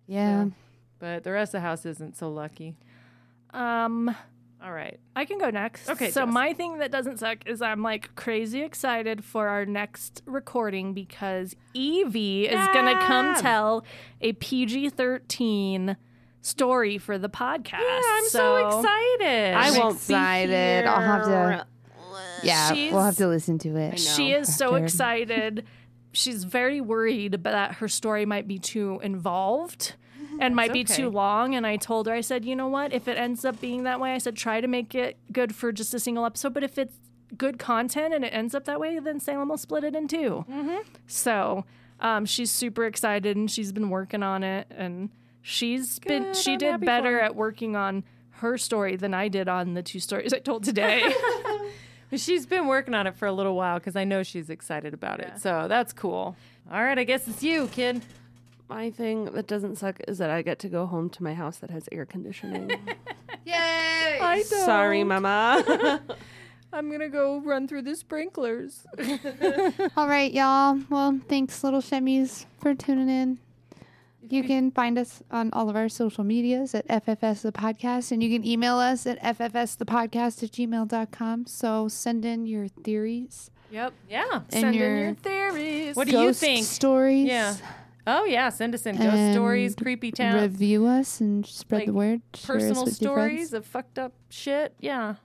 [0.07, 0.45] Yeah.
[0.99, 2.77] But the rest of the house isn't so lucky.
[3.53, 4.15] Um,
[4.63, 4.99] All right.
[5.15, 5.89] I can go next.
[5.89, 6.33] Okay, So Jess.
[6.33, 11.55] my thing that doesn't suck is I'm like crazy excited for our next recording because
[11.73, 13.83] Evie is gonna come tell
[14.21, 15.95] a PG-13
[16.41, 17.79] story for the podcast.
[17.81, 19.53] Yeah, I'm so, excited.
[19.55, 20.83] I I'm won't excited.
[20.83, 21.63] Be I'll have to- here.
[22.43, 22.73] Yeah.
[22.73, 23.99] She's- we'll have to listen to it.
[23.99, 24.83] She is so after.
[24.85, 25.65] excited.
[26.11, 29.95] She's very worried that her story might be too involved
[30.41, 30.95] and might be okay.
[30.95, 31.55] too long.
[31.55, 32.93] And I told her, I said, you know what?
[32.93, 35.72] If it ends up being that way, I said, try to make it good for
[35.72, 36.53] just a single episode.
[36.53, 36.95] But if it's
[37.38, 40.45] good content and it ends up that way, then Salem will split it in 2
[41.07, 41.65] So
[41.99, 44.68] um, she's super excited and she's been working on it.
[44.69, 45.09] And
[45.41, 48.03] she's been, she I'm did better at working on
[48.41, 51.13] her story than I did on the two stories I told today.
[52.15, 55.22] She's been working on it for a little while because I know she's excited about
[55.22, 55.39] it.
[55.39, 56.35] So that's cool.
[56.69, 58.01] All right, I guess it's you, kid.
[58.72, 61.57] My thing that doesn't suck is that I get to go home to my house
[61.57, 62.69] that has air conditioning.
[63.45, 64.18] Yay!
[64.22, 65.99] I Sorry, Mama.
[66.73, 68.85] I'm gonna go run through the sprinklers.
[69.98, 70.80] All right, y'all.
[70.89, 73.39] Well, thanks, little shemmies, for tuning in.
[74.30, 78.23] You can find us on all of our social medias at FFS the Podcast, and
[78.23, 81.45] you can email us at ffsthepodcast at gmail.com.
[81.48, 83.93] So send in your theories Yep.
[84.10, 84.26] Yeah.
[84.31, 85.95] and Send your, in your theories.
[85.98, 86.65] What do you think?
[86.65, 87.26] stories.
[87.27, 87.56] Yeah.
[88.07, 91.94] Oh yeah, send us in ghost And stories, creepy town, Review us and spread the
[91.94, 92.22] word.
[92.36, 93.32] Share personal with your friends.
[93.49, 94.73] stories of fucked up shit.
[94.80, 95.15] Yeah.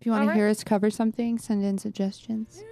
[0.00, 2.62] If you want All to hear us cover something, send in suggestions.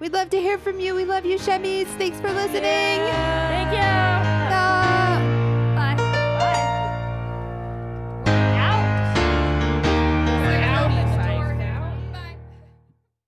[0.00, 0.94] We'd love to hear from you.
[0.94, 1.86] We love you, Shemmies.
[1.98, 2.62] Thanks for listening.
[2.62, 3.72] Thank
[4.32, 4.37] you.